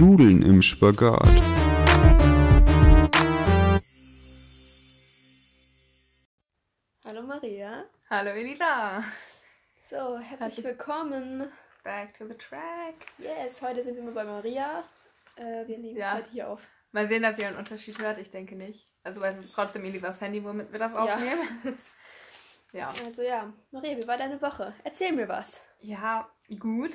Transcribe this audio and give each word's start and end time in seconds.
Nudeln 0.00 0.42
im 0.42 0.60
Spagat. 0.62 1.22
Hallo 7.04 7.22
Maria. 7.22 7.84
Hallo 8.10 8.30
Elisa. 8.30 9.02
So, 9.88 10.18
herzlich 10.18 10.64
willkommen. 10.64 11.48
Back 11.84 12.14
to 12.18 12.26
the 12.26 12.34
track. 12.34 12.94
Yes, 13.18 13.62
heute 13.62 13.82
sind 13.82 13.96
wir 13.96 14.02
mal 14.02 14.12
bei 14.14 14.24
Maria. 14.24 14.82
Äh, 15.36 15.66
wir 15.66 15.78
nehmen 15.78 15.96
Ja. 15.96 16.14
heute 16.14 16.30
hier 16.30 16.48
auf. 16.48 16.60
Mal 16.92 17.08
sehen, 17.08 17.24
ob 17.24 17.38
ihr 17.38 17.46
einen 17.48 17.56
Unterschied 17.58 17.98
hört. 18.00 18.18
Ich 18.18 18.30
denke 18.30 18.56
nicht. 18.56 18.88
Also 19.04 19.20
weil 19.20 19.34
es 19.34 19.44
ist 19.44 19.52
trotzdem 19.54 19.84
Elisas 19.84 20.20
Handy, 20.20 20.42
womit 20.42 20.72
wir 20.72 20.78
das 20.78 20.92
Ja. 20.92 20.98
aufnehmen. 21.04 21.78
Ja. 22.72 22.92
Also 23.06 23.22
ja, 23.22 23.50
Maria, 23.70 23.96
wie 23.96 24.06
war 24.06 24.18
deine 24.18 24.42
Woche? 24.42 24.74
Erzähl 24.84 25.12
mir 25.12 25.26
was. 25.28 25.64
Ja, 25.80 26.28
gut. 26.58 26.90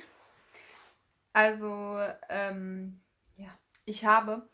Also, 1.33 1.99
ähm, 2.29 3.01
ja, 3.37 3.49
ich 3.85 4.05
habe. 4.05 4.49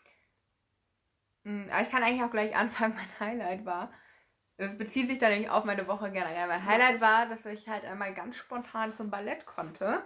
Mh, 1.44 1.72
aber 1.72 1.82
ich 1.82 1.90
kann 1.90 2.04
eigentlich 2.04 2.24
auch 2.24 2.32
gleich 2.32 2.56
anfangen, 2.56 2.96
mein 2.96 3.20
Highlight 3.20 3.66
war. 3.66 3.92
Das 4.58 4.76
bezieht 4.78 5.08
sich 5.08 5.20
dann 5.20 5.32
nämlich 5.32 5.50
auf 5.52 5.66
meine 5.66 5.88
Woche 5.88 6.12
generell. 6.12 6.48
Mein 6.48 6.66
Highlight 6.66 7.00
war, 7.00 7.28
dass 7.28 7.46
ich 7.46 7.70
halt 7.70 7.86
einmal 7.86 8.14
ganz 8.14 8.38
spontan 8.38 8.92
zum 8.94 9.12
Ballett 9.12 9.46
konnte. 9.46 10.04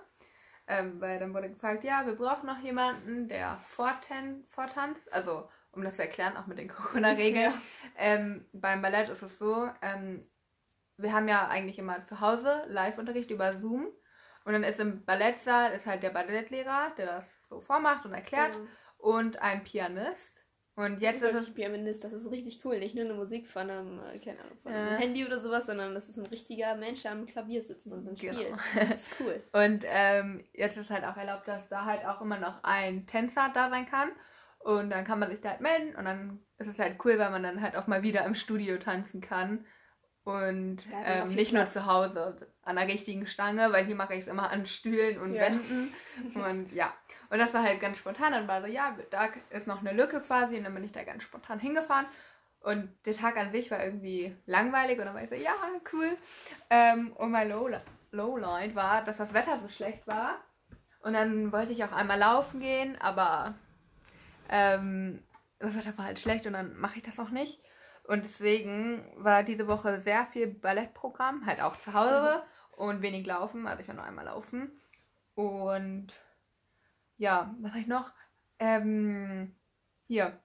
Ähm, 0.67 1.02
weil 1.02 1.20
dann 1.20 1.34
wurde 1.34 1.49
gefragt, 1.49 1.84
ja, 1.84 2.05
wir 2.05 2.15
brauchen 2.15 2.48
noch 2.48 2.59
jemanden, 2.59 3.27
der 3.27 3.59
vortan 3.65 4.43
vortanzt. 4.45 5.12
Also, 5.13 5.49
um 5.71 5.84
das 5.84 5.95
zu 5.95 6.01
erklären, 6.01 6.38
auch 6.38 6.48
mit 6.48 6.57
den 6.57 6.67
Corona-Regeln. 6.70 7.53
Ähm, 7.98 8.45
beim 8.53 8.81
Ballett 8.81 9.09
ist 9.09 9.21
es 9.21 9.38
so, 9.40 9.70
ähm, 9.81 10.26
wir 10.98 11.13
haben 11.13 11.27
ja 11.27 11.48
eigentlich 11.48 11.79
immer 11.79 12.05
zu 12.05 12.20
Hause 12.21 12.63
Live-Unterricht 12.67 13.31
über 13.31 13.57
Zoom. 13.57 13.88
Und 14.45 14.54
dann 14.54 14.63
ist 14.63 14.80
im 14.80 15.04
Ballettsaal 15.05 15.72
ist 15.73 15.86
halt 15.86 16.04
der 16.04 16.09
Ballettlehrer, 16.09 16.91
der 16.98 17.05
das 17.05 17.26
so 17.49 17.59
vormacht 17.62 18.05
und 18.05 18.13
erklärt. 18.13 18.55
Ähm, 18.55 18.68
Und 18.98 19.41
ein 19.41 19.63
Pianist. 19.63 20.40
Und 20.76 21.02
jetzt 21.02 21.21
das 21.21 21.32
ist 21.34 21.41
ist 21.41 21.48
es. 21.49 21.54
Pianist, 21.55 22.04
das 22.04 22.13
ist 22.13 22.32
richtig 22.32 22.63
cool. 22.65 22.80
Nicht 22.80 22.96
nur 22.96 23.04
eine 23.04 23.13
Musik 23.13 23.46
von 23.48 23.70
einem, 23.70 23.99
äh, 23.99 24.18
keine 24.20 24.40
Ahnung, 24.40 24.57
von 24.63 24.71
einem 24.71 24.88
Ja. 24.93 24.98
Handy 24.98 25.26
oder 25.26 25.40
sowas, 25.41 25.65
sondern 25.65 25.93
das 25.93 26.07
ist 26.10 26.18
ein 26.18 26.26
richtiger 26.27 26.76
Mensch, 26.76 27.02
der 27.04 27.12
am 27.12 27.26
Klavier 27.26 27.62
sitzt 27.62 27.88
und 27.88 28.05
dann 28.05 28.15
Genau. 28.15 28.40
spielt. 28.40 28.55
Das 28.90 29.07
ist 29.10 29.20
cool. 29.20 29.43
Und 29.52 29.84
ähm, 29.88 30.43
jetzt 30.54 30.77
ist 30.77 30.90
halt 30.90 31.04
auch 31.04 31.18
erlaubt, 31.18 31.48
dass 31.48 31.68
da 31.68 31.85
halt 31.85 32.05
auch 32.05 32.21
immer 32.21 32.40
noch 32.40 32.63
ein 32.63 33.05
Tänzer 33.05 33.52
da 33.54 33.70
sein 33.70 33.85
kann. 33.85 34.10
Und 34.60 34.91
dann 34.91 35.04
kann 35.05 35.20
man 35.20 35.30
sich 35.30 35.41
da 35.41 35.49
halt 35.49 35.62
melden. 35.62 35.96
Und 35.96 36.05
dann 36.05 36.40
ist 36.58 36.68
es 36.68 36.80
halt 36.80 36.98
cool, 37.04 37.18
weil 37.20 37.32
man 37.32 37.43
dann 37.43 37.62
halt 37.62 37.76
auch 37.76 37.87
mal 37.87 38.02
wieder 38.04 38.24
im 38.26 38.35
Studio 38.35 38.77
tanzen 38.77 39.20
kann. 39.20 39.65
Und 40.24 40.86
ähm, 41.04 41.34
nicht 41.34 41.52
nur 41.52 41.64
Platz. 41.64 41.74
zu 41.74 41.86
Hause 41.88 42.36
an 42.62 42.76
der 42.76 42.88
richtigen 42.88 43.26
Stange, 43.26 43.72
weil 43.72 43.86
hier 43.86 43.96
mache 43.96 44.14
ich 44.14 44.22
es 44.22 44.27
immer 44.27 44.52
an 44.52 44.68
Stühlen 44.68 45.20
und 45.20 45.34
Ja. 45.34 45.41
Wänden. 45.41 45.94
Und 46.36 46.72
ja. 46.74 46.94
Und 47.32 47.40
das 47.40 47.54
war 47.54 47.64
halt 47.64 47.80
ganz 47.80 47.98
spontan. 47.98 48.34
Dann 48.34 48.48
war 48.48 48.62
so, 48.62 48.68
ja, 48.68 48.96
da 49.10 49.30
ist 49.49 49.66
noch 49.66 49.80
eine 49.80 49.94
Lücke 49.94 50.22
quasi. 50.22 50.58
Und 50.58 50.66
dann 50.66 50.76
bin 50.76 50.84
ich 50.84 50.92
da 50.92 51.04
ganz 51.04 51.24
spontan 51.24 51.60
hingefahren. 51.60 52.05
Und 52.60 52.94
der 53.05 53.16
Tag 53.16 53.38
an 53.38 53.52
sich 53.52 53.72
war 53.72 53.84
irgendwie 53.84 54.36
langweilig. 54.46 54.99
Und 54.99 55.05
dann 55.05 55.16
war 55.16 55.24
ich 55.24 55.30
so, 55.30 55.36
ja, 55.36 55.54
cool. 55.94 56.16
Ähm, 56.70 57.14
und 57.14 57.32
mein 57.32 57.49
Lowlight, 57.49 57.82
Lowlight 58.12 58.76
war, 58.76 59.04
dass 59.04 59.18
das 59.18 59.34
Wetter 59.34 59.60
so 59.60 59.70
schlecht 59.70 60.05
war. 60.05 60.38
Und 61.02 61.14
dann 61.14 61.52
wollte 61.52 61.72
ich 61.72 61.84
auch 61.84 61.94
einmal 61.94 62.20
laufen 62.20 62.60
gehen, 62.60 62.96
aber 63.02 63.55
ähm, 64.50 65.24
das 65.58 65.75
Wetter 65.75 65.97
war 65.97 66.06
halt 66.06 66.19
schlecht 66.19 66.46
und 66.46 66.53
dann 66.53 66.78
mache 66.78 66.97
ich 66.97 67.03
das 67.03 67.18
auch 67.18 67.30
nicht. 67.30 67.59
Und 68.12 68.25
deswegen 68.25 69.09
war 69.16 69.41
diese 69.41 69.69
Woche 69.69 70.01
sehr 70.01 70.25
viel 70.25 70.47
Ballettprogramm, 70.47 71.45
halt 71.45 71.62
auch 71.62 71.78
zu 71.78 71.94
Hause 71.94 72.44
und 72.72 73.01
wenig 73.01 73.25
Laufen. 73.25 73.66
Also 73.68 73.81
ich 73.81 73.88
war 73.88 73.95
nur 73.95 74.03
einmal 74.03 74.25
laufen. 74.25 74.69
Und 75.34 76.07
ja, 77.16 77.56
was 77.62 77.72
habe 77.72 77.79
ich 77.79 77.88
noch? 77.88 78.12
Ähm, 78.59 79.56
hier. 80.07 80.38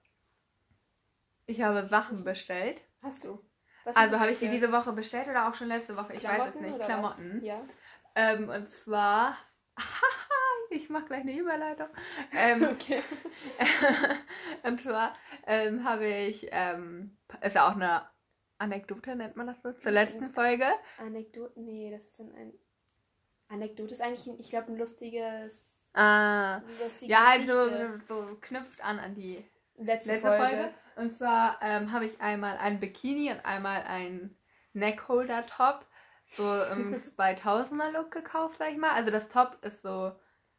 Ich 1.45 1.61
habe 1.61 1.85
Sachen 1.85 2.23
bestellt. 2.23 2.85
Hast 3.01 3.25
du? 3.25 3.43
Was 3.83 3.97
Also 3.97 4.17
habe 4.17 4.31
ich 4.31 4.39
die 4.39 4.47
diese 4.47 4.71
Woche 4.71 4.93
bestellt 4.93 5.27
oder 5.27 5.49
auch 5.49 5.53
schon 5.53 5.67
letzte 5.67 5.97
Woche? 5.97 6.13
Ich 6.13 6.23
weiß 6.23 6.45
es 6.47 6.53
Klamotten 6.53 6.71
nicht. 6.71 6.79
Klamotten. 6.79 7.43
Ja. 7.43 7.61
Ähm, 8.15 8.47
und 8.47 8.69
zwar. 8.69 9.35
ich 10.77 10.89
mache 10.89 11.05
gleich 11.05 11.21
eine 11.21 11.37
Überleitung. 11.37 11.87
Ähm, 12.33 12.63
Okay. 12.63 13.01
und 14.63 14.81
zwar 14.81 15.13
ähm, 15.45 15.83
habe 15.83 16.07
ich. 16.07 16.47
Ähm, 16.51 17.17
ist 17.41 17.55
ja 17.55 17.67
auch 17.67 17.75
eine 17.75 18.03
Anekdote, 18.57 19.15
nennt 19.15 19.35
man 19.35 19.47
das 19.47 19.61
so, 19.61 19.71
zur 19.73 19.91
letzten 19.91 20.29
Folge. 20.29 20.65
Anekdote? 20.97 21.59
Nee, 21.59 21.91
das 21.91 22.05
ist 22.07 22.19
dann 22.19 22.31
ein. 22.33 22.53
Anekdote 23.49 23.91
ist 23.91 24.01
eigentlich, 24.01 24.27
ein, 24.27 24.39
ich 24.39 24.49
glaube, 24.49 24.71
ein 24.71 24.77
lustiges. 24.77 25.73
Ah. 25.93 26.61
lustige 26.79 27.11
Ja, 27.11 27.25
halt 27.27 27.47
so, 27.47 27.69
so 28.07 28.37
knüpft 28.41 28.81
an 28.81 28.99
an 28.99 29.15
die 29.15 29.43
Letzte, 29.75 30.13
letzte 30.13 30.27
Folge. 30.27 30.43
Folge. 30.43 30.73
Und 30.95 31.15
zwar 31.15 31.59
ähm, 31.61 31.91
habe 31.91 32.05
ich 32.05 32.19
einmal 32.19 32.57
ein 32.57 32.79
Bikini 32.79 33.31
und 33.31 33.45
einmal 33.45 33.83
ein 33.83 34.35
Neckholder-Top, 34.73 35.85
so 36.35 36.63
im 36.71 36.95
2000er-Look 37.17 38.11
gekauft, 38.11 38.57
sag 38.57 38.71
ich 38.71 38.77
mal. 38.77 38.91
Also 38.91 39.11
das 39.11 39.29
Top 39.29 39.57
ist 39.63 39.81
so 39.83 40.11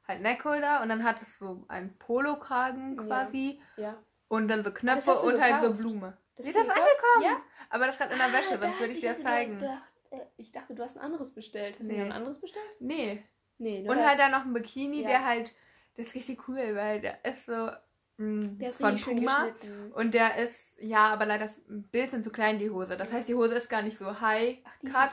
halt 0.08 0.22
Neckholder 0.22 0.82
und 0.82 0.88
dann 0.88 1.04
hat 1.04 1.20
es 1.22 1.38
so 1.38 1.64
einen 1.68 1.96
Polokragen 1.98 2.96
Ja. 2.96 3.02
quasi 3.04 3.60
Ja. 3.76 3.96
und 4.28 4.48
dann 4.48 4.64
so 4.64 4.70
das 4.70 4.78
Knöpfe 4.80 5.12
du 5.12 5.26
und 5.34 5.40
halt 5.40 5.62
so? 5.62 5.74
Blume. 5.74 6.16
Das 6.36 6.46
ist 6.46 6.56
das 6.56 6.68
angekommen? 6.68 7.22
Ja. 7.22 7.36
Aber 7.70 7.86
das 7.86 7.98
gerade 7.98 8.12
in 8.14 8.18
der 8.18 8.32
Wäsche, 8.32 8.54
Ah, 8.54 8.58
sonst 8.58 8.64
das, 8.74 8.80
würde 8.80 8.92
ich 8.94 9.00
dir 9.00 9.12
das 9.14 9.22
zeigen. 9.22 9.58
Du 9.58 9.66
äh, 10.10 10.20
ich 10.38 10.50
dachte, 10.52 10.74
du 10.74 10.82
hast 10.82 10.96
ein 10.96 11.02
anderes 11.04 11.34
bestellt. 11.34 11.76
Hast 11.78 11.84
du 11.88 11.92
Nee. 11.92 11.98
dir 11.98 12.04
ein 12.06 12.12
anderes 12.12 12.40
bestellt? 12.40 12.64
Nee. 12.80 13.22
Nee, 13.58 13.80
Und 13.88 13.96
das. 13.98 14.06
halt 14.06 14.18
dann 14.20 14.30
noch 14.30 14.44
ein 14.44 14.54
Bikini, 14.54 15.02
Ja. 15.02 15.08
der 15.08 15.26
halt, 15.26 15.52
der 15.96 16.04
ist 16.04 16.14
richtig 16.14 16.48
cool, 16.48 16.74
weil 16.76 17.00
der 17.00 17.22
ist 17.24 17.44
so 17.46 17.70
mh, 18.18 18.46
Der 18.58 18.70
ist 18.70 18.80
von 18.80 18.96
Puma. 18.96 19.48
Und 19.94 20.14
der 20.14 20.36
ist, 20.36 20.58
ja, 20.78 21.08
aber 21.12 21.26
leider 21.26 21.44
das 21.44 21.54
Bild 21.68 22.10
sind 22.10 22.24
zu 22.24 22.30
klein, 22.30 22.58
die 22.58 22.70
Hose. 22.70 22.96
Das 22.96 23.12
heißt, 23.12 23.28
die 23.28 23.34
Hose 23.34 23.54
ist 23.56 23.68
gar 23.68 23.82
nicht 23.82 23.98
so 23.98 24.20
high 24.20 24.58
Ach, 24.64 24.76
die 24.82 24.86
cut, 24.88 25.10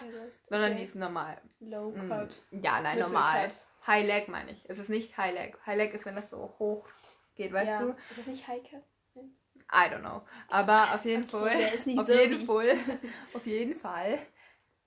sondern 0.49 0.71
Okay. 0.71 0.79
die 0.79 0.83
ist 0.85 0.95
normal. 0.95 1.41
Low 1.59 1.89
Mm, 1.91 2.07
cut. 2.09 2.43
Ja, 2.51 2.81
nein, 2.81 2.99
normal. 2.99 3.47
cut. 3.47 3.64
High 3.87 4.05
leg 4.07 4.27
meine 4.29 4.51
ich. 4.51 4.63
Es 4.69 4.79
ist 4.79 4.89
nicht 4.89 5.17
High 5.17 5.33
leg. 5.33 5.57
High 5.65 5.77
leg 5.77 5.93
ist, 5.93 6.05
wenn 6.05 6.15
das 6.15 6.29
so 6.29 6.55
hoch 6.59 6.87
geht, 7.35 7.53
weißt 7.53 7.67
ja. 7.67 7.81
du? 7.81 7.89
Ist 8.09 8.19
das 8.19 8.27
nicht 8.27 8.47
High 8.47 8.63
cut? 8.63 8.83
I 9.71 9.89
don't 9.89 10.01
know. 10.01 10.21
Aber 10.49 10.93
auf 10.93 11.05
jeden 11.05 11.23
Okay, 11.23 11.31
Fall. 11.31 11.57
der 11.57 11.73
ist 11.73 11.87
nicht 11.87 11.99
auf 11.99 12.07
so 12.07 12.13
jeden 12.13 12.45
Fall. 12.45 12.75
auf 13.33 13.45
jeden 13.45 13.75
Fall. 13.75 14.19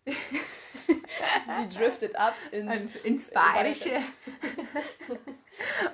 Sie 0.05 1.77
driftet 1.77 2.15
ab 2.17 2.35
ins. 2.53 2.71
Ein 2.71 2.91
Inspiration. 3.05 4.03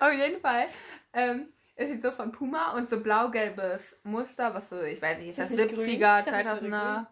auf 0.00 0.12
jeden 0.12 0.40
Fall. 0.40 0.68
Ähm, 1.12 1.48
es 1.76 1.90
ist 1.90 2.02
so 2.02 2.12
von 2.12 2.30
Puma 2.30 2.72
und 2.72 2.88
so 2.88 3.00
blau-gelbes 3.00 3.96
Muster, 4.04 4.54
was 4.54 4.68
so, 4.68 4.80
ich 4.82 5.00
weiß 5.02 5.18
nicht, 5.18 5.30
ist 5.30 5.38
das 5.38 5.48
das 5.48 5.56
nicht 5.56 5.74
grün? 5.74 5.88
70er, 5.88 5.92
Ich 5.94 6.24
dachte, 6.24 6.30
das 6.30 6.62
wäre 6.62 6.74
2000er. 6.74 7.06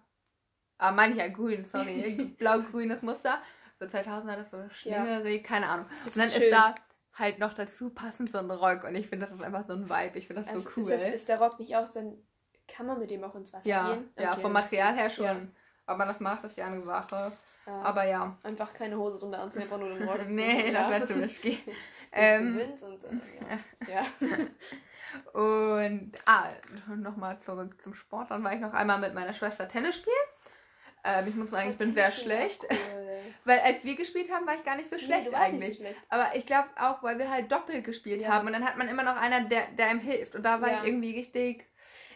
Ah, 0.79 0.93
meine 0.93 1.13
ich 1.15 1.19
ja 1.19 1.29
grün, 1.29 1.65
sorry. 1.65 2.35
Blau-grünes 2.39 3.03
Muster. 3.03 3.43
So 3.83 3.99
2000er, 3.99 4.37
das 4.37 4.51
so 4.51 4.69
schlängerig, 4.73 5.43
keine 5.45 5.69
Ahnung. 5.69 5.87
Das 6.05 6.15
Und 6.15 6.23
dann 6.23 6.29
ist 6.31 6.39
ist, 6.39 6.53
da 6.53 6.75
halt 7.19 7.39
noch 7.39 7.53
dazu 7.53 7.91
passend 7.91 8.31
so 8.31 8.39
ein 8.39 8.51
Rock 8.51 8.85
und 8.85 8.95
ich 8.95 9.09
finde, 9.09 9.27
das 9.27 9.35
ist 9.35 9.43
einfach 9.43 9.67
so 9.67 9.73
ein 9.75 9.89
Vibe. 9.89 10.19
Ich 10.19 10.27
finde 10.27 10.43
das 10.43 10.51
Also 10.51 10.63
so 10.63 10.71
cool. 10.77 10.83
ist, 10.85 10.91
das, 10.91 11.03
ist 11.15 11.29
der 11.29 11.39
Rock 11.41 11.59
nicht 11.59 11.77
aus, 11.77 11.93
dann 11.93 12.17
kann 12.69 12.87
man 12.87 12.99
mit 12.99 13.11
dem 13.11 13.25
auch 13.25 13.35
ins 13.35 13.53
Wasser 13.53 13.69
ja, 13.69 13.93
gehen. 13.95 14.09
ja, 14.19 14.33
Okay, 14.33 14.41
vom 14.41 14.55
das- 14.55 14.65
Material 14.65 14.95
her 14.95 15.11
schon. 15.11 15.25
ja. 15.25 15.37
Ob 15.87 15.99
man 15.99 16.07
das 16.07 16.21
macht, 16.21 16.45
ist 16.45 16.57
ja 16.57 16.67
eine 16.67 16.83
Sache. 16.85 17.33
Ja. 17.67 17.83
Aber 17.83 18.05
ja. 18.05 18.37
Einfach 18.45 18.73
keine 18.73 18.97
Hose 18.97 19.19
drunter 19.19 19.41
anziehen, 19.41 19.63
einfach 19.63 19.79
nur 19.79 19.89
den 19.91 20.09
Rock. 20.09 20.21
nee, 20.29 20.71
ja. 20.71 20.89
das 20.89 20.91
wäre 20.91 21.07
zu 21.09 21.15
risky. 21.15 21.59
ähm, 22.13 22.57
Wind 22.57 22.83
und, 22.83 23.05
äh, 23.05 23.93
ja. 23.93 24.05
ja. 25.35 25.41
und, 25.41 26.13
ah, 26.25 26.49
nochmal 26.97 27.41
zurück 27.41 27.81
zum 27.83 27.95
Sport. 27.95 28.31
Dann 28.31 28.45
war 28.45 28.53
ich 28.55 28.61
noch 28.61 28.73
einmal 28.73 29.01
mit 29.01 29.15
meiner 29.15 29.33
Schwester 29.33 29.69
Tennis 29.69 29.97
spielen. 29.97 30.15
Ähm, 31.05 31.27
ich 31.29 31.35
muss 31.35 31.51
sagen, 31.51 31.71
ich 31.71 31.77
bin 31.79 31.93
sehr 31.95 32.13
schlecht. 32.13 32.65
Cool. 32.71 33.09
Weil 33.45 33.59
als 33.61 33.83
wir 33.85 33.97
gespielt 33.97 34.31
haben, 34.31 34.47
war 34.47 34.55
ich 34.55 34.63
gar 34.65 34.77
nicht 34.77 34.89
so 34.89 34.95
Nee, 34.97 35.03
schlecht 35.03 35.33
warst 35.33 35.43
eigentlich. 35.53 35.71
So 35.79 35.83
schlecht. 35.83 35.97
Aber 36.11 36.29
ich 36.37 36.47
glaube 36.47 36.69
auch, 36.79 37.03
weil 37.03 37.19
wir 37.19 37.29
halt 37.29 37.51
doppelt 37.51 37.85
gespielt 37.85 38.23
Ja. 38.23 38.29
haben 38.29 38.47
und 38.47 38.53
dann 38.53 38.65
hat 38.65 38.79
man 38.79 38.89
immer 38.89 39.03
noch 39.03 39.17
einer, 39.17 39.41
der, 39.41 39.63
der 39.77 39.87
einem 39.89 39.99
hilft. 40.01 40.37
Und 40.37 40.45
da 40.45 40.61
war 40.61 40.71
Ja. 40.71 40.79
ich 40.81 40.87
irgendwie 40.89 41.11
richtig. 41.19 41.67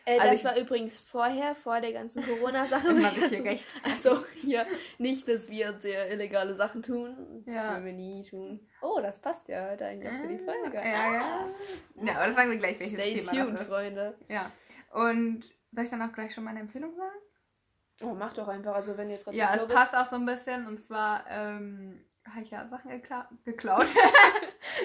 Äh, 0.04 0.20
Also 0.20 0.30
das 0.30 0.38
ich- 0.38 0.44
war 0.44 0.56
übrigens 0.56 1.00
vorher, 1.00 1.56
vor 1.56 1.80
der 1.80 1.92
ganzen 1.92 2.22
Corona-Sache. 2.24 2.90
Immer 2.90 3.10
hab 3.10 3.16
ich 3.18 3.24
hier 3.24 3.42
recht. 3.44 3.66
Also 3.82 4.24
hier 4.40 4.64
nicht, 4.98 5.26
dass 5.26 5.48
wir 5.48 5.74
sehr 5.80 6.08
illegale 6.12 6.54
Sachen 6.54 6.80
tun. 6.84 7.42
Das 7.44 7.56
Ja. 7.56 7.70
würden 7.72 7.86
wir 7.86 7.92
nie 7.92 8.22
tun. 8.22 8.68
Oh, 8.82 9.00
das 9.02 9.20
passt 9.20 9.48
ja 9.48 9.68
heute 9.68 9.84
eigentlich 9.84 10.08
auch 10.12 10.20
für 10.20 10.28
die 10.28 10.38
Folge. 10.38 10.76
Ja, 10.76 11.12
ja. 11.12 11.46
Ja, 12.04 12.14
aber 12.18 12.26
das 12.26 12.36
sagen 12.36 12.50
wir 12.52 12.58
gleich, 12.58 12.78
welches 12.78 12.94
Stay 12.94 13.18
Thema 13.18 13.46
tuned. 13.46 13.58
Freunde. 13.64 14.16
Ja. 14.28 14.52
Und 14.92 15.40
soll 15.72 15.82
ich 15.84 15.90
dann 15.90 16.02
auch 16.02 16.12
gleich 16.12 16.32
schon 16.32 16.44
meine 16.44 16.60
Empfehlung 16.60 16.94
sagen? 16.94 17.16
Oh, 18.02 18.14
mach 18.14 18.32
doch 18.34 18.48
einfach. 18.48 18.74
Also 18.74 18.96
wenn 18.96 19.08
ihr 19.08 19.14
jetzt 19.14 19.24
gerade 19.24 19.36
Ja, 19.36 19.54
es 19.54 19.66
passt 19.66 19.94
auch 19.94 20.06
so 20.06 20.16
ein 20.16 20.26
bisschen. 20.26 20.66
Und 20.66 20.84
zwar 20.84 21.24
ähm, 21.28 22.04
habe 22.30 22.42
ich 22.42 22.50
ja 22.50 22.66
Sachen 22.66 22.90
gekla 22.90 23.28
geklaut. 23.44 23.86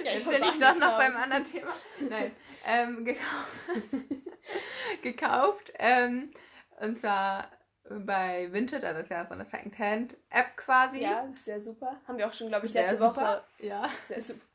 Ja, 0.06 0.14
ich 0.14 0.24
bin 0.24 0.34
ich 0.36 0.40
Sachen 0.40 0.60
doch 0.60 0.76
noch 0.76 0.98
geklaut. 0.98 0.98
beim 1.00 1.16
anderen 1.18 1.44
Thema. 1.44 1.72
Nein. 2.10 2.32
Ähm, 2.66 3.04
gekauft. 3.04 3.58
gekauft. 5.02 5.74
Ähm, 5.80 6.32
und 6.80 7.00
zwar 7.00 7.48
bei 7.90 8.48
Vinted, 8.54 8.84
also 8.86 9.00
das 9.00 9.08
ist 9.08 9.12
ja 9.12 9.26
so 9.26 9.34
eine 9.34 9.46
Secondhand-App 9.46 10.56
quasi. 10.58 11.00
Ja, 11.02 11.22
ist 11.22 11.46
sehr 11.46 11.62
super. 11.62 12.00
Haben 12.08 12.18
wir 12.20 12.28
auch 12.28 12.34
schon, 12.34 12.48
glaube 12.50 12.68
ich, 12.68 12.74
letzte. 12.74 13.00
Woche. 13.00 13.44
Ja. 13.60 13.90
Sehr 14.08 14.22
super. 14.22 14.46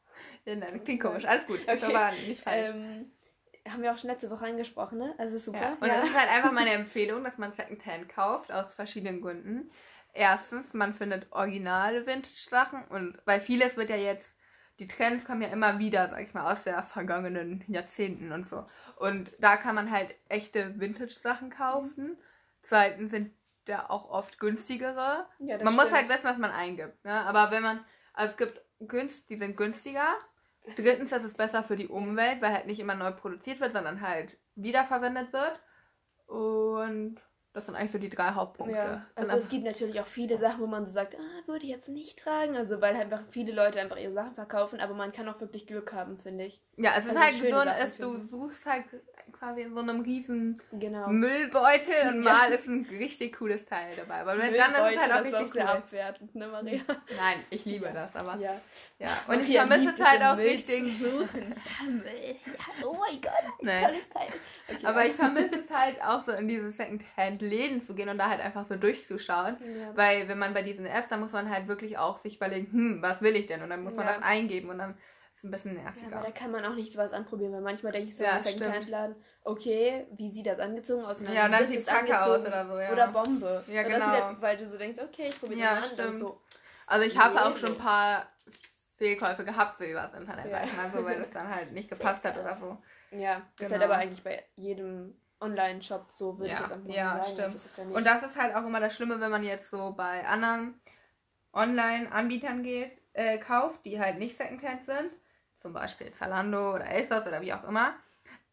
Ja, 0.44 0.54
nein, 0.54 0.82
klingt 0.84 1.02
komisch. 1.02 1.24
Alles 1.24 1.46
gut. 1.46 1.58
Ist 1.58 1.82
Okay. 1.82 1.94
aber 1.94 2.12
nicht 2.12 2.40
falsch. 2.40 2.68
Ähm, 2.70 3.12
haben 3.70 3.82
wir 3.82 3.92
auch 3.92 3.98
schon 3.98 4.10
letzte 4.10 4.30
Woche 4.30 4.46
angesprochen, 4.46 4.98
ne? 4.98 5.14
Also 5.18 5.38
super. 5.38 5.60
Ja. 5.60 5.72
Und 5.80 5.88
das 5.88 6.04
ist 6.04 6.18
halt 6.18 6.30
einfach 6.30 6.52
meine 6.52 6.70
Empfehlung, 6.74 7.24
dass 7.24 7.38
man 7.38 7.52
Secondhand 7.52 8.08
kauft, 8.08 8.52
aus 8.52 8.74
verschiedenen 8.74 9.20
Gründen. 9.20 9.70
Erstens, 10.12 10.72
man 10.72 10.94
findet 10.94 11.30
originale 11.32 12.06
Vintage-Sachen 12.06 12.84
und 12.88 13.18
weil 13.26 13.40
vieles 13.40 13.76
wird 13.76 13.90
ja 13.90 13.96
jetzt, 13.96 14.28
die 14.78 14.86
Trends 14.86 15.24
kommen 15.24 15.42
ja 15.42 15.48
immer 15.48 15.78
wieder, 15.78 16.08
sag 16.08 16.22
ich 16.22 16.34
mal, 16.34 16.50
aus 16.50 16.64
der 16.64 16.82
vergangenen 16.82 17.64
Jahrzehnten 17.66 18.32
und 18.32 18.48
so. 18.48 18.64
Und 18.96 19.30
da 19.40 19.56
kann 19.56 19.74
man 19.74 19.90
halt 19.90 20.14
echte 20.28 20.80
Vintage-Sachen 20.80 21.50
kaufen. 21.50 22.16
Zweitens 22.62 23.10
sind 23.10 23.32
da 23.66 23.86
auch 23.88 24.08
oft 24.10 24.38
günstigere. 24.38 25.26
Ja, 25.38 25.62
man 25.62 25.74
muss 25.74 25.84
stimmt. 25.84 25.96
halt 25.96 26.08
wissen, 26.08 26.24
was 26.24 26.38
man 26.38 26.50
eingibt. 26.50 27.04
Ne? 27.04 27.12
Aber 27.12 27.50
wenn 27.50 27.62
man, 27.62 27.84
also 28.12 28.32
es 28.32 28.36
gibt 28.36 28.60
günst, 28.80 29.28
die 29.28 29.36
sind 29.36 29.56
günstiger. 29.56 30.14
Drittens, 30.74 31.10
das 31.10 31.24
ist 31.24 31.36
besser 31.36 31.62
für 31.62 31.76
die 31.76 31.88
Umwelt, 31.88 32.42
weil 32.42 32.52
halt 32.52 32.66
nicht 32.66 32.80
immer 32.80 32.94
neu 32.94 33.12
produziert 33.12 33.60
wird, 33.60 33.72
sondern 33.72 34.00
halt 34.00 34.36
wiederverwendet 34.54 35.32
wird. 35.32 35.60
Und 36.26 37.20
das 37.52 37.64
sind 37.64 37.74
eigentlich 37.74 37.92
so 37.92 37.98
die 37.98 38.10
drei 38.10 38.32
Hauptpunkte. 38.32 38.76
Ja, 38.76 39.06
also 39.14 39.36
es 39.36 39.48
gibt 39.48 39.64
natürlich 39.64 39.98
auch 40.00 40.06
viele 40.06 40.36
Sachen, 40.36 40.60
wo 40.60 40.66
man 40.66 40.84
so 40.84 40.92
sagt, 40.92 41.14
ah, 41.14 41.46
würde 41.46 41.64
ich 41.64 41.70
jetzt 41.70 41.88
nicht 41.88 42.18
tragen, 42.18 42.54
also 42.54 42.82
weil 42.82 42.94
halt 42.96 43.10
einfach 43.10 43.26
viele 43.30 43.52
Leute 43.52 43.80
einfach 43.80 43.96
ihre 43.96 44.12
Sachen 44.12 44.34
verkaufen, 44.34 44.78
aber 44.78 44.92
man 44.92 45.10
kann 45.10 45.26
auch 45.28 45.40
wirklich 45.40 45.66
Glück 45.66 45.94
haben, 45.94 46.18
finde 46.18 46.44
ich. 46.44 46.62
ja, 46.76 46.92
es 46.98 47.06
ist 47.06 47.16
also 47.16 47.20
halt 47.20 47.34
schöne 47.34 47.58
so, 47.58 47.64
Sachen 47.64 47.86
ist, 47.86 48.02
du 48.02 48.26
suchst 48.26 48.66
halt 48.66 48.84
quasi 49.32 49.62
in 49.62 49.74
so 49.74 49.80
einem 49.80 50.00
riesen 50.00 50.60
Genau. 50.72 51.08
Müllbeutel 51.08 52.08
und 52.08 52.20
mal 52.24 52.50
ist 52.52 52.66
ein 52.66 52.86
richtig 52.90 53.38
cooles 53.38 53.64
Teil 53.64 53.96
dabei. 53.96 54.20
Aber 54.20 54.36
dann 54.36 54.52
ist 54.52 54.58
es 54.58 54.74
halt 54.98 55.12
auch 55.12 55.24
richtig 55.24 55.52
sehr 55.52 55.64
cool. 55.64 55.70
abwertend, 55.70 56.34
ne 56.34 56.48
Maria? 56.48 56.80
Nein, 56.88 57.36
ich 57.50 57.64
liebe 57.64 57.90
das, 57.92 58.14
aber 58.16 58.36
ja. 58.36 58.60
Ja. 58.98 59.08
Und 59.28 59.40
ich 59.40 59.54
Maria 59.54 59.66
vermisse 59.66 59.94
es 59.94 60.06
halt 60.06 60.22
auch 60.22 60.36
Müll 60.36 60.46
richtig. 60.46 60.98
Suchen. 60.98 61.54
Oh 62.82 62.94
mein 62.98 63.20
Gott, 63.20 63.32
ein 63.60 63.66
Nein. 63.66 63.84
tolles 63.84 64.08
Teil. 64.10 64.28
Okay, 64.68 64.86
Aber 64.86 65.02
ja. 65.02 65.10
ich 65.10 65.14
vermisse 65.16 65.60
es 65.60 65.70
halt 65.74 66.02
auch 66.02 66.22
so 66.22 66.32
in 66.32 66.48
diese 66.48 66.70
Secondhand-Läden 66.70 67.86
zu 67.86 67.94
gehen 67.94 68.08
und 68.08 68.18
da 68.18 68.28
halt 68.28 68.40
einfach 68.40 68.66
so 68.66 68.76
durchzuschauen. 68.76 69.56
Ja. 69.60 69.96
Weil 69.96 70.28
wenn 70.28 70.38
man 70.38 70.54
bei 70.54 70.62
diesen 70.62 70.86
Apps, 70.86 71.08
dann 71.08 71.20
muss 71.20 71.32
man 71.32 71.50
halt 71.50 71.68
wirklich 71.68 71.98
auch 71.98 72.18
sich 72.18 72.36
überlegen, 72.36 72.70
hm, 72.72 73.02
was 73.02 73.22
will 73.22 73.36
ich 73.36 73.46
denn? 73.46 73.62
Und 73.62 73.70
dann 73.70 73.82
muss 73.82 73.94
man 73.94 74.06
das 74.06 74.22
eingeben 74.22 74.70
und 74.70 74.78
dann 74.78 74.94
ist 75.36 75.44
ein 75.44 75.50
bisschen 75.50 75.74
Ja, 75.76 75.82
nerviger. 75.82 76.16
aber 76.16 76.26
da 76.26 76.30
kann 76.32 76.50
man 76.50 76.64
auch 76.64 76.74
nicht 76.74 76.92
sowas 76.92 77.12
anprobieren, 77.12 77.52
weil 77.52 77.60
manchmal 77.60 77.92
denke 77.92 78.08
ich 78.08 78.16
so 78.16 78.24
Ja, 78.24 78.36
im 78.36 78.40
Secondhand-Laden, 78.40 79.16
okay, 79.44 80.06
wie 80.16 80.30
sieht 80.30 80.46
das 80.46 80.58
angezogen 80.58 81.04
aus? 81.04 81.20
Und 81.20 81.32
Ja, 81.32 81.44
und 81.46 81.52
dann 81.52 81.68
sieht's 81.70 81.86
es 81.86 81.92
kacke 81.92 82.18
aus 82.20 82.40
oder 82.40 82.66
so, 82.66 82.78
ja. 82.78 82.92
Oder 82.92 83.08
Bombe. 83.08 83.62
Ja, 83.68 83.82
Und 83.82 83.90
das 83.90 84.04
genau. 84.04 84.14
sieht 84.14 84.24
halt, 84.24 84.40
weil 84.40 84.56
du 84.56 84.66
so 84.66 84.78
denkst, 84.78 84.98
okay, 85.00 85.28
ich 85.28 85.38
probiere 85.38 85.60
Ja, 85.60 85.74
das 85.74 85.90
mal 85.90 85.90
an. 85.90 85.96
dann 85.98 86.12
stimmt. 86.14 86.28
So, 86.30 86.40
Also 86.86 87.06
ich 87.06 87.18
habe 87.18 87.34
Nee, 87.34 87.40
auch 87.40 87.56
schon 87.56 87.72
ein 87.72 87.78
paar 87.78 88.26
Fehlkäufe 88.96 89.44
gehabt, 89.44 89.78
so 89.78 89.84
übers 89.84 90.14
Internet, 90.14 90.46
Ja. 90.50 90.58
sag 90.58 90.64
ich 90.66 90.72
mal 90.72 90.90
so, 90.94 91.04
weil 91.04 91.18
das 91.20 91.30
dann 91.32 91.54
halt 91.54 91.72
nicht 91.72 91.90
gepasst 91.90 92.24
hat 92.24 92.38
oder 92.38 92.56
so. 92.58 92.78
ja, 93.18 93.42
das 93.58 93.66
ist 93.66 93.72
halt 93.72 93.82
Genau. 93.82 93.92
aber 93.92 93.96
eigentlich 93.96 94.24
bei 94.24 94.42
jedem 94.56 95.14
Online-Shop 95.40 96.06
so, 96.12 96.38
würde 96.38 96.48
Ja, 96.48 96.54
ich 96.54 96.60
jetzt 96.60 96.72
einfach 96.72 96.90
ja, 96.94 97.12
so 97.12 97.18
sagen. 97.18 97.52
stimmt. 97.52 97.54
Das 97.56 97.76
ja 97.76 97.84
Und 97.94 98.06
das 98.06 98.22
ist 98.22 98.36
halt 98.40 98.54
auch 98.54 98.64
immer 98.64 98.80
das 98.80 98.96
Schlimme, 98.96 99.20
wenn 99.20 99.30
man 99.30 99.44
jetzt 99.44 99.68
so 99.68 99.92
bei 99.94 100.26
anderen 100.26 100.80
Online-Anbietern 101.52 102.62
geht, 102.62 102.92
äh, 103.12 103.38
kauft, 103.38 103.84
die 103.84 103.98
halt 104.00 104.18
nicht 104.18 104.36
Secondhand 104.36 104.84
sind, 104.86 105.10
zum 105.66 105.72
Beispiel 105.72 106.12
Zalando 106.12 106.74
oder 106.76 106.84
ASOS 106.88 107.26
oder 107.26 107.40
wie 107.40 107.52
auch 107.52 107.64
immer, 107.64 107.94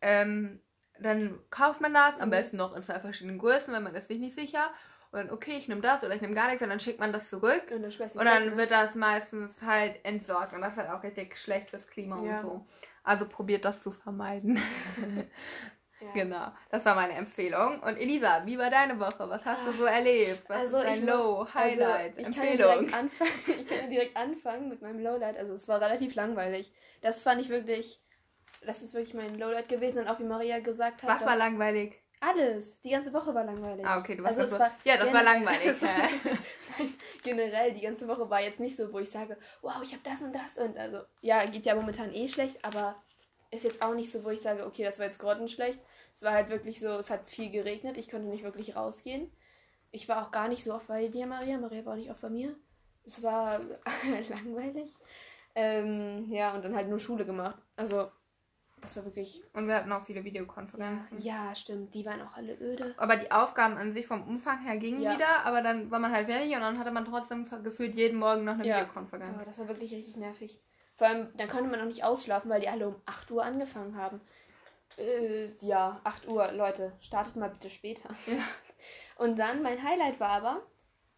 ähm, 0.01 0.59
dann 0.99 1.37
kauft 1.51 1.79
man 1.79 1.93
das, 1.93 2.19
am 2.19 2.29
Mhm. 2.29 2.31
besten 2.31 2.57
noch 2.57 2.75
in 2.75 2.81
zwei 2.81 2.99
verschiedenen 2.99 3.37
Größen, 3.37 3.71
wenn 3.71 3.83
man 3.83 3.93
ist 3.93 4.07
sich 4.07 4.17
nicht 4.17 4.35
sicher. 4.35 4.71
Und 5.11 5.19
dann, 5.19 5.29
okay, 5.29 5.57
ich 5.59 5.67
nehme 5.67 5.81
das 5.81 6.03
oder 6.03 6.15
ich 6.15 6.21
nehme 6.21 6.33
gar 6.33 6.47
nichts 6.47 6.63
und 6.63 6.69
dann 6.69 6.79
schickt 6.79 6.99
man 6.99 7.13
das 7.13 7.29
zurück. 7.29 7.61
und 7.69 7.83
Und 7.83 8.25
dann 8.25 8.57
wird 8.57 8.71
das 8.71 8.95
meistens 8.95 9.51
halt 9.63 10.03
entsorgt 10.03 10.53
und 10.53 10.61
das 10.61 10.73
ist 10.73 10.79
halt 10.79 10.89
auch 10.89 11.03
richtig 11.03 11.37
schlecht 11.37 11.69
fürs 11.69 11.85
Klima 11.85 12.19
Ja. 12.19 12.39
und 12.39 12.41
so. 12.41 12.65
Also 13.03 13.27
probiert 13.27 13.63
das 13.63 13.79
zu 13.83 13.91
vermeiden. 13.91 14.57
ja. 16.03 16.11
genau, 16.13 16.47
das 16.69 16.83
war 16.85 16.95
meine 16.95 17.13
Empfehlung. 17.13 17.79
Und 17.81 17.97
Elisa, 17.97 18.45
wie 18.45 18.57
war 18.57 18.69
deine 18.69 18.99
Woche? 18.99 19.27
Was 19.29 19.45
hast 19.45 19.65
du 19.67 19.71
so 19.73 19.85
erlebt? 19.85 20.43
Was 20.47 20.57
Also 20.57 20.77
ist 20.77 20.83
dein 20.85 20.99
ich 21.03 21.09
Low, 21.09 21.39
muss- 21.39 21.53
Highlight, 21.53 22.17
also 22.17 22.29
ich 22.29 22.35
kann 22.35 22.45
ja 22.45 22.51
Empfehlung? 22.51 22.79
direkt 22.79 22.93
anfangen. 22.93 23.31
Ich 23.61 23.67
kann 23.67 23.77
ja 23.77 23.87
direkt 23.87 24.17
anfangen 24.17 24.69
mit 24.69 24.81
meinem 24.81 24.99
Lowlight. 25.03 25.37
Also 25.37 25.53
es 25.53 25.67
war 25.67 25.79
relativ 25.81 26.15
langweilig. 26.15 26.73
Das 27.01 27.23
fand 27.23 27.41
ich 27.41 27.49
wirklich, 27.49 28.01
das 28.65 28.81
ist 28.81 28.93
wirklich 28.93 29.13
mein 29.13 29.37
Lowlight 29.37 29.69
gewesen. 29.69 29.99
Und 29.99 30.07
auch 30.07 30.19
wie 30.19 30.23
Maria 30.25 30.59
gesagt 30.59 31.03
hat, 31.03 31.09
Was 31.09 31.25
war 31.25 31.35
langweilig? 31.37 31.99
alles. 32.21 32.79
Die 32.79 32.89
ganze 32.89 33.11
Woche 33.11 33.33
war 33.35 33.43
langweilig. 33.43 33.85
Ah, 33.85 33.99
okay, 33.99 34.15
du 34.15 34.23
warst 34.23 34.39
also 34.39 34.55
also 34.55 34.73
Ja, 34.85 34.95
das 34.95 35.11
war 35.13 35.23
langweilig. 35.23 35.73
Generell, 37.23 37.73
die 37.73 37.81
ganze 37.81 38.07
Woche 38.07 38.29
war 38.29 38.41
jetzt 38.41 38.59
nicht 38.59 38.75
so, 38.75 38.91
wo 38.91 38.99
ich 38.99 39.09
sage, 39.11 39.37
wow, 39.61 39.75
ich 39.83 39.91
habe 39.93 40.03
das 40.03 40.21
und 40.21 40.33
das 40.33 40.57
und 40.57 40.77
also, 40.77 41.01
ja, 41.21 41.45
geht 41.45 41.65
ja 41.65 41.75
momentan 41.75 42.13
eh 42.13 42.27
schlecht, 42.27 42.63
aber 42.63 42.95
ist 43.53 43.63
jetzt 43.63 43.83
auch 43.83 43.93
nicht 43.93 44.11
so, 44.11 44.23
wo 44.23 44.29
ich 44.29 44.41
sage, 44.41 44.65
okay, 44.65 44.83
das 44.83 44.99
war 44.99 45.05
jetzt 45.05 45.19
grottenschlecht. 45.19 45.79
Es 46.13 46.23
war 46.23 46.31
halt 46.33 46.49
wirklich 46.49 46.79
so, 46.79 46.89
es 46.89 47.09
hat 47.09 47.27
viel 47.27 47.49
geregnet, 47.49 47.97
ich 47.97 48.09
konnte 48.09 48.27
nicht 48.27 48.43
wirklich 48.43 48.75
rausgehen. 48.75 49.31
Ich 49.91 50.09
war 50.09 50.25
auch 50.25 50.31
gar 50.31 50.47
nicht 50.47 50.63
so 50.63 50.73
oft 50.73 50.87
bei 50.87 51.07
dir, 51.07 51.25
Maria. 51.27 51.57
Maria 51.57 51.85
war 51.85 51.93
auch 51.93 51.97
nicht 51.97 52.09
oft 52.09 52.21
bei 52.21 52.29
mir. 52.29 52.55
Es 53.05 53.21
war 53.21 53.59
langweilig. 54.29 54.91
Ähm, 55.55 56.25
ja, 56.29 56.53
und 56.55 56.63
dann 56.65 56.75
halt 56.75 56.89
nur 56.89 56.99
Schule 56.99 57.25
gemacht. 57.25 57.61
Also, 57.75 58.09
das 58.81 58.97
war 58.97 59.05
wirklich. 59.05 59.43
Und 59.53 59.67
wir 59.67 59.75
hatten 59.75 59.91
auch 59.91 60.03
viele 60.03 60.19
Ja, 60.19 60.25
Videokonferenzen. 60.25 61.17
ja, 61.19 61.53
stimmt. 61.55 61.93
Die 61.93 62.05
waren 62.05 62.21
auch 62.21 62.33
alle 62.35 62.59
öde. 62.59 62.93
Aber 62.97 63.17
die 63.17 63.31
Aufgaben 63.31 63.77
an 63.77 63.93
sich 63.93 64.07
vom 64.07 64.27
Umfang 64.27 64.63
her 64.65 64.77
gingen 64.77 65.01
Ja. 65.01 65.13
wieder, 65.13 65.45
aber 65.45 65.61
dann 65.61 65.91
war 65.91 65.99
man 65.99 66.11
halt 66.11 66.27
fertig 66.27 66.53
und 66.55 66.61
dann 66.61 66.79
hatte 66.79 66.91
man 66.91 67.05
trotzdem 67.05 67.47
gefühlt 67.63 67.95
jeden 67.95 68.17
Morgen 68.19 68.43
noch 68.45 68.53
eine 68.53 68.65
Ja. 68.65 68.79
Videokonferenz. 68.81 69.35
Aber 69.35 69.45
das 69.45 69.59
war 69.59 69.67
wirklich 69.67 69.93
richtig 69.93 70.17
nervig. 70.17 70.59
Vor 70.95 71.07
allem, 71.07 71.29
dann 71.37 71.49
konnte 71.49 71.69
man 71.69 71.81
auch 71.81 71.85
nicht 71.85 72.03
ausschlafen, 72.03 72.49
weil 72.49 72.61
die 72.61 72.69
alle 72.69 72.87
um 72.87 72.95
8 73.05 73.31
Uhr 73.31 73.43
angefangen 73.43 73.97
haben. 73.97 74.21
Äh, 74.97 75.47
ja, 75.61 75.99
8 76.03 76.27
Uhr, 76.27 76.51
Leute, 76.51 76.93
startet 76.99 77.35
mal 77.35 77.49
bitte 77.49 77.69
später. 77.69 78.09
Ja. 78.27 78.43
Und 79.17 79.39
dann, 79.39 79.61
mein 79.63 79.81
Highlight 79.83 80.19
war 80.19 80.29
aber, 80.29 80.61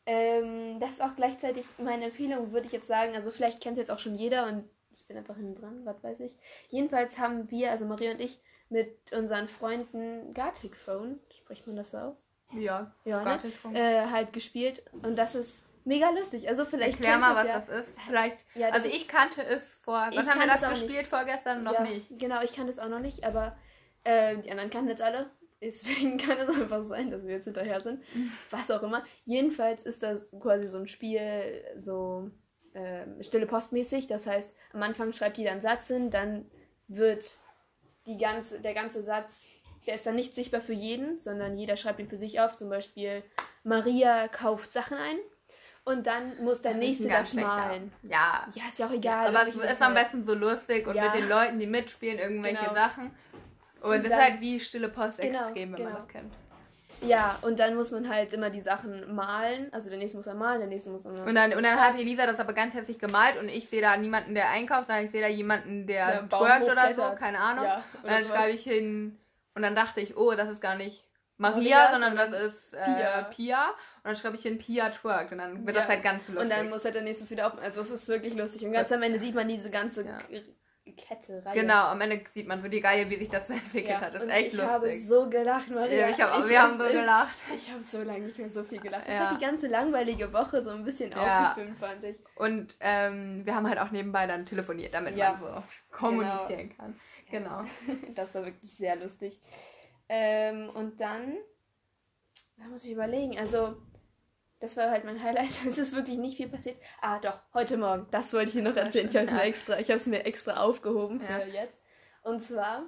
ähm, 0.05 0.79
das 0.79 0.91
ist 0.91 1.01
auch 1.01 1.15
gleichzeitig 1.15 1.65
meine 1.77 2.05
Empfehlung, 2.05 2.51
würde 2.51 2.67
ich 2.67 2.73
jetzt 2.73 2.87
sagen. 2.87 3.15
Also 3.15 3.31
vielleicht 3.31 3.61
kennt 3.61 3.77
es 3.77 3.81
jetzt 3.81 3.91
auch 3.91 3.99
schon 3.99 4.15
jeder 4.15 4.47
und 4.47 4.69
ich 4.91 5.05
bin 5.07 5.17
einfach 5.17 5.35
hinten 5.35 5.55
dran, 5.55 5.85
was 5.85 6.03
weiß 6.03 6.19
ich. 6.21 6.37
Jedenfalls 6.69 7.17
haben 7.17 7.49
wir, 7.51 7.71
also 7.71 7.85
Maria 7.85 8.11
und 8.11 8.21
ich, 8.21 8.39
mit 8.69 9.11
unseren 9.11 9.47
Freunden 9.47 10.33
Gartic 10.33 10.75
Phone, 10.75 11.19
spricht 11.35 11.67
man 11.67 11.75
das 11.75 11.91
so 11.91 11.97
aus? 11.97 12.17
Ja, 12.53 12.93
Ja, 13.03 13.23
ne? 13.23 13.39
Äh, 13.73 14.05
halt 14.07 14.33
gespielt 14.33 14.83
und 14.91 15.17
das 15.17 15.35
ist 15.35 15.63
mega 15.85 16.09
lustig. 16.09 16.49
Also 16.49 16.65
vielleicht 16.65 16.99
Erklär 16.99 17.17
mal, 17.17 17.35
was 17.35 17.47
ja. 17.47 17.59
das 17.59 17.69
ist. 17.79 17.99
Vielleicht. 18.07 18.45
Ja, 18.55 18.67
das 18.67 18.83
also 18.83 18.95
ich 18.95 19.07
kannte 19.07 19.43
es 19.43 19.63
vor. 19.81 20.07
Ich 20.09 20.17
Wann 20.17 20.27
haben 20.27 20.39
wir 20.39 20.47
kann 20.47 20.47
das 20.47 20.57
es 20.57 20.63
auch 20.63 20.69
gespielt? 20.69 20.99
nicht. 20.99 21.07
Vorgestern 21.07 21.63
noch 21.63 21.73
ja, 21.73 21.83
nicht. 21.83 22.19
Genau, 22.19 22.41
ich 22.41 22.53
kann 22.53 22.67
das 22.67 22.79
auch 22.79 22.89
noch 22.89 22.99
nicht, 22.99 23.23
aber 23.23 23.57
äh, 24.03 24.37
die 24.37 24.51
anderen 24.51 24.69
kannten 24.69 24.89
jetzt 24.89 25.01
alle. 25.01 25.29
Deswegen 25.61 26.17
kann 26.19 26.37
es 26.37 26.49
einfach 26.49 26.81
sein, 26.83 27.11
dass 27.11 27.25
wir 27.25 27.35
jetzt 27.35 27.45
hinterher 27.45 27.81
sind. 27.81 28.03
Was 28.49 28.69
auch 28.71 28.83
immer. 28.83 29.03
Jedenfalls 29.23 29.83
ist 29.83 30.03
das 30.03 30.35
quasi 30.39 30.67
so 30.67 30.77
ein 30.79 30.87
Spiel, 30.87 31.63
so 31.77 32.29
ähm, 32.73 33.21
stille 33.21 33.47
Postmäßig. 33.47 34.07
Das 34.07 34.27
heißt, 34.27 34.55
am 34.73 34.83
Anfang 34.83 35.13
schreibt 35.13 35.37
jeder 35.37 35.51
einen 35.51 35.61
Satz 35.61 35.87
hin, 35.87 36.09
dann 36.09 36.49
wird 36.87 37.37
die 38.05 38.17
ganze, 38.17 38.61
der 38.61 38.73
ganze 38.73 39.01
Satz, 39.01 39.55
der 39.87 39.95
ist 39.95 40.05
dann 40.05 40.15
nicht 40.15 40.35
sichtbar 40.35 40.61
für 40.61 40.73
jeden, 40.73 41.17
sondern 41.19 41.57
jeder 41.57 41.77
schreibt 41.77 41.99
ihn 41.99 42.07
für 42.07 42.17
sich 42.17 42.39
auf. 42.39 42.55
Zum 42.57 42.69
Beispiel, 42.69 43.23
Maria 43.63 44.27
kauft 44.27 44.71
Sachen 44.71 44.97
ein. 44.97 45.17
Und 45.85 46.07
dann 46.07 46.43
muss 46.43 46.61
der 46.63 46.71
Das 46.73 46.81
ist 46.81 46.85
nächste 46.87 47.07
das 47.09 47.33
malen. 47.35 47.91
Ja. 48.03 48.47
Ja, 48.55 48.63
ist 48.69 48.79
ja 48.79 48.87
auch 48.87 48.91
egal. 48.91 49.27
Aber 49.27 49.47
es 49.47 49.55
ist 49.55 49.81
am 49.81 49.93
Fall. 49.93 50.03
besten 50.03 50.25
so 50.25 50.33
lustig 50.33 50.87
und 50.87 50.95
Ja. 50.95 51.03
mit 51.05 51.13
den 51.13 51.29
Leuten, 51.29 51.59
die 51.59 51.67
mitspielen, 51.67 52.17
irgendwelche 52.17 52.57
Genau. 52.63 52.73
Sachen. 52.73 53.11
Und 53.81 53.91
Und 53.91 53.97
es 53.99 54.03
ist 54.05 54.11
dann- 54.11 54.21
halt 54.21 54.41
wie 54.41 54.59
stille 54.59 54.89
Post 54.89 55.19
Genau, 55.21 55.41
extrem, 55.43 55.55
wenn 55.55 55.69
man 55.71 55.81
genau. 55.83 55.95
das 55.95 56.07
kennt. 56.07 56.33
Ja, 57.01 57.37
und 57.43 57.59
dann 57.59 57.75
muss 57.75 57.91
man 57.91 58.09
halt 58.09 58.33
immer 58.33 58.49
die 58.49 58.61
Sachen 58.61 59.13
malen. 59.13 59.71
Also 59.73 59.89
der 59.89 59.99
nächste 59.99 60.17
muss 60.17 60.25
dann 60.25 60.39
malen, 60.39 60.59
der 60.59 60.69
nächste 60.69 60.89
muss 60.89 61.03
dann. 61.03 61.19
Und 61.19 61.35
dann, 61.35 61.53
und 61.53 61.61
dann 61.61 61.79
hat 61.79 61.93
Elisa 61.99 62.25
das 62.25 62.39
aber 62.39 62.53
ganz 62.53 62.73
herzlich 62.73 62.97
gemalt 62.97 63.37
und 63.39 63.47
ich 63.49 63.69
sehe 63.69 63.81
da 63.81 63.95
niemanden, 63.95 64.33
der 64.33 64.49
einkauft, 64.49 64.87
sondern 64.87 65.05
ich 65.05 65.11
sehe 65.11 65.21
da 65.21 65.27
jemanden, 65.27 65.85
der 65.85 66.23
Baum 66.23 66.47
twerkt 66.47 66.63
oder 66.71 66.95
so, 66.95 67.15
keine 67.15 67.37
Ahnung. 67.39 67.65
Ja, 67.65 67.83
und 68.01 68.09
dann 68.09 68.23
sowas. 68.23 68.37
schreibe 68.39 68.53
ich 68.55 68.63
hin 68.63 69.19
und 69.53 69.61
dann 69.61 69.75
dachte 69.75 70.01
ich, 70.01 70.17
oh, 70.17 70.33
das 70.33 70.49
ist 70.49 70.61
gar 70.61 70.75
nicht 70.75 71.04
Maria, 71.37 71.77
Maria, 71.77 71.91
sondern 71.91 72.15
das 72.15 72.41
ist 72.41 72.73
äh, 72.73 72.83
Pia. 72.85 73.23
Pia. 73.23 73.67
Und 73.69 73.75
dann 74.05 74.15
schreibe 74.15 74.35
ich 74.37 74.43
hin 74.43 74.57
Pia 74.57 74.89
twerkt 74.89 75.31
und 75.31 75.39
dann 75.39 75.65
wird 75.65 75.75
Ja. 75.75 75.81
das 75.83 75.89
halt 75.91 76.03
ganz 76.03 76.21
lustig. 76.27 76.43
Und 76.43 76.49
dann 76.49 76.69
muss 76.69 76.85
halt 76.85 76.95
der 76.95 77.01
nächste 77.01 77.29
wieder 77.29 77.47
auf. 77.47 77.61
Also 77.61 77.81
es 77.81 77.91
ist 77.91 78.07
wirklich 78.07 78.35
lustig. 78.35 78.63
Und 78.65 78.71
ganz 78.73 78.91
am 78.91 79.01
Ende 79.03 79.19
sieht 79.19 79.35
man 79.35 79.47
diese 79.47 79.69
ganze 79.69 80.05
Ja. 80.05 80.17
Kette, 80.97 81.43
Reihe. 81.43 81.59
genau, 81.61 81.87
am 81.87 81.99
Ende 81.99 82.21
sieht 82.33 82.47
man 82.47 82.61
so 82.61 82.67
die 82.67 82.79
Reihe, 82.79 83.09
wie 83.09 83.15
sich 83.17 83.27
das 83.27 83.47
so 83.47 83.53
entwickelt 83.55 83.89
Ja, 83.89 84.01
hat. 84.01 84.13
Das 84.13 84.23
ist 84.23 84.29
echt 84.31 84.47
ich 84.49 84.53
lustig. 84.53 84.71
habe 84.71 84.99
so 84.99 85.29
gelacht, 85.29 85.69
Maria. 85.71 86.09
Ich 86.09 86.21
hab, 86.21 86.39
Ich 86.39 86.47
wir 86.47 86.61
haben 86.61 86.77
so 86.79 86.85
gelacht. 86.87 87.35
Ich 87.57 87.71
habe 87.71 87.81
so 87.81 88.03
lange 88.03 88.19
nicht 88.19 88.37
mehr 88.37 88.49
so 88.51 88.63
viel 88.63 88.79
gelacht. 88.79 89.07
Das 89.07 89.19
hat 89.19 89.41
die 89.41 89.43
ganze 89.43 89.67
langweilige 89.67 90.31
Woche 90.31 90.63
so 90.63 90.69
ein 90.69 90.83
bisschen 90.83 91.11
aufgefilmt, 91.15 91.79
fand 91.79 92.03
ich. 92.03 92.17
Und 92.35 92.75
ähm, 92.81 93.41
wir 93.45 93.55
haben 93.55 93.67
halt 93.67 93.79
auch 93.79 93.89
nebenbei 93.91 94.27
dann 94.27 94.45
telefoniert, 94.45 94.93
damit 94.93 95.17
man 95.17 95.39
so 95.39 95.63
kommunizieren 95.91 96.69
kann. 96.77 96.95
Genau. 97.31 97.63
Das 98.13 98.35
war 98.35 98.45
wirklich 98.45 98.71
sehr 98.71 98.95
lustig. 98.95 99.39
Ähm, 100.09 100.69
und 100.69 101.01
dann, 101.01 101.37
da 102.57 102.65
muss 102.65 102.85
ich 102.85 102.91
überlegen, 102.91 103.37
also 103.37 103.75
das 104.59 104.77
war 104.77 104.89
halt 104.89 105.03
mein 105.05 105.21
Highlight. 105.21 105.51
Es 105.67 105.77
ist 105.77 105.95
wirklich 105.95 106.17
nicht 106.17 106.37
viel 106.37 106.49
passiert. 106.49 106.77
Ah, 107.01 107.19
doch, 107.19 107.39
heute 107.53 107.77
Morgen. 107.77 108.07
Das 108.11 108.33
wollte 108.33 108.49
ich 108.49 108.53
dir 108.53 108.63
noch 108.63 108.75
erzählen. 108.75 109.09
Ich 109.09 109.15
habe 109.15 109.25
es 109.25 109.31
mir 109.31 109.43
extra, 109.43 109.79
ich 109.79 110.07
mir 110.07 110.25
extra 110.25 110.57
aufgehoben 110.57 111.19
für 111.19 111.31
ja. 111.31 111.45
jetzt. 111.45 111.79
Und 112.23 112.41
zwar, 112.41 112.85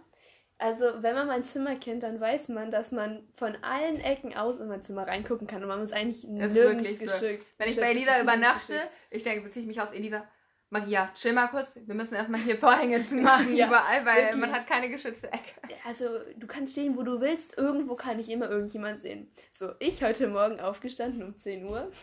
also 0.57 0.85
wenn 1.01 1.13
man 1.13 1.27
mein 1.27 1.43
Zimmer 1.43 1.75
kennt, 1.75 2.03
dann 2.03 2.19
weiß 2.19 2.49
man, 2.49 2.71
dass 2.71 2.91
man 2.91 3.27
von 3.35 3.55
allen 3.61 3.99
Ecken 3.99 4.35
aus 4.35 4.57
in 4.57 4.67
mein 4.67 4.81
Zimmer 4.81 5.07
reingucken 5.07 5.45
kann 5.45 5.61
und 5.61 5.67
man 5.67 5.79
muss 5.79 5.91
eigentlich 5.91 6.23
nirgends 6.23 6.97
geschickt. 6.97 7.41
So. 7.41 7.47
Wenn 7.57 7.69
ich 7.69 7.77
bei 7.77 7.91
Elisa 7.91 8.21
übernachte, 8.21 8.81
ich 9.11 9.23
denke, 9.23 9.41
beziehe 9.41 9.61
ich 9.61 9.67
mich 9.67 9.81
auf 9.81 9.93
Elisa. 9.93 10.27
Maria, 10.69 11.09
chill 11.13 11.33
mal 11.33 11.47
kurz. 11.47 11.69
Wir 11.75 11.95
müssen 11.95 12.15
erstmal 12.15 12.41
hier 12.41 12.57
Vorhänge 12.59 13.05
zu 13.05 13.15
machen, 13.15 13.55
ja, 13.55 13.67
überall, 13.67 14.05
weil 14.05 14.23
wirklich. 14.23 14.41
man 14.41 14.51
hat 14.51 14.67
keine 14.67 14.89
geschützte 14.89 15.31
Ecke. 15.31 15.51
Also, 15.85 16.05
du 16.35 16.45
kannst 16.45 16.73
stehen, 16.73 16.97
wo 16.97 17.03
du 17.03 17.21
willst. 17.21 17.57
Irgendwo 17.57 17.95
kann 17.95 18.19
ich 18.19 18.29
immer 18.29 18.49
irgendjemand 18.49 19.01
sehen. 19.01 19.31
So, 19.51 19.71
ich 19.79 20.03
heute 20.03 20.27
Morgen 20.27 20.59
aufgestanden 20.59 21.23
um 21.23 21.37
10 21.37 21.65
Uhr. 21.65 21.89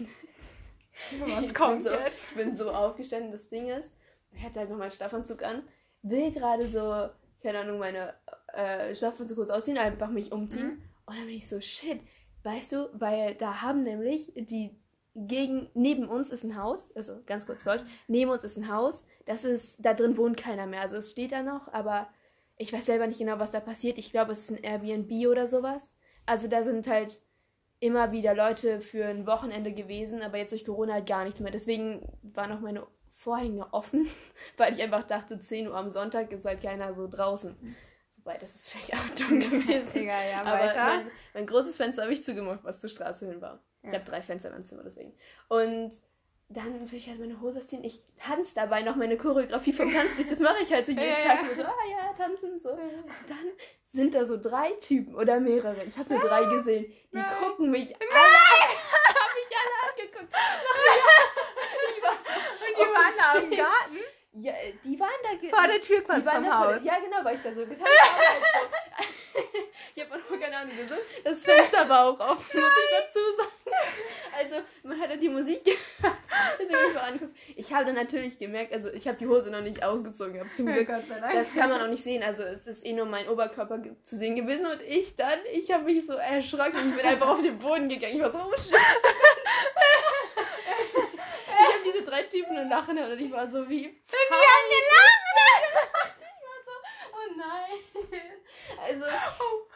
Was 1.26 1.42
ich 1.42 1.52
bin 1.52 1.82
so, 1.82 1.90
jetzt? 1.90 2.18
Ich 2.30 2.36
bin 2.36 2.56
so 2.56 2.70
aufgestanden, 2.70 3.32
das 3.32 3.48
Ding 3.48 3.68
ist, 3.68 3.90
ich 4.30 4.42
hatte 4.42 4.60
halt 4.60 4.70
noch 4.70 4.78
meinen 4.78 4.92
Schlafanzug 4.92 5.42
an, 5.42 5.62
will 6.02 6.30
gerade 6.32 6.68
so, 6.68 7.08
keine 7.42 7.58
Ahnung, 7.58 7.78
meine 7.78 8.14
äh, 8.52 8.94
Schlafanzug 8.94 9.36
kurz 9.36 9.50
ausziehen, 9.50 9.76
einfach 9.76 10.08
mich 10.08 10.32
umziehen. 10.32 10.66
Mhm. 10.66 10.82
Und 11.06 11.16
dann 11.16 11.26
bin 11.26 11.34
ich 11.34 11.48
so, 11.48 11.60
shit, 11.60 12.00
weißt 12.44 12.72
du, 12.72 12.90
weil 12.92 13.34
da 13.34 13.60
haben 13.60 13.82
nämlich 13.82 14.32
die 14.36 14.70
gegen, 15.14 15.70
neben 15.74 16.08
uns 16.08 16.30
ist 16.30 16.44
ein 16.44 16.56
Haus, 16.56 16.94
also 16.96 17.20
ganz 17.26 17.46
kurz 17.46 17.62
für 17.62 17.70
euch, 17.70 17.82
neben 18.08 18.30
uns 18.30 18.44
ist 18.44 18.56
ein 18.56 18.72
Haus, 18.72 19.04
das 19.26 19.44
ist, 19.44 19.84
da 19.84 19.94
drin 19.94 20.16
wohnt 20.16 20.36
keiner 20.36 20.66
mehr, 20.66 20.80
also 20.80 20.96
es 20.96 21.12
steht 21.12 21.32
da 21.32 21.42
noch, 21.42 21.72
aber 21.72 22.08
ich 22.56 22.72
weiß 22.72 22.86
selber 22.86 23.06
nicht 23.06 23.18
genau, 23.18 23.38
was 23.38 23.50
da 23.50 23.60
passiert. 23.60 23.98
Ich 23.98 24.10
glaube, 24.10 24.32
es 24.32 24.50
ist 24.50 24.50
ein 24.50 24.62
Airbnb 24.62 25.26
oder 25.28 25.46
sowas. 25.46 25.96
Also 26.26 26.48
da 26.48 26.62
sind 26.62 26.86
halt 26.86 27.20
immer 27.80 28.12
wieder 28.12 28.34
Leute 28.34 28.80
für 28.80 29.06
ein 29.06 29.26
Wochenende 29.26 29.72
gewesen, 29.72 30.22
aber 30.22 30.38
jetzt 30.38 30.52
durch 30.52 30.64
Corona 30.64 30.94
halt 30.94 31.08
gar 31.08 31.24
nichts 31.24 31.40
mehr. 31.40 31.50
Deswegen 31.50 32.06
waren 32.22 32.52
auch 32.52 32.60
meine 32.60 32.86
Vorhänge 33.10 33.72
offen, 33.72 34.08
weil 34.56 34.72
ich 34.72 34.82
einfach 34.82 35.04
dachte, 35.04 35.38
10 35.38 35.68
Uhr 35.68 35.76
am 35.76 35.90
Sonntag 35.90 36.32
ist 36.32 36.44
halt 36.44 36.62
keiner 36.62 36.94
so 36.94 37.08
draußen. 37.08 37.56
Wobei, 38.16 38.38
das 38.38 38.54
ist 38.54 38.68
vielleicht 38.68 38.94
auch 38.94 39.14
dumm 39.28 39.40
gewesen. 39.40 39.96
Egal, 39.96 40.30
ja, 40.30 40.42
aber 40.42 40.74
mein, 40.74 41.10
mein, 41.34 41.46
großes 41.46 41.76
Fenster 41.76 42.02
habe 42.02 42.12
ich 42.12 42.24
zugemacht, 42.24 42.60
was 42.62 42.80
zur 42.80 42.90
Straße 42.90 43.26
hin 43.26 43.40
war. 43.40 43.62
Ja. 43.84 43.88
Ich 43.88 43.94
habe 43.94 44.04
drei 44.04 44.22
Fenster 44.22 44.48
in 44.48 44.54
meinem 44.54 44.64
Zimmer, 44.64 44.82
deswegen. 44.82 45.12
Und 45.48 45.92
dann 46.48 46.90
will 46.90 46.98
ich 46.98 47.08
halt 47.08 47.20
meine 47.20 47.40
Hose 47.40 47.66
ziehen. 47.66 47.82
Ich 47.84 48.02
tanze 48.18 48.54
dabei 48.54 48.82
noch 48.82 48.96
meine 48.96 49.16
Choreografie 49.16 49.72
vom 49.72 49.92
Tanz 49.92 50.14
durch. 50.16 50.28
Das 50.28 50.40
mache 50.40 50.62
ich 50.62 50.72
halt 50.72 50.86
so 50.86 50.92
jeden 50.92 51.04
ja, 51.04 51.16
Tag. 51.16 51.42
Ja. 51.42 51.56
So, 51.56 51.62
ah 51.62 51.74
ja, 51.90 52.12
tanzen, 52.16 52.60
so. 52.60 52.70
Und 52.70 53.06
dann 53.28 53.50
sind 53.84 54.14
da 54.14 54.26
so 54.26 54.36
drei 54.40 54.72
Typen 54.72 55.14
oder 55.14 55.40
mehrere. 55.40 55.84
Ich 55.84 55.96
habe 55.98 56.14
nur 56.14 56.22
drei 56.22 56.44
gesehen. 56.44 56.84
Die 57.12 57.16
Nein. 57.16 57.26
gucken 57.40 57.70
mich 57.70 57.90
Nein. 57.90 58.08
alle 58.10 58.18
Hab 59.14 59.30
mich 59.34 59.52
alle 59.58 59.76
angeguckt. 59.90 60.34
Und 62.60 62.76
die 62.78 62.82
waren 62.82 63.14
da 63.18 63.38
im 63.38 63.50
Garten? 63.50 63.98
Ja, 64.36 64.52
die 64.82 64.98
waren 64.98 65.10
da... 65.22 65.56
Vor 65.56 65.68
der 65.68 65.80
Tür 65.80 66.02
quasi 66.02 66.22
vom 66.22 66.58
Haus. 66.58 66.82
ja, 66.82 66.98
genau, 66.98 67.24
weil 67.24 67.36
ich 67.36 67.42
da 67.42 67.52
so 67.52 67.60
getanzt 67.60 67.86
habe. 67.86 68.66
ich 69.94 70.02
habe 70.02 70.14
auch 70.14 70.30
noch 70.30 70.40
keine 70.40 70.56
Ahnung 70.56 70.76
gesungen. 70.76 71.02
Das 71.22 71.44
Fenster 71.44 71.88
war 71.88 72.06
auch 72.06 72.18
offen, 72.18 72.60
muss 72.60 72.70
ich 72.70 72.98
dazu 72.98 73.20
sagen. 73.36 73.50
Also, 74.36 74.56
man 74.82 75.00
hat 75.00 75.10
ja 75.10 75.16
die 75.16 75.28
Musik 75.28 75.64
gehört. 75.64 76.16
Deswegen 76.58 76.78
ich 76.88 76.94
mal 76.94 77.00
anguckt. 77.02 77.36
Ich 77.54 77.72
habe 77.72 77.84
dann 77.84 77.94
natürlich 77.94 78.38
gemerkt, 78.38 78.72
also 78.72 78.90
ich 78.90 79.06
habe 79.06 79.18
die 79.18 79.26
Hose 79.26 79.50
noch 79.50 79.60
nicht 79.60 79.84
ausgezogen. 79.84 80.40
Hab 80.40 80.52
zum 80.54 80.66
Glück. 80.66 80.88
Das 81.32 81.54
kann 81.54 81.70
man 81.70 81.82
auch 81.82 81.88
nicht 81.88 82.02
sehen. 82.02 82.24
Also, 82.24 82.42
es 82.42 82.66
ist 82.66 82.84
eh 82.84 82.92
nur 82.92 83.06
mein 83.06 83.28
Oberkörper 83.28 83.82
zu 84.02 84.16
sehen 84.16 84.34
gewesen. 84.34 84.66
Und 84.66 84.82
ich 84.82 85.14
dann, 85.14 85.38
ich 85.52 85.70
habe 85.70 85.84
mich 85.84 86.06
so 86.06 86.14
erschrocken. 86.14 86.90
Ich 86.90 86.96
bin 86.96 87.06
einfach 87.10 87.28
auf 87.28 87.42
den 87.42 87.58
Boden 87.58 87.88
gegangen. 87.88 88.16
Ich 88.16 88.22
war 88.22 88.32
so, 88.32 88.40
oh 88.40 88.56
shit. 88.56 88.74
Ich 92.18 92.28
drei 92.28 92.38
Typen 92.38 92.58
und 92.58 92.68
lachen 92.68 92.98
und 92.98 93.20
ich 93.20 93.32
war 93.32 93.50
so 93.50 93.68
wie. 93.68 93.82
Die 93.82 94.34
haben 94.34 94.68
gelacht! 94.70 96.14
Ich 96.26 96.42
war 96.46 96.60
so, 96.64 96.72
oh 97.12 97.28
nein. 97.36 97.78
Also. 98.82 99.04
Oh. 99.40 99.74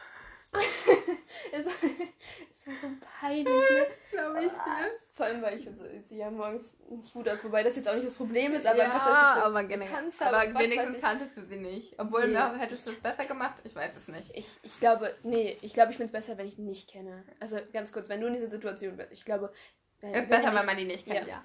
es, 1.51 1.65
es 1.67 2.67
war 2.67 2.73
so 2.81 2.87
peinlich. 3.19 3.45
Ne? 3.45 3.87
Glaube 4.11 4.39
ich 4.39 4.51
dir. 4.51 4.91
Vor 5.11 5.25
allem, 5.25 5.41
weil 5.41 5.57
ich 5.57 5.67
sie 6.07 6.17
ja 6.17 6.31
morgens 6.31 6.77
nicht 6.89 7.13
gut 7.13 7.27
aus, 7.27 7.43
wobei 7.43 7.61
das 7.61 7.75
jetzt 7.75 7.89
auch 7.89 7.93
nicht 7.93 8.07
das 8.07 8.13
Problem 8.13 8.53
ist, 8.53 8.65
aber 8.65 8.77
ja, 8.77 8.85
einfach, 8.85 9.05
dass 9.05 9.35
ich 9.35 9.41
so 9.41 9.47
aber 9.47 9.63
getanzt 9.65 10.21
habe. 10.21 10.37
Aber 10.37 10.59
wenigstens 10.59 11.01
kanntest 11.01 11.37
du 11.37 11.45
sie 11.45 11.57
nicht. 11.57 11.99
Obwohl, 11.99 12.27
nee. 12.27 12.33
na, 12.33 12.55
hättest 12.55 12.87
du 12.87 12.93
es 12.93 12.99
besser 12.99 13.25
gemacht? 13.25 13.61
Ich 13.63 13.75
weiß 13.75 13.91
es 13.97 14.07
nicht. 14.07 14.31
Ich, 14.33 14.47
ich 14.63 14.79
glaube, 14.79 15.13
nee, 15.23 15.57
ich 15.61 15.73
glaube, 15.73 15.91
ich 15.91 15.97
finde 15.97 16.05
es 16.05 16.13
besser, 16.13 16.37
wenn 16.37 16.47
ich 16.47 16.57
ihn 16.57 16.65
nicht 16.65 16.89
kenne. 16.89 17.23
Also 17.39 17.59
ganz 17.73 17.91
kurz, 17.91 18.09
wenn 18.09 18.21
du 18.21 18.27
in 18.27 18.33
dieser 18.33 18.47
Situation 18.47 18.95
bist. 18.95 19.11
Ich 19.11 19.25
glaube, 19.25 19.51
wenn, 19.99 20.13
ist 20.13 20.29
besser, 20.29 20.55
wenn 20.55 20.65
man 20.65 20.77
die 20.77 20.85
nicht 20.85 21.05
kennt, 21.05 21.27
ja. 21.27 21.35
ja. 21.35 21.43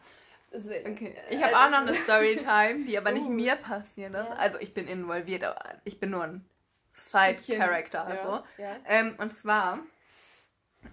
Okay. 0.54 1.16
Ich 1.30 1.42
habe 1.42 1.56
also, 1.56 1.76
auch 1.76 1.80
noch 1.80 1.88
eine 1.88 1.94
Storytime, 2.04 2.84
die 2.86 2.96
aber 2.96 3.12
nicht 3.12 3.26
uh. 3.26 3.30
mir 3.30 3.56
passiert 3.56 4.14
ist. 4.14 4.24
Ja. 4.24 4.34
Also 4.34 4.58
ich 4.60 4.72
bin 4.72 4.86
involviert, 4.86 5.44
aber 5.44 5.60
ich 5.84 5.98
bin 5.98 6.10
nur 6.10 6.22
ein 6.22 6.44
Side-Character. 6.92 8.04
Also. 8.04 8.42
Ja. 8.58 8.76
Ähm, 8.86 9.16
und 9.18 9.36
zwar, 9.36 9.80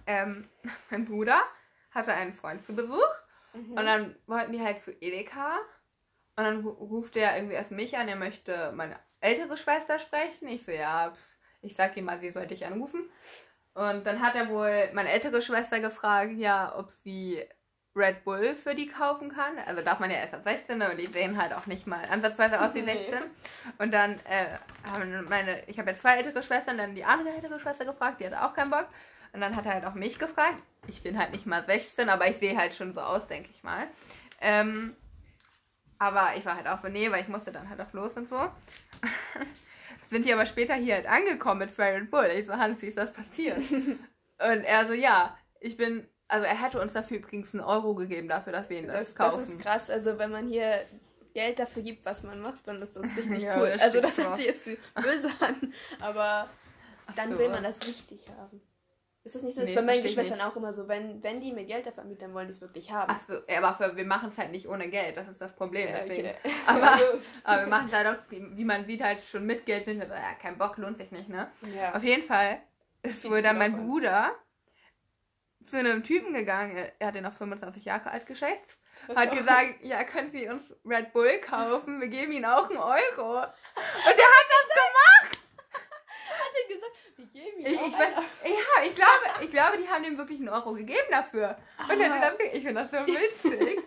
ähm, 0.06 0.48
mein 0.90 1.04
Bruder 1.04 1.40
hatte 1.90 2.12
einen 2.12 2.34
Freund 2.34 2.64
zu 2.64 2.74
Besuch 2.74 3.14
mhm. 3.52 3.72
und 3.72 3.86
dann 3.86 4.16
wollten 4.26 4.52
die 4.52 4.60
halt 4.60 4.82
zu 4.82 4.90
Edeka 5.00 5.58
und 6.36 6.44
dann 6.44 6.64
ruft 6.64 7.16
er 7.16 7.36
irgendwie 7.36 7.54
erst 7.54 7.70
mich 7.70 7.96
an, 7.98 8.08
er 8.08 8.16
möchte 8.16 8.72
meine 8.72 8.96
ältere 9.20 9.56
Schwester 9.56 9.98
sprechen. 9.98 10.48
Ich 10.48 10.64
so, 10.64 10.72
ja, 10.72 11.12
ich 11.60 11.76
sag 11.76 11.96
ihm 11.96 12.06
mal, 12.06 12.20
sie 12.20 12.30
sollte 12.30 12.54
ich 12.54 12.66
anrufen. 12.66 13.08
Und 13.74 14.04
dann 14.04 14.20
hat 14.20 14.34
er 14.34 14.48
wohl 14.48 14.90
meine 14.92 15.10
ältere 15.10 15.40
Schwester 15.40 15.80
gefragt, 15.80 16.32
ja, 16.36 16.74
ob 16.76 16.90
sie 17.04 17.42
Red 17.94 18.24
Bull 18.24 18.54
für 18.54 18.74
die 18.74 18.86
kaufen 18.86 19.30
kann. 19.30 19.58
Also 19.66 19.82
darf 19.82 20.00
man 20.00 20.10
ja 20.10 20.16
erst 20.16 20.34
ab 20.34 20.42
16 20.44 20.80
und 20.80 20.98
die 20.98 21.06
sehen 21.06 21.40
halt 21.40 21.52
auch 21.52 21.66
nicht 21.66 21.86
mal 21.86 22.04
ansatzweise 22.10 22.60
aus 22.60 22.74
wie 22.74 22.82
16. 22.82 23.14
Und 23.78 23.92
dann 23.92 24.18
äh, 24.20 24.46
haben 24.90 25.24
meine, 25.28 25.62
ich 25.66 25.78
habe 25.78 25.90
jetzt 25.90 26.00
zwei 26.00 26.16
ältere 26.16 26.42
Schwestern, 26.42 26.78
dann 26.78 26.94
die 26.94 27.04
andere 27.04 27.34
ältere 27.34 27.60
Schwester 27.60 27.84
gefragt, 27.84 28.20
die 28.20 28.26
hat 28.26 28.34
auch 28.34 28.54
keinen 28.54 28.70
Bock. 28.70 28.88
Und 29.32 29.40
dann 29.40 29.56
hat 29.56 29.66
er 29.66 29.74
halt 29.74 29.84
auch 29.84 29.94
mich 29.94 30.18
gefragt. 30.18 30.56
Ich 30.86 31.02
bin 31.02 31.18
halt 31.18 31.32
nicht 31.32 31.46
mal 31.46 31.64
16, 31.64 32.08
aber 32.08 32.28
ich 32.28 32.36
sehe 32.36 32.56
halt 32.56 32.74
schon 32.74 32.94
so 32.94 33.00
aus, 33.00 33.26
denke 33.26 33.50
ich 33.54 33.62
mal. 33.62 33.86
Ähm, 34.40 34.96
aber 35.98 36.32
ich 36.36 36.44
war 36.44 36.56
halt 36.56 36.66
auch 36.66 36.80
so, 36.80 36.88
nee, 36.88 37.10
weil 37.10 37.22
ich 37.22 37.28
musste 37.28 37.52
dann 37.52 37.68
halt 37.68 37.80
auch 37.80 37.92
los 37.92 38.14
und 38.14 38.28
so. 38.28 38.36
Sind 40.10 40.26
die 40.26 40.32
aber 40.32 40.46
später 40.46 40.74
hier 40.74 40.96
halt 40.96 41.06
angekommen 41.06 41.60
mit 41.60 41.78
Red 41.78 42.10
Bull. 42.10 42.30
Ich 42.36 42.46
so, 42.46 42.54
Hans, 42.54 42.82
wie 42.82 42.86
ist 42.86 42.98
das 42.98 43.12
passiert? 43.12 43.58
und 43.70 44.64
er 44.64 44.86
so, 44.86 44.92
ja, 44.92 45.38
ich 45.60 45.76
bin 45.76 46.06
also 46.32 46.46
er 46.46 46.62
hätte 46.62 46.80
uns 46.80 46.94
dafür 46.94 47.18
übrigens 47.18 47.52
einen 47.52 47.62
Euro 47.62 47.94
gegeben, 47.94 48.26
dafür, 48.26 48.54
dass 48.54 48.70
wir 48.70 48.78
ihn 48.78 48.86
das, 48.86 49.08
das 49.08 49.14
kaufen. 49.14 49.38
Das 49.40 49.48
ist 49.50 49.60
krass. 49.60 49.90
Also 49.90 50.18
wenn 50.18 50.30
man 50.30 50.48
hier 50.48 50.86
Geld 51.34 51.58
dafür 51.58 51.82
gibt, 51.82 52.06
was 52.06 52.22
man 52.22 52.40
macht, 52.40 52.66
dann 52.66 52.80
ist 52.80 52.96
das 52.96 53.04
richtig 53.16 53.42
ja, 53.42 53.58
cool. 53.58 53.70
Das 53.70 53.82
also 53.82 54.00
das 54.00 54.16
hört 54.16 54.36
sich 54.36 54.46
jetzt 54.46 54.64
böse 54.94 55.30
an, 55.40 55.72
aber 56.00 56.48
dann 57.16 57.32
so. 57.32 57.38
will 57.38 57.50
man 57.50 57.62
das 57.62 57.86
richtig 57.86 58.26
haben. 58.30 58.62
Ist 59.24 59.34
das 59.36 59.42
nicht 59.42 59.54
so? 59.54 59.60
Nee, 59.60 59.68
ist 59.68 59.74
bei 59.74 59.82
meinen 59.82 60.02
Geschwistern 60.02 60.40
auch 60.40 60.56
immer 60.56 60.72
so, 60.72 60.88
wenn, 60.88 61.22
wenn 61.22 61.38
die 61.38 61.52
mir 61.52 61.64
Geld 61.64 61.86
dafür 61.86 62.02
anbieten, 62.02 62.22
dann 62.22 62.34
wollen 62.34 62.48
die 62.48 62.54
es 62.54 62.60
wirklich 62.60 62.90
haben. 62.90 63.12
Ach 63.14 63.20
so, 63.28 63.34
aber 63.54 63.74
für, 63.74 63.96
wir 63.96 64.06
machen 64.06 64.30
es 64.32 64.38
halt 64.38 64.50
nicht 64.50 64.66
ohne 64.66 64.88
Geld, 64.88 65.16
das 65.16 65.28
ist 65.28 65.40
das 65.40 65.54
Problem. 65.54 65.86
Ja, 65.86 66.02
okay. 66.02 66.34
aber, 66.66 66.98
aber 67.44 67.60
wir 67.62 67.68
machen 67.68 67.88
es 67.88 67.94
halt 67.94 68.06
auch, 68.08 68.22
wie 68.30 68.64
man 68.64 68.86
sieht, 68.86 69.02
halt 69.02 69.22
schon 69.24 69.44
mit 69.44 69.66
Geld 69.66 69.84
sind 69.84 70.00
wir 70.00 70.08
so, 70.08 70.14
ja, 70.14 70.32
kein 70.40 70.56
Bock, 70.56 70.78
lohnt 70.78 70.96
sich 70.96 71.12
nicht, 71.12 71.28
ne? 71.28 71.48
Ja. 71.76 71.94
Auf 71.94 72.02
jeden 72.02 72.24
Fall 72.24 72.62
ist 73.02 73.28
wohl 73.28 73.42
dann 73.42 73.58
mein 73.58 73.76
Bruder 73.76 74.32
zu 75.64 75.78
einem 75.78 76.02
Typen 76.02 76.34
gegangen, 76.34 76.90
er 76.98 77.06
hat 77.06 77.16
ihn 77.16 77.26
auf 77.26 77.36
25 77.36 77.84
Jahre 77.84 78.10
alt 78.10 78.26
geschätzt, 78.26 78.78
hat 79.14 79.32
gesagt, 79.32 79.76
ja, 79.82 80.04
können 80.04 80.30
Sie 80.30 80.48
uns 80.48 80.72
Red 80.84 81.12
Bull 81.12 81.38
kaufen, 81.38 82.00
wir 82.00 82.08
geben 82.08 82.32
Ihnen 82.32 82.44
auch 82.44 82.68
einen 82.68 82.78
Euro. 82.78 83.42
Und 83.42 84.16
der 84.16 84.26
hat 84.28 84.46
das 84.48 84.68
gemacht. 84.68 85.38
hat 86.28 86.52
er 86.60 86.74
gesagt, 86.74 86.96
wir 87.16 87.26
geben 87.26 87.58
Ihnen 87.58 87.66
ich, 87.66 87.88
ich, 87.88 87.98
Ja, 87.98 88.84
ich 88.84 88.94
glaube, 88.94 89.44
ich 89.44 89.50
glaube, 89.50 89.78
die 89.78 89.88
haben 89.88 90.04
ihm 90.04 90.18
wirklich 90.18 90.38
einen 90.38 90.48
Euro 90.48 90.72
gegeben 90.72 91.08
dafür. 91.10 91.56
Und 91.90 92.00
er 92.00 92.10
hat 92.10 92.40
das, 92.40 92.46
ich 92.52 92.64
finde 92.64 92.74
das 92.74 92.90
so 92.90 93.06
witzig. 93.06 93.80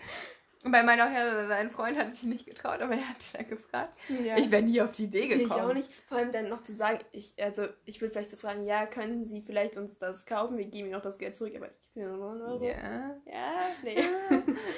Und 0.66 0.72
bei 0.72 0.82
meiner 0.82 1.08
Herr, 1.08 1.48
sein 1.48 1.70
Freund 1.70 1.96
hat 1.96 2.16
sich 2.16 2.24
nicht 2.24 2.48
getraut, 2.48 2.82
aber 2.82 2.96
er 2.96 3.08
hat 3.08 3.22
dich 3.22 3.32
dann 3.34 3.48
gefragt. 3.48 3.94
Ja. 4.10 4.36
Ich 4.36 4.50
wäre 4.50 4.64
nie 4.64 4.82
auf 4.82 4.94
die 4.94 5.04
Idee 5.04 5.28
gekommen. 5.28 5.46
Ich 5.46 5.52
auch 5.52 5.74
nicht. 5.74 5.94
Vor 6.08 6.18
allem 6.18 6.32
dann 6.32 6.50
noch 6.50 6.62
zu 6.62 6.74
sagen, 6.74 6.98
ich, 7.12 7.36
also 7.40 7.68
ich 7.86 8.02
würde 8.02 8.12
vielleicht 8.12 8.32
so 8.32 8.38
fragen, 8.38 8.66
ja, 8.66 8.88
können 8.88 9.26
Sie 9.26 9.44
vielleicht 9.44 9.78
uns 9.78 10.00
das 10.00 10.26
kaufen? 10.26 10.58
Wir 10.58 10.66
geben 10.66 10.88
Ihnen 10.88 10.96
auch 10.96 11.04
das 11.04 11.20
Geld 11.20 11.36
zurück, 11.36 11.54
aber 11.56 11.68
ich 11.68 11.94
gebe 11.94 12.08
Ihnen 12.08 12.18
nur 12.18 12.32
einen 12.32 12.42
Euro. 12.42 12.66
Ja. 12.66 13.16
Ja, 13.28 13.62
nee. 13.84 14.04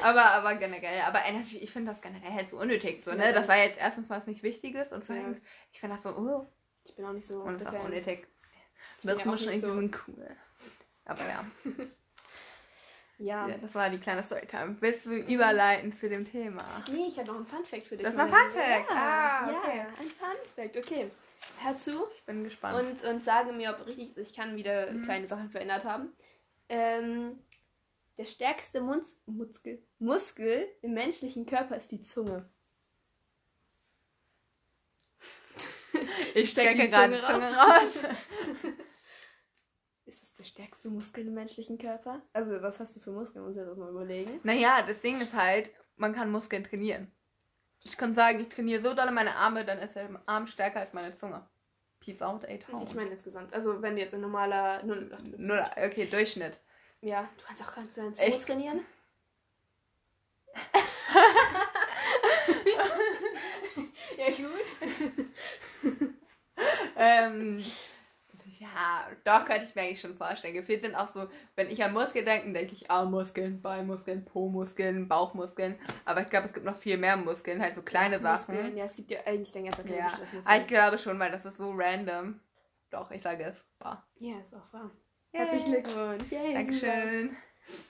aber, 0.04 0.26
aber 0.26 0.56
generell, 0.56 1.00
aber 1.06 1.20
Energy, 1.26 1.60
ich 1.60 1.72
finde 1.72 1.94
das 1.94 2.02
generell 2.02 2.34
halt 2.34 2.50
so 2.50 2.58
unnötig. 2.60 3.06
So, 3.06 3.14
ne? 3.14 3.32
Das 3.32 3.48
war 3.48 3.56
jetzt 3.56 3.80
erstens 3.80 4.10
was 4.10 4.28
nicht 4.28 4.44
Wichtiges 4.44 4.92
und 4.92 5.06
vor 5.06 5.16
allem, 5.16 5.36
ja. 5.36 5.40
ich 5.72 5.80
finde 5.80 5.96
das 5.96 6.04
so, 6.04 6.10
oh. 6.10 6.48
Ich 6.84 6.96
bin 6.96 7.06
auch 7.06 7.14
nicht 7.14 7.28
so. 7.28 7.42
Und 7.42 7.62
das 7.62 7.62
ist 7.62 7.68
auch 7.80 7.86
unnötig. 7.86 8.28
Das 9.04 9.24
muss 9.24 9.42
schon 9.42 9.54
irgendwie 9.54 9.90
so 9.94 10.02
cool. 10.08 10.36
Aber 11.06 11.22
ja. 11.22 11.46
Ja. 13.20 13.48
ja. 13.48 13.58
Das 13.58 13.74
war 13.74 13.90
die 13.90 13.98
kleine 13.98 14.24
Storytime. 14.24 14.78
Willst 14.80 15.06
du 15.06 15.12
überleiten 15.12 15.92
zu 15.92 16.08
dem 16.08 16.24
Thema? 16.24 16.64
Nee, 16.92 17.08
ich 17.08 17.18
habe 17.18 17.30
noch 17.30 17.38
einen 17.38 17.46
Fun-Fact 17.46 17.88
für 17.88 17.98
dich. 17.98 18.06
Das 18.06 18.14
ist 18.14 18.20
ein 18.20 18.30
Fun-Fact? 18.30 18.90
Ja. 18.90 18.96
Ah, 18.96 19.50
okay. 19.50 19.78
Ja, 19.78 19.84
ein 19.86 20.08
Fun-Fact. 20.08 20.78
Okay. 20.78 21.12
Hör 21.64 21.78
zu. 21.78 22.08
Ich 22.16 22.24
bin 22.26 22.44
gespannt. 22.44 23.02
Und, 23.04 23.10
und 23.10 23.24
sage 23.24 23.54
mir, 23.54 23.72
ob 23.72 23.86
richtig 23.88 24.16
ist. 24.18 24.30
Ich 24.30 24.36
kann 24.36 24.56
wieder 24.56 24.92
mhm. 24.92 25.04
kleine 25.04 25.26
Sachen 25.28 25.50
verändert 25.50 25.86
haben. 25.86 26.14
Ähm, 26.70 27.40
Der 28.18 28.26
stärkste 28.26 28.82
Mus 28.82 29.16
Muskel, 29.26 29.82
Muskel 30.00 30.68
im 30.82 30.94
menschlichen 30.94 31.46
Körper 31.46 31.78
ist 31.78 31.92
die 31.92 32.02
Zunge. 32.02 32.48
Ich 36.36 36.52
steck 36.52 36.66
strecke 36.70 36.84
die 36.84 36.88
gerade 36.90 37.20
Zunge 37.20 37.28
Zunge 37.28 37.56
raus. 37.56 37.82
raus. 37.82 38.74
Stärkste 40.58 40.90
Muskel 40.90 41.28
im 41.28 41.36
menschlichen 41.36 41.78
Körper? 41.78 42.20
Also, 42.34 42.60
was 42.64 42.80
hast 42.80 42.96
du 42.96 43.00
für 43.00 43.12
Muskeln? 43.12 43.46
Muss 43.46 43.56
ich 43.56 43.64
das 43.64 43.78
mal 43.78 43.92
überlegen. 43.92 44.40
Naja, 44.42 44.82
das 44.82 45.02
Ding 45.02 45.22
ist 45.22 45.36
halt, 45.36 45.70
man 45.98 46.16
kann 46.16 46.32
Muskeln 46.32 46.64
trainieren. 46.64 47.12
Ich 47.84 47.96
kann 47.96 48.16
sagen, 48.16 48.40
ich 48.40 48.50
trainiere 48.50 48.82
so 48.82 48.96
doll 48.96 49.12
meine 49.12 49.36
Arme, 49.36 49.66
dann 49.66 49.78
ist 49.78 49.96
der 49.96 50.10
Arm 50.26 50.48
stärker 50.48 50.80
als 50.80 50.94
meine 50.94 51.16
Zunge. 51.16 51.48
Peace 52.00 52.24
out, 52.24 52.44
ey, 52.46 52.58
town. 52.58 52.82
Ich 52.82 52.96
meine 52.96 53.12
insgesamt. 53.12 53.54
Also, 53.54 53.84
wenn 53.84 53.94
du 53.94 54.02
jetzt 54.02 54.16
ein 54.16 54.22
normaler. 54.22 54.82
Null, 54.82 55.16
Null, 55.38 55.64
okay, 55.76 56.08
Durchschnitt. 56.08 56.60
Ja, 57.02 57.30
du 57.38 57.44
kannst 57.46 57.62
auch 57.62 57.76
ganz 57.76 57.94
deine 57.94 58.14
Zunge 58.14 58.40
trainieren. 58.40 58.84
ja, 64.18 64.30
gut. 64.32 64.66
Ähm, 66.96 67.64
ja, 68.78 69.08
doch 69.24 69.46
könnte 69.46 69.66
ich 69.66 69.76
mir 69.76 69.82
eigentlich 69.82 70.00
schon 70.00 70.14
vorstellen. 70.14 70.54
Gefühlt 70.54 70.84
sind 70.84 70.96
auch 70.96 71.12
so, 71.12 71.28
wenn 71.56 71.70
ich 71.70 71.84
an 71.84 71.94
Muskeln 71.94 72.26
denke, 72.26 72.54
denke 72.54 72.74
ich 72.74 72.92
Armmuskeln, 72.92 73.62
Beinmuskeln, 73.62 74.24
Po-Muskeln, 74.24 75.08
Bauchmuskeln. 75.08 75.80
Aber 76.06 76.22
ich 76.22 76.28
glaube, 76.30 76.46
es 76.46 76.54
gibt 76.54 76.66
noch 76.66 76.78
viel 76.78 76.98
mehr 76.98 77.18
Muskeln, 77.18 77.60
halt 77.62 77.76
so 77.76 77.82
kleine 77.82 78.20
Muskeln. 78.20 78.66
Sachen. 78.66 78.78
Ja, 78.78 78.86
es 78.86 78.96
gibt 78.96 79.10
ja 79.10 79.20
eigentlich 79.26 79.52
dein 79.52 79.66
ganzer 79.66 79.84
Körper 79.84 79.98
Ja, 79.98 80.12
Muskeln. 80.20 80.62
ich 80.62 80.68
glaube 80.68 80.98
schon, 81.00 81.20
weil 81.20 81.32
das 81.32 81.44
ist 81.46 81.58
so 81.58 81.72
random. 81.76 82.40
Doch, 82.92 83.10
ich 83.12 83.22
sage 83.24 83.46
es. 83.46 83.66
War. 83.80 84.08
Ja, 84.20 84.40
ist 84.40 84.54
auch 84.54 84.72
wahr. 84.72 84.92
Yay. 85.34 85.42
Herzlichen 85.42 85.72
Glückwunsch. 85.74 86.32
Yay. 86.32 86.54
Dankeschön. 86.54 87.36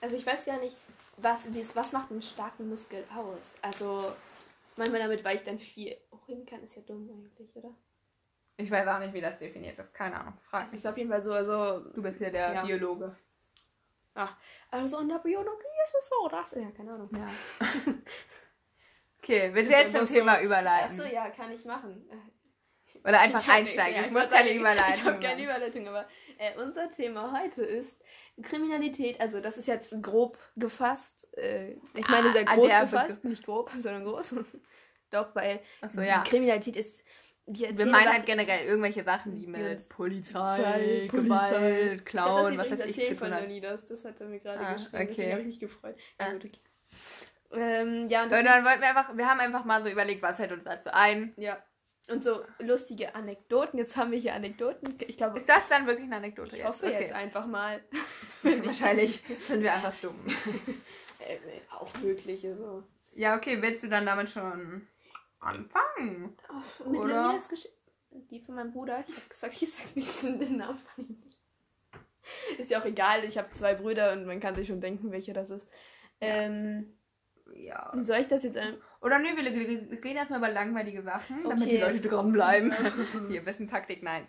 Also 0.00 0.16
ich 0.16 0.26
weiß 0.26 0.46
gar 0.46 0.58
nicht, 0.58 0.76
was, 1.18 1.40
was 1.76 1.92
macht 1.92 2.10
einen 2.10 2.22
starken 2.22 2.68
Muskel 2.68 3.04
aus? 3.14 3.54
Also 3.62 4.12
manchmal 4.76 5.00
damit, 5.00 5.22
weil 5.24 5.36
ich 5.36 5.42
dann 5.42 5.58
viel 5.58 5.96
hochheben 6.12 6.46
kann, 6.46 6.62
ist 6.62 6.76
ja 6.76 6.82
dumm 6.82 7.08
eigentlich, 7.10 7.54
oder? 7.54 7.74
Ich 8.60 8.70
weiß 8.70 8.86
auch 8.88 8.98
nicht, 8.98 9.14
wie 9.14 9.20
das 9.20 9.38
definiert 9.38 9.78
ist. 9.78 9.94
Keine 9.94 10.18
Ahnung. 10.18 10.34
Frag 10.40 10.64
Das 10.64 10.72
mich. 10.72 10.80
ist 10.80 10.86
auf 10.86 10.96
jeden 10.98 11.08
Fall 11.10 11.22
so, 11.22 11.32
also, 11.32 11.80
Du 11.94 12.02
bist 12.02 12.18
hier 12.18 12.30
der 12.32 12.52
Ja. 12.54 12.62
Biologe. 12.62 13.16
also 14.70 14.98
in 14.98 15.08
der 15.08 15.18
Biologie 15.18 15.64
ist 15.86 15.94
es 15.96 16.08
so, 16.08 16.28
das, 16.28 16.52
ja, 16.56 16.68
keine 16.72 16.92
Ahnung. 16.92 17.08
Ja. 17.16 17.28
okay, 19.22 19.50
willst 19.52 19.70
du 19.72 19.76
jetzt 19.76 19.96
zum 19.96 20.06
Thema 20.06 20.36
so- 20.38 20.44
überleiten? 20.44 21.00
Achso, 21.00 21.12
ja, 21.14 21.30
kann 21.30 21.52
ich 21.52 21.64
machen. 21.64 22.08
Oder 23.04 23.20
einfach 23.20 23.40
Ich 23.40 23.46
hab- 23.46 23.54
einsteigen. 23.56 23.94
ja, 23.94 24.00
ich 24.00 24.06
ich 24.08 24.12
muss 24.12 24.28
keine 24.28 24.52
Überleitung 24.52 24.94
Ich 24.94 25.04
habe 25.04 25.20
keine. 25.20 25.44
Überleitung, 25.44 25.86
aber 25.86 26.08
äh, 26.38 26.56
unser 26.58 26.90
Thema 26.90 27.38
heute 27.40 27.62
ist 27.62 28.00
Kriminalität. 28.42 29.20
Also 29.20 29.40
das 29.40 29.56
ist 29.56 29.68
jetzt 29.68 29.94
grob 30.02 30.36
gefasst. 30.56 31.28
Äh, 31.36 31.74
ich 31.94 32.08
meine 32.08 32.28
Ah, 32.28 32.32
sehr 32.32 32.48
ah, 32.48 32.54
groß 32.56 32.66
der 32.66 32.80
gefasst, 32.80 33.24
nicht 33.24 33.44
grob, 33.44 33.70
sondern 33.78 34.02
groß. 34.04 34.34
Doch, 35.10 35.32
weil 35.36 35.60
Achso, 35.80 36.00
ja. 36.00 36.22
Kriminalität 36.22 36.76
ist... 36.76 37.00
Wir, 37.50 37.76
Wir 37.78 37.86
meinen 37.86 38.12
halt 38.12 38.26
generell 38.26 38.66
irgendwelche 38.66 39.04
Sachen, 39.04 39.34
die 39.34 39.46
mit 39.46 39.88
Polizei, 39.88 41.06
Polizei, 41.08 41.08
Gewalt, 41.10 41.94
Ich 42.00 42.04
Klauen, 42.04 42.56
dachte, 42.56 42.70
was 42.72 42.78
das 42.78 42.88
weiß 42.88 42.96
ich, 42.98 43.08
zu 43.08 43.16
von. 43.16 43.30
Leonidas. 43.30 43.86
Das 43.86 44.04
hat 44.04 44.20
er 44.20 44.26
mir 44.28 44.38
gerade 44.40 44.60
Ah, 44.60 44.74
geschrieben. 44.74 44.96
okay. 44.96 45.06
Deswegen 45.08 45.30
habe 45.32 45.40
ich 45.40 45.46
mich 45.46 45.60
gefreut. 45.60 45.96
Ja, 46.20 46.26
Ah. 46.26 46.32
gut, 46.32 46.44
okay. 46.44 46.60
Ähm, 47.52 48.06
ja, 48.08 48.18
und, 48.20 48.24
Und 48.26 48.32
das, 48.32 48.44
dann 48.44 48.64
wollten 48.64 48.80
wir 48.80 48.88
einfach, 48.88 49.16
wir 49.16 49.26
haben 49.28 49.40
einfach 49.40 49.64
mal 49.64 49.82
so 49.82 49.88
überlegt, 49.90 50.20
was 50.22 50.36
fällt 50.36 50.52
uns 50.52 50.64
dazu 50.64 50.90
ein. 50.92 51.32
ja, 51.36 51.56
und 52.10 52.24
so 52.24 52.42
lustige 52.58 53.14
Anekdoten. 53.14 53.78
Jetzt 53.78 53.96
haben 53.98 54.10
wir 54.12 54.18
hier 54.18 54.34
Anekdoten. 54.34 54.96
Ich 55.06 55.16
glaube, 55.18 55.40
Ist 55.40 55.48
das 55.48 55.68
dann 55.68 55.86
wirklich 55.86 56.06
eine 56.06 56.16
Anekdote 56.16 56.56
ich 56.56 56.64
hoffe 56.64 56.86
Okay. 56.86 57.00
jetzt 57.02 57.14
einfach 57.14 57.46
mal. 57.46 57.82
Wahrscheinlich 58.42 59.22
sind 59.46 59.62
wir 59.62 59.72
einfach 59.74 59.94
dumm. 60.00 60.16
Äh, 61.20 61.36
auch 61.74 61.92
möglich. 62.00 62.42
So. 62.42 62.84
Ja, 63.14 63.36
okay, 63.36 63.60
willst 63.60 63.82
du 63.82 63.88
dann 63.88 64.06
damit 64.06 64.30
schon 64.30 64.86
anfangen? 65.40 66.36
Oh, 66.50 66.88
mit 66.90 67.00
Oder? 67.00 67.22
Leonidas 67.22 67.48
Geschichte. 67.48 67.76
Die 68.10 68.40
von 68.40 68.54
meinem 68.54 68.72
Bruder. 68.72 69.04
Ich 69.06 69.14
habe 69.16 69.28
gesagt, 69.28 69.52
ich 69.62 69.72
sag 69.72 69.96
nicht 69.96 70.22
den 70.22 70.56
Namen 70.56 70.76
von 70.76 71.04
ihm 71.08 71.20
nicht. 71.24 71.38
Ist 72.58 72.70
ja 72.70 72.80
auch 72.80 72.84
egal. 72.84 73.24
Ich 73.24 73.38
habe 73.38 73.50
zwei 73.52 73.74
Brüder 73.74 74.12
und 74.12 74.26
man 74.26 74.40
kann 74.40 74.54
sich 74.54 74.66
schon 74.66 74.80
denken, 74.80 75.10
welcher 75.12 75.32
das 75.34 75.50
ist. 75.50 75.68
Ähm, 76.20 76.98
Ja. 77.54 77.90
soll 78.00 78.18
ich 78.18 78.26
das 78.28 78.42
jetzt 78.42 78.56
ein 78.56 78.76
Oder 79.00 79.18
nö, 79.18 79.28
wir 79.36 79.44
reden 79.44 80.16
erstmal 80.16 80.40
über 80.40 80.50
langweilige 80.50 81.02
Sachen, 81.02 81.42
damit 81.42 81.62
Okay. 81.62 81.70
die 81.70 81.76
Leute 81.78 82.00
dranbleiben. 82.00 82.72
Hier, 83.28 83.44
bisschen 83.44 83.68
Taktik, 83.68 84.02
nein. 84.02 84.26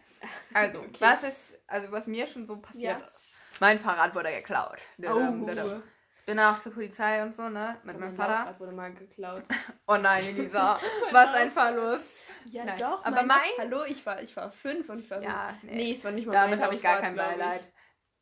Also, 0.54 0.80
Okay. 0.80 0.98
was 1.00 1.24
ist, 1.24 1.38
also 1.68 1.92
was 1.92 2.06
mir 2.08 2.26
schon 2.28 2.46
so 2.48 2.58
passiert 2.58 3.00
Ja. 3.00 3.08
ist. 3.16 3.30
Mein 3.60 3.80
Fahrrad 3.80 4.16
wurde 4.16 4.32
geklaut. 4.32 4.80
Dadam. 4.98 5.46
Bin 6.30 6.38
dann 6.38 6.54
auch 6.54 6.62
zur 6.62 6.72
Polizei 6.72 7.24
und 7.24 7.36
so, 7.36 7.50
ne? 7.50 7.76
Mit 7.84 8.00
meinem 8.00 8.16
Vater. 8.16 8.34
Laufrad 8.34 8.60
wurde 8.60 8.72
mal 8.72 8.94
geklaut. 8.94 9.42
Oh 9.88 9.98
nein, 9.98 10.22
Elisa, 10.28 10.80
was 11.12 11.34
ein 11.34 11.50
Verlust. 11.50 12.18
Ja, 12.46 12.66
Nein. 12.66 12.78
doch. 12.78 13.04
Aber 13.04 13.16
mein, 13.24 13.28
mein- 13.30 13.40
Hallo, 13.58 13.84
ich 13.86 14.06
war, 14.06 14.22
ich 14.22 14.38
war 14.38 14.52
fünf 14.52 14.88
und 14.90 15.00
ich 15.00 15.10
war 15.10 15.22
so. 15.22 15.28
Ja, 15.28 15.56
nee. 15.64 15.74
nee. 15.74 15.94
es 15.96 16.04
war 16.06 16.12
nicht 16.12 16.28
mal 16.28 16.34
Damit 16.34 16.62
habe 16.62 16.76
ich 16.76 16.84
gar 16.84 17.02
kein. 17.02 17.16
Beileid. 17.16 17.74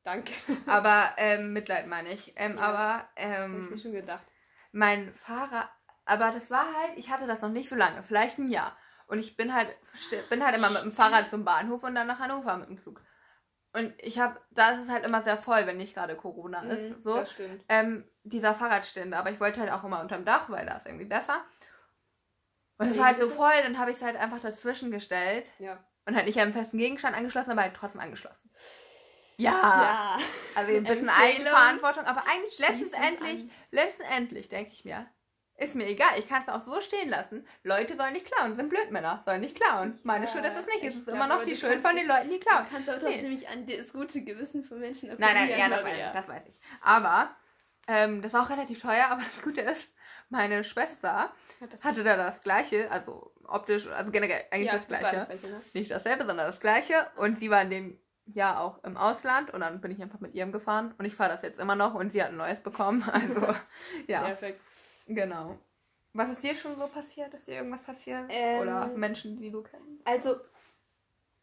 Danke. 0.06 0.32
Aber 0.68 1.10
ähm, 1.18 1.52
Mitleid 1.52 1.88
meine 1.88 2.08
ich. 2.14 2.32
Ähm, 2.38 2.56
Ja. 2.56 2.62
Aber 2.62 2.88
Hab 2.94 3.10
ich 3.18 3.26
ähm, 3.26 3.70
mir 3.72 3.78
schon 3.78 3.92
gedacht. 3.92 4.26
mein 4.72 5.14
Fahrrad, 5.16 5.70
aber 6.06 6.32
das 6.32 6.50
war 6.50 6.64
halt, 6.74 6.98
ich 6.98 7.12
hatte 7.12 7.28
das 7.28 7.42
noch 7.42 7.50
nicht 7.50 7.68
so 7.68 7.76
lange, 7.76 8.04
vielleicht 8.04 8.38
ein 8.38 8.48
Jahr. 8.48 8.78
Und 9.08 9.20
ich 9.20 9.36
bin 9.36 9.54
halt, 9.54 9.68
bin 10.30 10.46
halt 10.46 10.56
immer 10.56 10.70
mit 10.70 10.82
dem 10.82 10.94
Fahrrad 10.94 11.30
zum 11.30 11.44
Bahnhof 11.44 11.84
und 11.84 11.94
dann 11.96 12.08
nach 12.08 12.20
Hannover 12.20 12.56
mit 12.56 12.70
dem 12.70 12.82
Zug. 12.82 13.02
Und 13.74 13.94
ich 14.02 14.18
habe, 14.20 14.40
da 14.52 14.72
ist 14.72 14.84
es 14.84 14.90
halt 14.90 15.06
immer 15.06 15.22
sehr 15.22 15.38
voll, 15.38 15.68
wenn 15.68 15.78
nicht 15.78 15.94
gerade 15.94 16.16
Corona 16.16 16.62
ist. 16.64 16.90
Mhm, 16.90 17.02
So. 17.04 17.16
Das 17.16 17.32
stimmt. 17.32 17.64
Ähm, 17.70 18.10
dieser 18.24 18.56
Fahrradständer, 18.56 19.18
aber 19.20 19.30
ich 19.32 19.40
wollte 19.40 19.60
halt 19.60 19.72
auch 19.72 19.84
immer 19.84 20.02
unterm 20.02 20.26
Dach, 20.26 20.50
weil 20.50 20.66
da 20.66 20.78
ist 20.78 20.86
irgendwie 20.86 21.06
besser. 21.06 21.44
Und 22.80 22.90
es 22.92 22.98
war 22.98 23.08
halt 23.08 23.20
so 23.20 23.26
ist 23.28 23.34
voll, 23.36 23.52
dann 23.64 23.78
habe 23.80 23.92
ich 23.92 23.98
es 23.98 24.04
halt 24.04 24.16
einfach 24.18 24.40
dazwischen 24.40 24.92
gestellt 24.92 25.52
Ja. 25.60 25.84
und 26.06 26.16
halt 26.16 26.26
nicht 26.28 26.38
an 26.38 26.44
einen 26.46 26.54
festen 26.54 26.78
Gegenstand 26.78 27.16
angeschlossen, 27.18 27.52
aber 27.52 27.64
halt 27.64 27.76
trotzdem 27.76 28.02
angeschlossen. 28.02 28.50
Ja. 29.38 29.52
Ja. 29.52 30.18
Also 30.56 30.72
ein 30.76 30.84
bisschen 30.84 31.10
Eigenverantwortung, 31.10 32.06
aber 32.06 32.24
eigentlich 32.30 32.58
letztendlich, 32.60 33.50
letztendlich 33.72 34.50
denke 34.50 34.72
ich 34.74 34.86
mir, 34.86 35.06
ist 35.58 35.76
mir 35.76 35.88
egal, 35.88 36.18
ich 36.18 36.28
kann 36.28 36.44
es 36.44 36.50
auch 36.50 36.64
so 36.64 36.80
stehen 36.82 37.10
lassen. 37.10 37.46
Leute 37.64 37.98
sollen 37.98 38.14
nicht 38.14 38.32
klauen, 38.32 38.56
sind 38.56 38.70
Blödmänner, 38.70 39.24
sollen 39.26 39.42
nicht 39.42 39.56
klauen. 39.56 39.98
Meine 40.04 40.26
Ja, 40.26 40.32
Schuld 40.32 40.46
ist 40.46 40.60
es 40.60 40.66
nicht, 40.68 40.84
es 40.84 40.96
ist 40.98 41.08
immer 41.08 41.28
noch 41.28 41.44
die 41.44 41.56
Schuld 41.56 41.82
von 41.82 41.96
den 41.96 42.08
Leuten, 42.08 42.30
die 42.30 42.40
klauen. 42.40 42.66
Du 42.66 42.76
kannst 42.76 42.90
aber 42.90 43.00
trotzdem 43.00 43.32
nicht 43.32 43.50
an 43.50 43.66
das 43.66 43.92
gute 43.92 44.22
Gewissen 44.22 44.64
von 44.64 44.80
Menschen 44.80 45.10
Nein, 45.10 45.18
nein, 45.20 45.50
ja, 45.50 45.68
das, 45.68 45.84
weiß, 45.84 46.14
das 46.14 46.28
weiß 46.28 46.44
ich. 46.48 46.60
Aber 46.82 47.36
ähm, 47.88 48.22
das 48.22 48.34
war 48.34 48.44
auch 48.44 48.50
relativ 48.50 48.82
teuer, 48.82 49.06
aber 49.10 49.22
das 49.24 49.42
Gute 49.42 49.62
ist, 49.62 49.90
meine 50.30 50.64
Schwester 50.64 51.32
das 51.72 51.86
hatte 51.86 52.04
da 52.04 52.18
das 52.18 52.42
gleiche, 52.42 52.92
also 52.92 53.32
optisch, 53.48 53.88
also 53.88 54.12
generell 54.12 54.44
eigentlich 54.52 54.68
ja, 54.68 54.74
das 54.74 54.88
gleiche. 54.88 55.16
das 55.16 55.28
gleiche, 55.28 55.48
ne? 55.48 55.62
Nicht 55.74 55.90
dasselbe, 55.90 56.26
sondern 56.26 56.48
das 56.48 56.60
gleiche. 56.60 57.08
Und 57.16 57.40
sie 57.40 57.50
war 57.50 57.62
in 57.62 57.70
dem 57.70 58.00
Jahr 58.26 58.60
auch 58.60 58.84
im 58.84 58.98
Ausland 58.98 59.54
und 59.54 59.62
dann 59.62 59.80
bin 59.80 59.92
ich 59.92 60.02
einfach 60.02 60.20
mit 60.20 60.36
ihrem 60.36 60.52
gefahren 60.52 60.94
und 60.98 61.06
ich 61.06 61.16
fahre 61.16 61.32
das 61.32 61.42
jetzt 61.44 61.60
immer 61.60 61.76
noch 61.76 61.94
und 61.94 62.12
sie 62.12 62.22
hat 62.22 62.30
ein 62.30 62.38
neues 62.38 62.60
bekommen. 62.60 63.04
Also, 63.12 63.56
ja, 64.08 64.22
Perfekt. 64.24 64.60
Genau. 65.08 65.58
Was 66.14 66.30
ist 66.30 66.42
dir 66.44 66.56
schon 66.56 66.76
so 66.78 66.88
passiert? 66.88 67.34
Ist 67.34 67.48
dir 67.48 67.56
irgendwas 67.56 67.82
passiert? 67.84 68.26
Ähm, 68.30 68.62
Oder 68.62 68.88
Menschen, 68.88 69.38
die 69.40 69.52
du 69.52 69.62
kennst? 69.62 70.06
Also, 70.06 70.38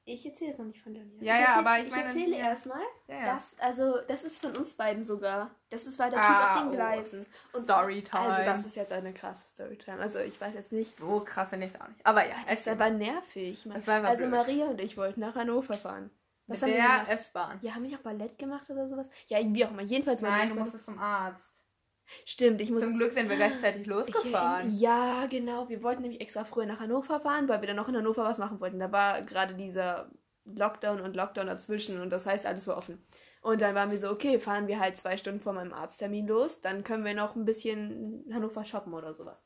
ich 0.06 0.26
erzähle 0.26 0.50
jetzt 0.50 0.58
noch 0.58 0.66
nicht 0.66 0.82
von. 0.82 0.94
Ja, 0.94 1.00
ich 1.20 1.26
ja, 1.26 1.34
erzähl, 1.36 1.54
aber 1.66 1.78
ich 1.78 1.86
ich 1.86 1.90
meine- 1.92 2.04
erzähle 2.06 2.32
ja. 2.36 2.48
erstmal, 2.48 2.82
Ja, 3.08 3.14
ja. 3.16 3.34
das, 3.34 3.56
also, 3.60 3.98
das 4.08 4.24
ist 4.24 4.38
von 4.40 4.54
uns 4.56 4.74
beiden 4.74 5.04
sogar. 5.04 5.50
Das 5.70 5.86
ist, 5.86 5.98
weil 5.98 6.10
der 6.10 6.20
Ah, 6.20 6.26
Typ 6.26 6.36
auf 6.56 6.58
den 6.62 6.68
oh, 6.68 6.72
Gleisen. 6.72 7.26
Und 7.52 7.64
Storytime. 7.64 8.20
Also, 8.22 8.42
das 8.44 8.66
ist 8.66 8.76
jetzt 8.76 8.92
eine 8.92 9.12
krasse 9.14 9.46
Storytime. 9.48 9.98
Also, 9.98 10.18
ich 10.18 10.38
weiß 10.40 10.54
jetzt 10.54 10.72
nicht. 10.72 10.96
so 10.98 11.20
krass 11.20 11.48
finde 11.50 11.66
ich 11.66 11.74
es 11.74 11.80
auch 11.80 11.88
nicht. 11.88 12.04
Aber 12.04 12.26
ja, 12.26 12.34
Das 12.48 12.60
ist 12.60 12.68
aber 12.68 12.90
nervig. 12.90 13.64
Einfach 13.72 14.04
also, 14.04 14.26
blöd. 14.26 14.38
Maria 14.38 14.66
und 14.66 14.80
ich 14.80 14.96
wollten 14.96 15.20
nach 15.20 15.34
Hannover 15.36 15.74
fahren. 15.74 16.10
Was 16.46 16.60
mit 16.60 16.78
haben 16.78 17.06
der? 17.06 17.14
S-Bahn. 17.14 17.58
Ja, 17.62 17.74
haben 17.74 17.88
wir 17.88 17.96
auch 17.96 18.02
Ballett 18.02 18.36
gemacht 18.38 18.68
oder 18.68 18.86
sowas? 18.86 19.08
Ja, 19.28 19.38
wie 19.40 19.64
auch 19.64 19.70
immer. 19.70 19.80
Jedenfalls 19.82 20.20
Nein, 20.20 20.50
du 20.50 20.56
musstest 20.56 20.84
zum 20.84 20.98
Arzt. 20.98 21.40
Stimmt, 22.24 22.60
ich 22.62 22.70
muss. 22.70 22.82
Zum 22.82 22.96
Glück 22.96 23.12
sind 23.12 23.28
wir 23.28 23.36
gleichzeitig 23.36 23.82
Ich 23.82 23.86
losgefahren. 23.86 24.68
erinn- 24.68 24.78
ja, 24.80 25.26
genau. 25.28 25.68
Wir 25.68 25.82
wollten 25.82 26.02
nämlich 26.02 26.20
extra 26.20 26.44
früher 26.44 26.66
nach 26.66 26.80
Hannover 26.80 27.20
fahren, 27.20 27.48
weil 27.48 27.60
wir 27.60 27.66
dann 27.68 27.76
noch 27.76 27.88
in 27.88 27.96
Hannover 27.96 28.24
was 28.24 28.38
machen 28.38 28.60
wollten. 28.60 28.78
Da 28.78 28.90
war 28.92 29.22
gerade 29.22 29.54
dieser 29.54 30.10
Lockdown 30.44 31.00
und 31.00 31.16
Lockdown 31.16 31.46
dazwischen 31.46 32.00
und 32.00 32.10
das 32.10 32.26
heißt, 32.26 32.46
alles 32.46 32.68
war 32.68 32.76
offen. 32.76 33.04
Und 33.40 33.60
dann 33.60 33.74
waren 33.74 33.90
wir 33.90 33.98
so, 33.98 34.10
okay, 34.10 34.38
fahren 34.38 34.68
wir 34.68 34.78
halt 34.80 34.96
zwei 34.96 35.16
Stunden 35.16 35.38
vor 35.40 35.52
meinem 35.52 35.72
Arzttermin 35.72 36.26
los, 36.26 36.60
dann 36.60 36.82
können 36.84 37.04
wir 37.04 37.14
noch 37.14 37.34
ein 37.36 37.44
bisschen 37.44 38.24
in 38.26 38.34
Hannover 38.34 38.64
shoppen 38.64 38.94
oder 38.94 39.12
sowas. 39.12 39.44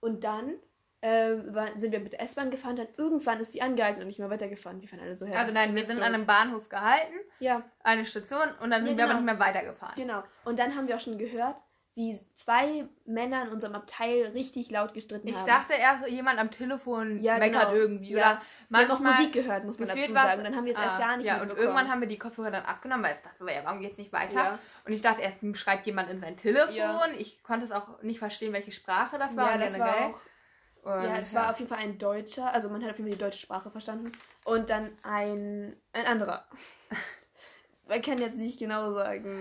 Und 0.00 0.24
dann 0.24 0.54
äh, 1.00 1.36
sind 1.76 1.92
wir 1.92 2.00
mit 2.00 2.12
der 2.12 2.22
S-Bahn 2.22 2.50
gefahren, 2.50 2.76
dann 2.76 2.88
irgendwann 2.96 3.40
ist 3.40 3.52
sie 3.52 3.62
angehalten 3.62 4.00
und 4.00 4.08
nicht 4.08 4.18
mehr 4.18 4.30
weitergefahren. 4.30 4.80
Wir 4.80 4.88
fahren 4.88 5.00
alle 5.00 5.16
so 5.16 5.26
her. 5.26 5.38
Also 5.38 5.52
nein, 5.52 5.74
wir 5.74 5.86
sind 5.86 5.98
los? 5.98 6.06
an 6.06 6.14
einem 6.14 6.26
Bahnhof 6.26 6.68
gehalten, 6.68 7.14
Ja, 7.38 7.62
eine 7.84 8.04
Station 8.04 8.40
und 8.60 8.70
dann 8.70 8.82
Ja, 8.82 8.88
sind 8.88 8.96
wir 8.98 9.04
aber 9.04 9.14
genau. 9.14 9.24
nicht 9.32 9.38
mehr 9.38 9.38
weitergefahren. 9.46 9.94
Genau. 9.96 10.22
Und 10.44 10.58
dann 10.58 10.74
haben 10.76 10.88
wir 10.88 10.96
auch 10.96 11.00
schon 11.00 11.16
gehört, 11.18 11.56
wie 11.98 12.16
zwei 12.32 12.86
Männer 13.06 13.42
in 13.42 13.48
unserem 13.48 13.74
Abteil 13.74 14.26
richtig 14.32 14.70
laut 14.70 14.94
gestritten 14.94 15.26
Ich 15.26 15.34
haben. 15.34 15.46
dachte 15.48 15.72
erst, 15.72 16.06
jemand 16.06 16.38
am 16.38 16.48
Telefon 16.52 17.20
Ja, 17.20 17.38
meckert 17.38 17.70
genau. 17.70 17.74
irgendwie. 17.74 18.10
Ja. 18.12 18.18
Oder 18.18 18.42
wir 18.68 18.78
haben 18.78 18.84
auch 18.92 19.00
manchmal 19.00 19.12
Musik 19.14 19.32
gehört, 19.32 19.64
muss 19.64 19.80
man 19.80 19.88
dazu 19.88 20.12
sagen. 20.12 20.44
Dann 20.44 20.54
haben 20.54 20.64
wir 20.64 20.72
es 20.74 20.78
erst 20.78 20.94
Ah, 20.94 20.98
gar 21.00 21.16
nicht 21.16 21.26
Ja, 21.26 21.42
und 21.42 21.50
irgendwann 21.50 21.90
haben 21.90 22.00
wir 22.00 22.06
die 22.06 22.16
Kopfhörer 22.18 22.52
dann 22.52 22.64
abgenommen, 22.64 23.04
weil 23.04 23.16
ich 23.16 23.20
dachte, 23.22 23.52
ja, 23.52 23.64
warum 23.64 23.80
geht's 23.80 23.98
nicht 23.98 24.12
weiter? 24.12 24.34
Ja. 24.36 24.58
Und 24.86 24.92
ich 24.92 25.02
dachte 25.02 25.22
erst, 25.22 25.38
schreibt 25.58 25.86
jemand 25.86 26.08
in 26.08 26.20
sein 26.20 26.36
Telefon. 26.36 26.72
Ja. 26.76 27.04
Ich 27.18 27.42
konnte 27.42 27.66
es 27.66 27.72
auch 27.72 28.00
nicht 28.02 28.20
verstehen, 28.20 28.52
welche 28.52 28.70
Sprache 28.70 29.18
das 29.18 29.36
war. 29.36 29.48
ja, 29.48 29.54
und 29.54 29.60
das 29.60 29.72
generell. 29.72 29.92
war 29.92 30.06
auch 30.10 31.00
Und, 31.00 31.04
Ja, 31.04 31.16
es 31.18 31.34
war 31.34 31.50
auf 31.50 31.58
jeden 31.58 31.68
Fall 31.68 31.78
ein 31.82 31.98
Deutscher, 31.98 32.54
also 32.54 32.68
man 32.68 32.80
hat 32.84 32.92
auf 32.92 32.98
jeden 32.98 33.10
Fall 33.10 33.18
die 33.18 33.24
deutsche 33.24 33.40
Sprache 33.40 33.72
verstanden. 33.72 34.12
Und 34.44 34.70
dann 34.70 34.88
ein, 35.02 35.74
ein 35.92 36.06
anderer. 36.06 36.46
Man 37.88 38.02
kann 38.02 38.18
jetzt 38.18 38.36
nicht 38.36 38.58
genau 38.60 38.92
sagen. 38.92 39.40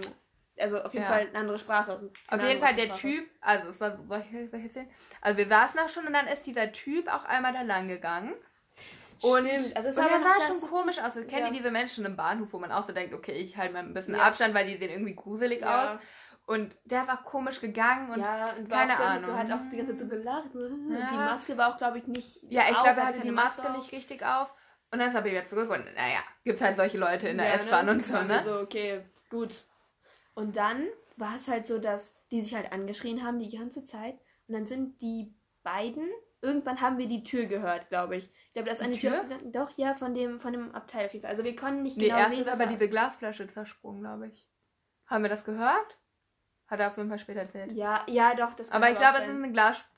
Also 0.60 0.82
auf 0.82 0.94
jeden 0.94 1.06
Ja. 1.06 1.12
Fall 1.12 1.28
eine 1.28 1.38
andere 1.38 1.60
Sprache. 1.60 1.94
Auf 1.94 2.02
Keine 2.30 2.48
jeden 2.48 2.62
Fall 2.62 2.74
der 2.76 2.86
Sprache. 2.86 3.00
Typ, 3.00 3.30
also? 3.42 3.68
Also 5.22 5.38
wir 5.38 5.48
saßen 5.48 5.76
da 5.76 5.88
schon 5.88 6.08
und 6.08 6.14
dann 6.14 6.28
ist 6.28 6.46
dieser 6.46 6.72
Typ 6.72 7.08
auch 7.14 7.26
einmal 7.26 7.54
da 7.54 7.62
lang 7.62 7.88
gegangen. 7.88 8.34
Und, 9.22 9.46
Stimmt, 9.46 9.76
also 9.76 9.90
es 9.90 9.98
und 9.98 10.04
war 10.04 10.10
der 10.10 10.20
sah 10.20 10.46
schon 10.46 10.70
komisch 10.70 11.00
aus. 11.00 11.14
Kennt 11.14 11.32
Ja. 11.32 11.48
ihr 11.48 11.52
diese 11.52 11.72
Menschen 11.72 12.06
im 12.06 12.16
Bahnhof, 12.16 12.54
wo 12.54 12.60
man 12.60 12.72
auch 12.72 12.86
so 12.86 12.94
denkt, 12.94 13.14
okay, 13.16 13.32
ich 13.34 13.58
halte 13.58 13.74
mal 13.74 13.80
ein 13.80 13.94
bisschen 13.94 14.16
Ja. 14.16 14.22
Abstand, 14.22 14.54
weil 14.54 14.68
die 14.68 14.78
sehen 14.78 14.92
irgendwie 14.92 15.16
gruselig 15.16 15.62
Ja. 15.62 15.94
aus. 15.94 16.00
Und 16.46 16.74
der 16.86 17.02
ist 17.02 17.10
auch 17.10 17.26
komisch 17.26 17.60
gegangen 17.60 18.10
und 18.10 18.22
ja, 18.22 18.54
und 18.58 18.70
keine 18.70 18.96
so, 18.96 19.04
Ahnung. 19.04 19.26
so 19.26 19.38
hat 19.38 19.52
auch 19.52 19.60
die 19.70 19.76
ganze 19.76 19.98
Zeit 19.98 20.00
so 20.00 20.08
gelacht. 20.08 20.50
Ja. 20.54 21.08
Die 21.12 21.16
Maske 21.16 21.58
war 21.58 21.74
auch, 21.74 21.78
glaube 21.78 21.98
ich, 21.98 22.08
nicht. 22.08 22.44
Ja, 22.44 22.62
ich 22.70 22.76
auf, 22.78 22.84
glaube, 22.84 23.02
er 23.02 23.08
hatte 23.08 23.20
die 23.20 23.32
Maske 23.32 23.70
auf. 23.70 23.76
nicht 23.76 23.92
richtig 23.92 24.24
auf. 24.26 24.54
Und 24.90 25.00
dann 25.00 25.10
ist 25.10 25.16
er 25.16 25.26
wieder 25.26 25.44
zurück 25.44 25.70
und 25.70 25.84
naja, 25.96 26.20
gibt 26.46 26.62
halt 26.62 26.78
solche 26.78 26.98
Leute 26.98 27.28
in 27.28 27.38
der 27.38 27.54
S-Bahn 27.56 27.88
ne? 27.88 27.92
und 27.92 28.06
so, 28.06 28.22
ne? 28.22 28.40
So, 28.40 28.60
okay, 28.62 29.02
gut. 29.30 29.66
Und 30.38 30.56
dann 30.56 30.88
war 31.16 31.36
es 31.36 31.48
halt 31.48 31.66
so, 31.66 31.80
dass 31.80 32.14
die 32.30 32.42
sich 32.42 32.54
halt 32.54 32.72
angeschrien 32.72 33.24
haben 33.24 33.40
die 33.40 33.50
ganze 33.50 33.84
Zeit. 33.84 34.20
Und 34.48 34.54
dann 34.54 34.68
sind 34.68 35.02
die 35.02 35.34
beiden, 35.64 36.08
irgendwann 36.44 36.80
haben 36.80 37.00
wir 37.00 37.08
die 37.08 37.24
Tür 37.24 37.48
gehört, 37.48 37.90
glaube 37.90 38.18
ich. 38.18 38.26
Ich 38.46 38.54
glaube, 38.54 38.68
da 38.68 38.74
ist 38.74 38.82
Die 38.82 38.86
eine 38.86 39.00
Tür, 39.00 39.28
Tür? 39.28 39.38
Doch, 39.52 39.72
ja, 39.78 39.96
von 39.96 40.14
dem, 40.14 40.40
von 40.40 40.54
dem 40.54 40.76
Abteil 40.76 41.08
auf 41.08 41.14
jeden 41.14 41.24
Fall. 41.24 41.32
Also 41.32 41.44
wir 41.44 41.56
konnten 41.56 41.82
nicht 41.82 41.98
Nee, 41.98 42.06
genau 42.06 42.18
erst 42.20 42.30
sehen, 42.30 42.42
ist 42.42 42.46
was 42.48 42.60
aber 42.60 42.70
war. 42.70 42.78
diese 42.78 42.88
Glasflasche 42.88 43.48
zersprungen, 43.48 44.02
glaube 44.02 44.28
ich. 44.28 44.48
Haben 45.08 45.24
wir 45.24 45.30
das 45.30 45.44
gehört? 45.44 45.98
Hat 46.68 46.80
er 46.82 46.90
auf 46.90 46.98
jeden 46.98 47.10
Fall 47.10 47.18
später 47.18 47.40
erzählt. 47.40 47.72
Ja, 47.72 48.06
ja, 48.08 48.36
doch, 48.36 48.54
das 48.54 48.70
kann 48.70 48.84
Aber 48.84 48.92
ich 48.92 49.00
glaube, 49.00 49.18
es 49.18 49.24
ist 49.24 49.30
eine 49.30 49.52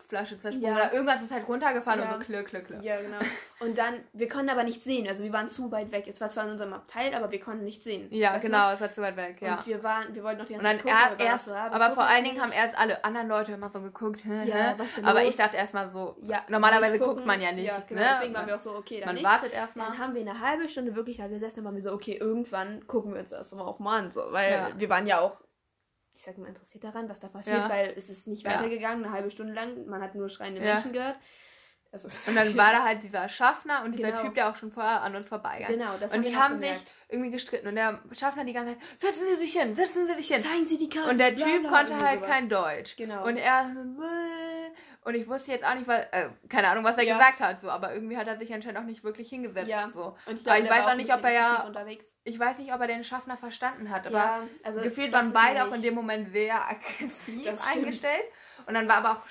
Glasflasche 0.09 0.39
zersprungen. 0.41 0.75
Ja. 0.75 0.83
Oder 0.85 0.93
irgendwas 0.93 1.21
ist 1.21 1.31
halt 1.31 1.47
runtergefallen 1.47 2.01
Ja. 2.01 2.13
und 2.13 2.19
so 2.21 2.25
klirr, 2.25 2.43
klirr, 2.43 2.61
klirr. 2.61 2.81
Ja, 2.81 2.99
genau. 2.99 3.17
Und 3.59 3.77
dann, 3.77 3.95
wir 4.13 4.27
konnten 4.27 4.49
aber 4.49 4.63
nicht 4.63 4.81
sehen. 4.81 5.07
Also 5.07 5.23
wir 5.23 5.31
waren 5.33 5.47
zu 5.49 5.71
weit 5.71 5.91
weg. 5.91 6.05
Es 6.07 6.19
war 6.19 6.29
zwar 6.29 6.45
in 6.45 6.51
unserem 6.51 6.73
Abteil, 6.73 7.13
aber 7.13 7.31
wir 7.31 7.39
konnten 7.39 7.63
nicht 7.63 7.83
sehen. 7.83 8.07
Ja, 8.11 8.33
Weißt 8.33 8.43
du? 8.43 8.47
genau, 8.47 8.71
es 8.73 8.81
war 8.81 8.91
zu 8.91 9.01
weit 9.01 9.15
weg, 9.17 9.37
ja. 9.41 9.55
Und 9.55 9.67
wir 9.67 9.83
waren, 9.83 10.13
wir 10.15 10.23
wollten 10.23 10.39
noch 10.39 10.45
die 10.45 10.53
ganze 10.53 10.67
Zeit 10.67 10.77
gucken, 10.81 10.97
er, 10.97 11.11
aber 11.11 11.19
erst, 11.23 11.49
war, 11.49 11.69
wir 11.71 11.73
aber 11.73 11.93
vor 11.93 12.03
allen 12.03 12.23
Dingen 12.23 12.41
haben 12.41 12.51
erst 12.51 12.77
alle 12.79 13.03
anderen 13.05 13.27
Leute 13.27 13.51
immer 13.51 13.69
so 13.69 13.81
geguckt, 13.81 14.23
Ja, 14.25 14.73
was 14.77 14.95
denn 14.95 15.05
aber 15.05 15.21
los? 15.21 15.29
ich 15.29 15.37
dachte 15.37 15.57
erstmal 15.57 15.89
so, 15.91 16.17
Ja, 16.23 16.41
normalerweise 16.49 16.93
nicht 16.93 17.03
guckt 17.03 17.25
man 17.25 17.41
ja 17.41 17.51
nicht, 17.51 17.67
Ja, 17.67 17.83
genau. 17.87 18.01
ne? 18.01 18.07
Deswegen 18.15 18.33
waren 18.33 18.47
wir 18.47 18.55
auch 18.55 18.59
so, 18.59 18.75
okay, 18.75 18.99
dann 18.99 19.07
man 19.09 19.15
nicht. 19.15 19.25
wartet 19.25 19.53
erstmal. 19.53 19.87
Dann 19.87 19.97
haben 19.99 20.15
wir 20.15 20.21
eine 20.21 20.39
halbe 20.39 20.67
Stunde 20.67 20.95
wirklich 20.95 21.17
da 21.17 21.27
gesessen 21.27 21.59
und 21.59 21.65
waren 21.65 21.75
wir 21.75 21.81
so, 21.81 21.91
okay, 21.93 22.17
irgendwann 22.19 22.85
gucken 22.87 23.13
wir 23.13 23.19
uns 23.21 23.29
das 23.29 23.53
aber 23.53 23.67
auch 23.67 23.79
mal 23.79 23.99
an, 23.99 24.11
so, 24.11 24.21
weil 24.31 24.73
wir 24.77 24.89
waren 24.89 25.05
ja 25.05 25.19
auch, 25.19 25.39
ich 26.19 26.25
sag 26.25 26.37
mal, 26.37 26.47
interessiert 26.49 26.83
daran, 26.83 27.07
was 27.07 27.21
da 27.21 27.29
passiert, 27.29 27.63
Ja. 27.63 27.69
weil 27.69 27.93
es 27.95 28.09
ist 28.09 28.27
nicht 28.27 28.43
weitergegangen, 28.43 29.05
eine 29.05 29.13
halbe 29.13 29.31
Stunde 29.31 29.53
lang, 29.53 29.85
man 29.87 30.01
hat 30.01 30.15
nur 30.15 30.27
schreiende 30.27 30.59
Ja. 30.61 30.73
Menschen 30.73 30.91
gehört. 30.91 31.15
Also, 31.93 32.09
Und 32.27 32.35
dann 32.35 32.55
war 32.57 32.73
da 32.73 32.83
halt 32.83 33.01
dieser 33.03 33.29
Schaffner 33.29 33.83
und 33.85 33.93
dieser 33.93 34.11
Genau. 34.11 34.21
Typ, 34.23 34.35
der 34.35 34.49
auch 34.49 34.55
schon 34.57 34.69
vorher 34.69 35.01
an 35.01 35.15
uns 35.15 35.27
vorbeigegangen 35.29 35.79
Genau, 35.79 35.97
das 35.97 36.13
Und 36.13 36.23
die 36.23 36.35
haben 36.35 36.55
gemerkt. 36.55 36.89
sich 36.89 36.95
irgendwie 37.07 37.31
gestritten. 37.31 37.69
Und 37.69 37.75
der 37.75 37.99
Schaffner 38.11 38.43
die 38.43 38.51
ganze 38.53 38.73
Zeit, 38.77 38.81
setzen 38.99 39.23
Sie 39.27 39.35
sich 39.37 39.53
hin, 39.53 39.73
setzen 39.73 40.05
Sie 40.07 40.13
sich 40.13 40.27
hin. 40.27 40.39
zeigen 40.41 40.65
Sie 40.65 40.77
die 40.77 40.89
Karte. 40.89 41.09
Und 41.09 41.17
der 41.17 41.35
Typ 41.37 41.67
konnte 41.69 41.97
halt 41.97 42.19
sowas. 42.19 42.29
kein 42.29 42.49
Deutsch. 42.49 42.95
Genau. 42.97 43.25
Und 43.25 43.37
er. 43.37 43.73
Und 45.05 45.15
ich 45.15 45.27
wusste 45.27 45.51
jetzt 45.51 45.65
auch 45.65 45.75
nicht, 45.75 45.87
was, 45.87 46.05
äh, 46.11 46.29
keine 46.49 46.67
Ahnung, 46.67 46.83
was 46.83 46.97
er 46.97 47.03
Ja. 47.05 47.15
gesagt 47.17 47.39
hat, 47.39 47.61
so, 47.61 47.69
aber 47.69 47.93
irgendwie 47.93 48.17
hat 48.17 48.27
er 48.27 48.37
sich 48.37 48.53
anscheinend 48.53 48.79
auch 48.79 48.83
nicht 48.85 49.03
wirklich 49.03 49.29
hingesetzt. 49.29 49.67
Ja. 49.69 49.89
So. 49.93 50.15
Und 50.25 50.35
ich, 50.39 50.47
Aber 50.49 50.59
glaube, 50.59 50.63
ich 50.63 50.69
weiß 50.69 50.91
auch 50.91 50.95
nicht, 50.97 51.13
ob 51.13 51.23
er 51.23 51.31
ja- 51.31 51.63
unterwegs. 51.63 52.17
Ich 52.23 52.37
weiß 52.39 52.57
nicht, 52.59 52.73
ob 52.73 52.81
er 52.81 52.87
den 52.87 53.03
Schaffner 53.03 53.37
verstanden 53.37 53.89
hat, 53.89 54.05
aber 54.07 54.17
Ja, 54.17 54.43
also 54.63 54.81
gefühlt 54.81 55.11
waren 55.13 55.31
beide 55.31 55.63
auch 55.65 55.71
in 55.73 55.81
dem 55.81 55.95
Moment 55.95 56.31
sehr 56.31 56.61
aggressiv 56.69 57.47
eingestellt. 57.73 58.23
Und 58.65 58.73
dann 58.73 58.87
war 58.87 58.97
aber 58.97 59.11
auch. 59.13 59.23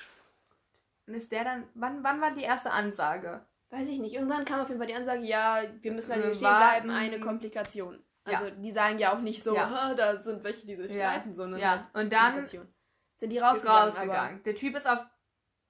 Ist 1.07 1.31
der 1.31 1.43
dann. 1.43 1.67
Wann, 1.73 2.03
wann 2.03 2.21
war 2.21 2.31
die 2.31 2.43
erste 2.43 2.69
Ansage? 2.71 3.43
Weiß 3.71 3.87
ich 3.87 3.99
nicht. 3.99 4.13
Irgendwann 4.15 4.45
kam 4.45 4.61
auf 4.61 4.67
jeden 4.67 4.79
Fall 4.79 4.87
die 4.87 4.95
Ansage, 4.95 5.21
ja, 5.21 5.61
wir 5.81 5.91
müssen 5.91 6.11
halt 6.13 6.23
hier 6.23 6.33
stehen 6.33 6.47
bleiben, 6.47 6.89
eine 6.91 7.19
Komplikation. 7.19 8.03
Ja. 8.27 8.37
Also 8.39 8.49
die 8.51 8.71
sagen 8.71 8.99
ja 8.99 9.13
auch 9.13 9.19
nicht 9.19 9.43
so, 9.43 9.55
Ja. 9.55 9.69
"Ha, 9.69 9.93
da 9.95 10.17
sind 10.17 10.43
welche, 10.43 10.67
die 10.67 10.75
sich 10.75 10.91
Ja. 10.91 11.09
streiten, 11.11 11.33
sondern 11.35 11.59
Ja, 11.59 11.69
halt 11.71 11.81
und 12.05 12.13
dann 12.13 12.45
sind 12.45 13.29
die 13.31 13.37
rausgegangen. 13.39 13.89
rausgegangen. 13.93 14.43
Der 14.43 14.55
Typ 14.55 14.75
ist 14.75 14.87
auf. 14.87 15.05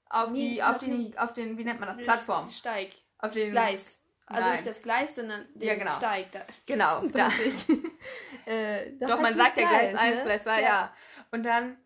Auf 0.09 0.31
Nee, 0.31 0.55
die, 0.55 0.63
auf 0.63 0.77
den, 0.79 0.97
nicht. 0.97 1.19
auf 1.19 1.33
den, 1.33 1.57
wie 1.57 1.63
nennt 1.63 1.79
man 1.79 1.89
das? 1.89 1.97
Plattform. 1.97 2.49
Steig. 2.49 2.89
Auf 3.19 3.31
den 3.31 3.51
Gleis. 3.51 4.01
Also 4.25 4.41
Nein. 4.47 4.51
nicht 4.57 4.67
das 4.67 4.81
Gleis, 4.81 5.15
sondern 5.15 5.45
den 5.55 5.67
Ja, 5.67 5.75
genau. 5.75 5.91
Steig. 5.91 6.31
Da. 6.31 6.41
Genau, 6.65 7.01
da. 7.07 7.29
äh, 8.45 8.91
Doch, 8.99 9.19
man 9.19 9.35
sagt 9.35 9.57
ja 9.57 9.67
Gleis 9.69 9.97
1, 9.99 10.15
ne? 10.17 10.23
Gleis 10.23 10.43
2, 10.43 10.61
ja. 10.61 10.93
Und 11.31 11.43
dann 11.43 11.77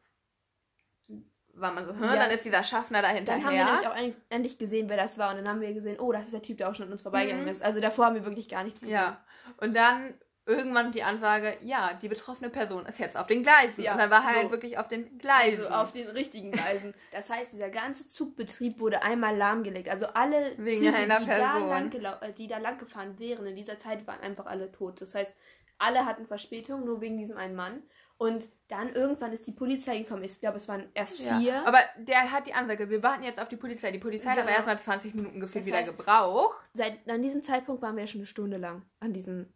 war 1.56 1.72
man 1.72 1.86
so, 1.86 1.92
hm, 1.94 2.04
Ja. 2.04 2.16
dann 2.16 2.32
ist 2.32 2.44
dieser 2.46 2.64
Schaffner 2.64 3.02
da 3.02 3.14
Dann 3.14 3.44
haben 3.46 3.54
wir 3.56 3.64
nämlich 3.66 3.88
auch 3.88 3.96
endlich- 3.96 4.16
endlich 4.30 4.58
gesehen, 4.58 4.90
wer 4.90 4.98
das 4.98 5.18
war. 5.18 5.30
Und 5.32 5.38
dann 5.38 5.48
haben 5.48 5.62
wir 5.62 5.74
gesehen, 5.74 6.00
oh, 6.00 6.12
das 6.12 6.24
ist 6.24 6.34
der 6.34 6.42
Typ, 6.42 6.58
der 6.58 6.70
auch 6.70 6.76
schon 6.76 6.88
an 6.88 6.92
uns 6.92 7.02
vorbeigegangen 7.04 7.46
Mhm. 7.46 7.52
ist. 7.52 7.64
Also 7.64 7.80
davor 7.80 8.06
haben 8.06 8.16
wir 8.16 8.26
wirklich 8.26 8.50
gar 8.50 8.64
nichts 8.64 8.80
gesehen. 8.80 8.96
Ja. 8.96 9.24
Und 9.58 9.76
dann 9.76 10.14
irgendwann 10.46 10.92
die 10.92 11.04
Ansage, 11.04 11.58
ja, 11.62 11.94
die 12.02 12.08
betroffene 12.10 12.50
Person 12.50 12.86
ist 12.86 13.00
jetzt 13.00 13.16
auf 13.18 13.28
den 13.28 13.44
Gleisen. 13.44 13.82
Ja, 13.82 13.94
und 13.94 14.00
dann 14.00 14.10
war 14.10 14.20
er 14.24 14.36
halt 14.36 14.46
so. 14.46 14.52
wirklich 14.52 14.78
auf 14.78 14.88
den 14.88 15.18
Gleisen. 15.18 15.64
Also 15.66 15.76
auf 15.76 15.92
den 15.94 16.08
richtigen 16.10 16.52
Gleisen. 16.52 16.92
Das 17.12 17.30
heißt, 17.30 17.54
dieser 17.54 17.70
ganze 17.70 18.08
Zugbetrieb 18.08 18.80
wurde 18.80 19.04
einmal 19.04 19.36
lahmgelegt. 19.38 19.90
Also 19.90 20.08
alle 20.08 20.54
Wegen 20.58 20.78
Züge, 20.86 20.96
einer 20.96 21.20
die, 21.20 21.26
da 21.28 21.34
Person. 21.54 21.70
lang 21.70 21.90
gelau- 21.90 22.20
äh, 22.22 22.34
die 22.34 22.48
da 22.48 22.58
lang 22.58 22.78
gefahren 22.78 23.18
wären 23.20 23.46
in 23.46 23.56
dieser 23.56 23.78
Zeit, 23.80 24.06
waren 24.08 24.20
einfach 24.20 24.46
alle 24.46 24.72
tot. 24.72 25.00
Das 25.02 25.16
heißt, 25.16 25.34
alle 25.78 26.06
hatten 26.06 26.26
Verspätung, 26.26 26.86
nur 26.86 27.02
wegen 27.02 27.18
diesem 27.18 27.38
einen 27.38 27.56
Mann. 27.56 27.84
Und 28.18 28.48
dann 28.68 28.94
irgendwann 28.94 29.34
ist 29.34 29.48
die 29.48 29.52
Polizei 29.52 29.98
gekommen. 30.00 30.24
Ich 30.24 30.40
glaube, 30.40 30.58
es 30.58 30.68
waren 30.68 30.88
erst 30.94 31.20
ja. 31.20 31.38
vier. 31.40 31.66
Aber 31.68 31.80
der 31.98 32.32
hat 32.32 32.48
die 32.48 32.54
Ansage, 32.54 32.90
wir 32.90 33.02
warten 33.04 33.24
jetzt 33.24 33.40
auf 33.42 33.50
die 33.50 33.58
Polizei. 33.58 33.92
Die 33.92 33.98
Polizei 34.00 34.28
hat 34.30 34.36
Genau. 34.36 34.48
aber 34.48 34.56
erstmal 34.56 34.80
20 34.80 35.16
Minuten 35.16 35.40
gefühlt 35.40 35.64
Das 35.64 35.68
wieder 35.68 35.78
heißt- 35.80 35.98
gebraucht. 35.98 36.56
Seit 36.74 37.10
an 37.10 37.22
diesem 37.22 37.42
Zeitpunkt 37.42 37.82
waren 37.82 37.96
wir 37.96 38.04
ja 38.04 38.08
schon 38.08 38.20
eine 38.22 38.26
Stunde 38.28 38.58
lang 38.58 38.84
an 39.00 39.14
diesem. 39.14 39.52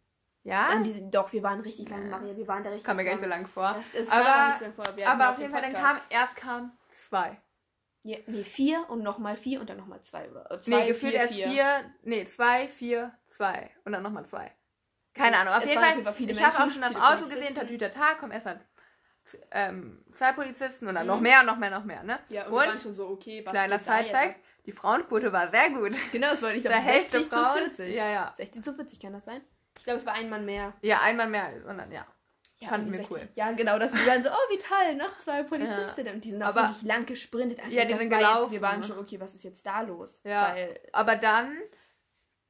Ja? 0.48 0.78
Diesem 0.80 1.10
doch, 1.10 1.32
wir 1.32 1.42
waren 1.42 1.60
richtig 1.60 1.88
lang, 1.90 2.04
Ja. 2.04 2.10
Maria. 2.18 2.36
Wir 2.36 2.48
waren 2.48 2.64
da 2.64 2.70
richtig 2.70 2.86
Kam 2.86 2.96
mir 2.96 3.04
gar 3.04 3.12
nicht 3.12 3.22
so 3.24 3.28
lang. 3.28 3.42
lang 3.42 3.48
vor. 3.50 3.74
Das, 3.92 4.00
es 4.06 4.10
aber 4.10 4.54
so 4.58 4.64
lang 4.64 4.74
vor. 4.74 4.84
Aber 5.06 5.30
auf 5.30 5.36
den 5.36 5.40
jeden 5.42 5.52
Fall, 5.52 5.62
dann 5.62 5.72
Podcast. 5.72 5.94
kam, 5.94 6.00
erst 6.10 6.36
kam 6.36 6.78
zwei. 7.08 7.40
Ja, 8.04 8.16
nee, 8.26 8.44
vier 8.44 8.88
und 8.88 9.02
nochmal 9.02 9.36
vier 9.36 9.60
und 9.60 9.68
dann 9.68 9.76
nochmal 9.76 10.00
zwei. 10.00 10.30
Oder, 10.30 10.50
äh, 10.50 10.58
zwei 10.60 10.80
nee, 10.82 10.88
gefühlt 10.88 11.14
erst 11.14 11.34
vier. 11.34 11.92
nee, 12.02 12.24
zwei, 12.26 12.68
vier, 12.68 13.12
zwei. 13.28 13.70
Und 13.84 13.92
dann 13.92 14.02
nochmal 14.02 14.24
zwei. 14.26 14.50
Keine 15.14 15.36
Ahnung, 15.36 15.52
auf 15.52 15.64
es 15.64 15.70
jeden 15.70 15.82
Fall. 15.82 16.12
viele 16.14 16.32
ich 16.32 16.42
habe 16.42 16.54
auch 16.64 16.70
schon 16.70 16.80
das 16.80 16.94
Auto 16.94 17.22
gesehen, 17.22 17.54
Tatütata, 17.54 18.14
kommen 18.14 18.32
erstmal 18.32 18.60
ähm, 19.50 20.04
zwei 20.12 20.32
Polizisten 20.32 20.86
und 20.86 20.94
dann 20.94 21.04
Mhm. 21.04 21.08
noch 21.12 21.20
mehr, 21.20 21.42
noch 21.42 21.58
mehr, 21.58 21.70
noch 21.70 21.84
mehr, 21.84 22.02
ne? 22.02 22.18
Ja, 22.28 22.46
und, 22.46 22.52
Und- 22.52 22.66
waren 22.66 22.80
schon 22.80 22.94
so, 22.94 23.08
okay, 23.08 23.42
was 23.44 23.52
Kleiner 23.52 23.78
da? 23.78 23.98
Sidefact, 23.98 24.36
die 24.64 24.72
Frauenquote 24.72 25.32
war 25.32 25.50
sehr 25.50 25.70
gut. 25.70 25.92
Genau, 26.12 26.28
war 26.40 26.52
nicht 26.52 26.64
Der 26.64 26.72
Hälfte 26.80 27.18
60 27.18 27.32
Frauen. 27.32 27.46
zu 27.70 27.82
40. 27.82 27.94
Ja, 27.96 28.08
ja. 28.08 28.32
60 28.36 28.62
zu 28.64 28.72
40 28.74 29.00
kann 29.00 29.12
das 29.12 29.24
sein? 29.26 29.42
Ich 29.78 29.84
glaube, 29.84 29.98
es 29.98 30.04
war 30.06 30.14
ein 30.14 30.28
Mann 30.28 30.44
mehr. 30.44 30.74
Ja, 30.82 31.00
einmal 31.02 31.28
mehr, 31.28 31.50
und 31.66 31.78
dann, 31.78 31.90
ja. 31.90 32.06
Fanden 32.68 32.88
wie 32.88 32.92
wir 32.92 32.98
60 32.98 33.16
cool. 33.16 33.28
Ja, 33.34 33.52
genau, 33.52 33.78
das 33.78 33.94
wir 33.94 34.04
waren 34.04 34.20
so, 34.22 34.30
oh, 34.30 34.52
wie 34.52 34.58
toll, 34.58 34.96
noch 34.96 35.16
zwei 35.18 35.44
Polizistinnen. 35.44 36.14
Und 36.16 36.24
die 36.24 36.32
sind 36.32 36.42
auch 36.42 36.48
Aber- 36.48 36.62
wirklich 36.62 36.82
lang 36.82 37.06
gesprintet. 37.06 37.60
Also 37.60 37.76
Ja, 37.78 37.84
die 37.84 37.94
sind 37.94 38.10
gelaufen. 38.10 38.52
Jetzt, 38.52 38.60
wir 38.60 38.62
waren 38.68 38.82
schon, 38.82 38.98
okay, 38.98 39.20
was 39.20 39.32
ist 39.34 39.44
jetzt 39.44 39.64
da 39.64 39.82
los? 39.82 40.22
Ja. 40.24 40.48
Weil, 40.54 40.80
Aber 40.92 41.14
dann 41.14 41.56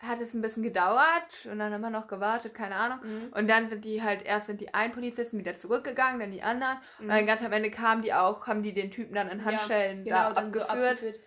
hat 0.00 0.20
es 0.22 0.32
ein 0.32 0.40
bisschen 0.40 0.62
gedauert 0.62 1.46
und 1.50 1.58
dann 1.58 1.72
haben 1.74 1.80
wir 1.82 1.90
noch 1.90 2.06
gewartet, 2.06 2.54
keine 2.54 2.76
Ahnung. 2.76 3.00
Mhm. 3.02 3.32
Und 3.34 3.48
dann 3.48 3.68
sind 3.68 3.84
die 3.84 4.02
halt, 4.02 4.22
erst 4.24 4.46
sind 4.46 4.60
die 4.62 4.72
einen 4.72 4.92
Polizisten 4.92 5.38
wieder 5.38 5.58
zurückgegangen, 5.58 6.20
dann 6.20 6.30
die 6.30 6.42
anderen. 6.42 6.78
Und 7.00 7.06
Mhm. 7.06 7.10
dann 7.10 7.26
ganz 7.26 7.42
am 7.42 7.52
Ende 7.52 7.70
kamen 7.70 8.00
die 8.02 8.14
auch, 8.14 8.46
haben 8.46 8.62
die 8.62 8.72
den 8.72 8.90
Typen 8.90 9.14
dann 9.14 9.28
in 9.28 9.44
Handschellen 9.44 10.04
genau, 10.04 10.28
da 10.28 10.32
dann 10.34 10.52
so 10.54 10.60
abgeführt. 10.62 11.20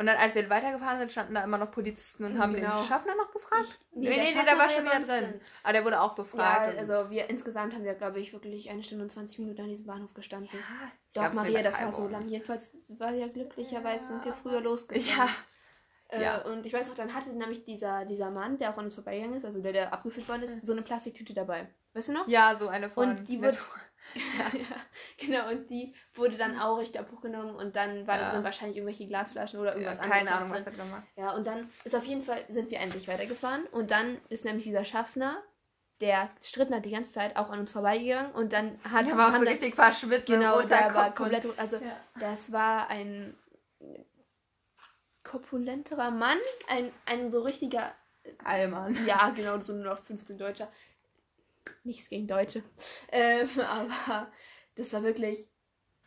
Und 0.00 0.06
dann, 0.06 0.16
als 0.16 0.34
wir 0.34 0.48
weitergefahren 0.48 0.98
sind, 0.98 1.12
standen 1.12 1.34
da 1.34 1.44
immer 1.44 1.58
noch 1.58 1.70
Polizisten 1.70 2.24
und 2.24 2.38
haben 2.38 2.54
Genau. 2.54 2.74
den 2.76 2.84
Schaffner 2.86 3.14
noch 3.16 3.30
befragt. 3.30 3.64
Ich- 3.66 3.78
nee, 3.96 4.08
nee, 4.08 4.14
der 4.16 4.24
nee, 4.24 4.44
der 4.48 4.58
war 4.58 4.68
schon 4.70 4.86
ja 4.86 4.98
wieder 4.98 5.06
drin. 5.14 5.24
drin. 5.32 5.40
Aber 5.62 5.72
der 5.74 5.84
wurde 5.84 6.00
auch 6.00 6.08
Ja, 6.16 6.22
befragt. 6.22 6.72
und- 6.72 6.78
also 6.78 7.10
wir 7.10 7.28
insgesamt 7.28 7.74
haben 7.74 7.84
wir, 7.84 7.92
glaube 7.94 8.18
ich, 8.18 8.32
wirklich 8.32 8.70
eine 8.70 8.82
Stunde 8.82 9.04
und 9.04 9.10
20 9.10 9.38
Minuten 9.40 9.60
an 9.60 9.68
diesem 9.68 9.86
Bahnhof 9.86 10.14
gestanden. 10.14 10.48
Ja, 10.52 10.90
Doch, 11.28 11.32
Maria, 11.34 11.60
das 11.60 11.82
war 11.82 11.92
so 11.92 12.08
lang. 12.08 12.26
Jedenfalls 12.28 12.74
war 12.98 13.12
ja 13.12 13.28
glücklicherweise 13.28 14.06
sind 14.06 14.24
wir 14.24 14.32
früher 14.32 14.60
losgegangen. 14.62 15.06
Ja, 15.16 15.28
Äh, 16.12 16.22
Ja. 16.24 16.38
Und 16.42 16.66
ich 16.66 16.72
weiß 16.72 16.88
noch, 16.88 16.96
dann 16.96 17.14
hatte 17.14 17.30
nämlich 17.30 17.62
dieser, 17.64 18.04
dieser 18.04 18.30
Mann, 18.32 18.58
der 18.58 18.70
auch 18.72 18.78
an 18.78 18.84
uns 18.86 18.94
vorbeigegangen 18.96 19.36
ist, 19.36 19.44
also 19.44 19.62
der, 19.62 19.72
der 19.72 19.92
abgeführt 19.92 20.28
worden 20.28 20.42
ist, 20.42 20.66
so 20.66 20.72
eine 20.72 20.82
Plastiktüte 20.82 21.34
dabei. 21.34 21.68
Weißt 21.92 22.08
du 22.08 22.12
noch? 22.14 22.26
ja, 22.26 22.56
so 22.58 22.66
eine 22.68 22.90
von. 22.90 23.10
Und 23.10 23.28
die 23.28 23.40
wird- 23.40 23.58
ja, 24.14 24.76
genau. 25.18 25.48
Und 25.50 25.70
die 25.70 25.94
wurde 26.14 26.36
dann 26.36 26.58
auch 26.58 26.78
richtig 26.78 27.00
abgenommen 27.00 27.54
und 27.54 27.76
dann 27.76 28.06
waren 28.06 28.20
Ja. 28.20 28.30
drin 28.32 28.44
wahrscheinlich 28.44 28.76
irgendwelche 28.76 29.06
Glasflaschen 29.06 29.60
oder 29.60 29.70
ja, 29.70 29.76
irgendwas 29.76 30.00
keine 30.00 30.14
anderes. 30.14 30.32
Ahnung, 30.36 30.48
noch 30.48 30.56
was 30.56 30.64
drin. 30.64 30.76
gemacht 30.76 31.02
Ja, 31.16 31.32
und 31.34 31.46
dann 31.46 31.70
ist 31.84 31.94
auf 31.94 32.04
jeden 32.04 32.22
Fall, 32.22 32.44
sind 32.48 32.70
wir 32.70 32.78
endlich 32.80 33.08
weitergefahren 33.08 33.64
und 33.72 33.90
dann 33.90 34.18
ist 34.28 34.44
nämlich 34.44 34.64
dieser 34.64 34.84
Schaffner 34.84 35.42
der 36.00 36.30
Stritten 36.40 36.74
hat 36.74 36.86
die 36.86 36.90
ganze 36.92 37.12
Zeit 37.12 37.36
auch 37.36 37.50
an 37.50 37.60
uns 37.60 37.70
vorbeigegangen 37.72 38.32
und 38.32 38.54
dann 38.54 38.78
hat 38.90 39.06
Der 39.06 39.18
war 39.18 39.28
auch 39.28 39.36
so 39.38 39.40
richtig 39.46 39.74
verschwitzt. 39.74 40.26
genau 40.28 40.62
der 40.62 40.94
war 40.94 41.14
komplett 41.14 41.46
also 41.58 41.76
ja. 41.76 41.94
das 42.18 42.52
war 42.52 42.88
ein 42.88 43.36
korpulenterer 45.22 46.10
Mann 46.10 46.38
ein 46.68 46.90
ein 47.06 47.30
so 47.30 47.42
richtiger 47.42 47.94
Allmann. 48.44 48.96
ja 49.06 49.30
genau 49.30 49.58
so 49.60 49.74
nur 49.74 49.84
noch 49.84 49.98
15 50.02 50.38
Deutscher 50.38 50.68
nichts 51.84 52.08
gegen 52.08 52.26
Deutsche. 52.26 52.62
Ähm, 53.12 53.48
aber 53.66 54.30
das 54.74 54.92
war 54.92 55.02
wirklich 55.02 55.48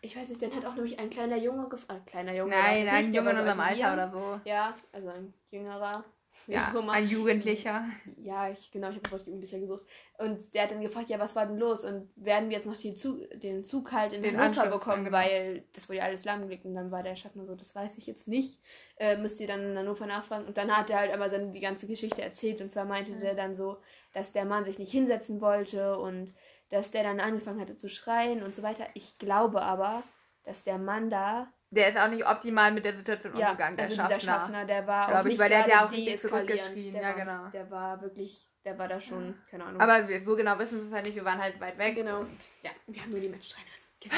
ich 0.03 0.17
weiß 0.17 0.29
nicht 0.29 0.41
dann 0.41 0.53
hat 0.53 0.65
auch 0.65 0.75
nämlich 0.75 0.99
ein 0.99 1.09
kleiner 1.09 1.37
Junge 1.37 1.69
gefragt 1.69 2.07
äh, 2.07 2.11
kleiner 2.11 2.33
Junge 2.33 2.51
Nein, 2.51 2.85
es 2.85 2.91
ein 2.91 3.13
Junge 3.13 3.31
in 3.31 3.37
unserem 3.37 3.59
Alter 3.59 3.93
oder 3.93 4.11
so. 4.11 4.41
ja 4.43 4.75
also 4.91 5.09
ein 5.09 5.33
jüngerer 5.49 6.03
Ja, 6.47 6.73
auch 6.75 6.87
ein 6.89 7.07
Jugendlicher. 7.07 7.85
Ja, 8.17 8.49
ich, 8.49 8.71
genau, 8.71 8.89
ich 8.89 8.97
habe 8.97 9.11
Wort 9.11 9.25
Jugendlicher 9.25 9.59
gesucht. 9.59 9.83
Und 10.17 10.53
der 10.53 10.63
hat 10.63 10.71
dann 10.71 10.81
gefragt, 10.81 11.09
ja, 11.09 11.19
was 11.19 11.35
war 11.35 11.45
denn 11.45 11.57
los? 11.57 11.85
Und 11.85 12.09
werden 12.15 12.49
wir 12.49 12.57
jetzt 12.57 12.65
noch 12.67 12.75
Zug, 12.95 13.19
den 13.39 13.63
Zug 13.63 13.91
halt 13.91 14.13
in 14.13 14.23
Den 14.23 14.37
Hannover 14.37 14.67
bekommen, 14.67 15.05
genau. 15.05 15.17
weil 15.17 15.63
das 15.73 15.87
wurde 15.87 15.99
ja 15.99 16.03
alles 16.05 16.25
lahmgelegt. 16.25 16.65
Und 16.65 16.75
dann 16.75 16.91
war 16.91 17.03
der 17.03 17.15
Schaffner 17.15 17.45
so, 17.45 17.55
das 17.55 17.73
weiß 17.73 17.97
ich 17.97 18.07
jetzt 18.07 18.27
nicht. 18.27 18.59
Äh, 18.97 19.17
müsst 19.17 19.39
ihr 19.39 19.47
dann 19.47 19.71
in 19.71 19.77
Hannover 19.77 20.05
nachfragen. 20.05 20.45
Und 20.45 20.57
dann 20.57 20.75
hat 20.75 20.89
er 20.89 20.99
halt 20.99 21.13
aber 21.13 21.29
seine, 21.29 21.51
die 21.51 21.59
ganze 21.61 21.87
Geschichte 21.87 22.21
erzählt. 22.21 22.61
Und 22.61 22.71
zwar 22.71 22.85
meinte 22.85 23.11
Ja. 23.13 23.19
der 23.19 23.35
dann 23.35 23.55
so, 23.55 23.77
dass 24.13 24.33
der 24.33 24.45
Mann 24.45 24.65
sich 24.65 24.79
nicht 24.79 24.91
hinsetzen 24.91 25.41
wollte 25.41 25.97
und 25.97 26.33
dass 26.69 26.91
der 26.91 27.03
dann 27.03 27.19
angefangen 27.19 27.61
hatte 27.61 27.77
zu 27.77 27.87
schreien 27.87 28.43
und 28.43 28.55
so 28.55 28.63
weiter. 28.63 28.87
Ich 28.95 29.17
glaube 29.19 29.61
aber, 29.61 30.03
dass 30.43 30.63
der 30.63 30.77
Mann 30.77 31.09
da, 31.09 31.47
Der 31.73 31.89
ist 31.89 31.97
auch 31.97 32.07
nicht 32.07 32.25
optimal 32.25 32.71
mit 32.71 32.85
der 32.85 32.95
Situation 32.95 33.35
ja, 33.35 33.49
umgegangen, 33.49 33.75
der 33.75 33.85
also 33.85 33.95
Schaffner. 33.95 34.17
dieser 34.17 34.31
Schaffner, 34.31 34.65
der 34.65 34.85
war 34.85 35.07
auch 35.07 35.19
ich, 35.21 35.31
nicht 35.31 35.39
weil 35.39 35.49
der 35.49 35.63
hat 35.63 35.67
ja 35.67 35.85
auch 35.85 35.91
richtig 35.91 36.19
zurückgeschrien, 36.19 36.93
Der 36.93 37.01
ja, 37.01 37.07
war, 37.09 37.15
genau. 37.15 37.47
Der 37.47 37.71
war 37.71 38.01
wirklich, 38.01 38.47
der 38.63 38.77
war 38.77 38.87
da 38.87 39.01
schon, 39.01 39.35
keine 39.49 39.65
Ahnung. 39.65 39.81
Aber 39.81 40.07
wir, 40.07 40.23
so 40.23 40.35
genau 40.35 40.59
wissen 40.59 40.79
wir 40.79 40.87
es 40.87 40.93
halt 40.93 41.05
nicht, 41.05 41.15
wir 41.15 41.25
waren 41.25 41.41
halt 41.41 41.59
weit 41.59 41.77
weg. 41.79 41.95
Genau. 41.95 42.19
Und 42.19 42.39
Ja, 42.61 42.69
wir 42.85 43.01
haben 43.01 43.09
nur 43.09 43.19
die 43.19 43.29
Menschensteine. 43.29 43.67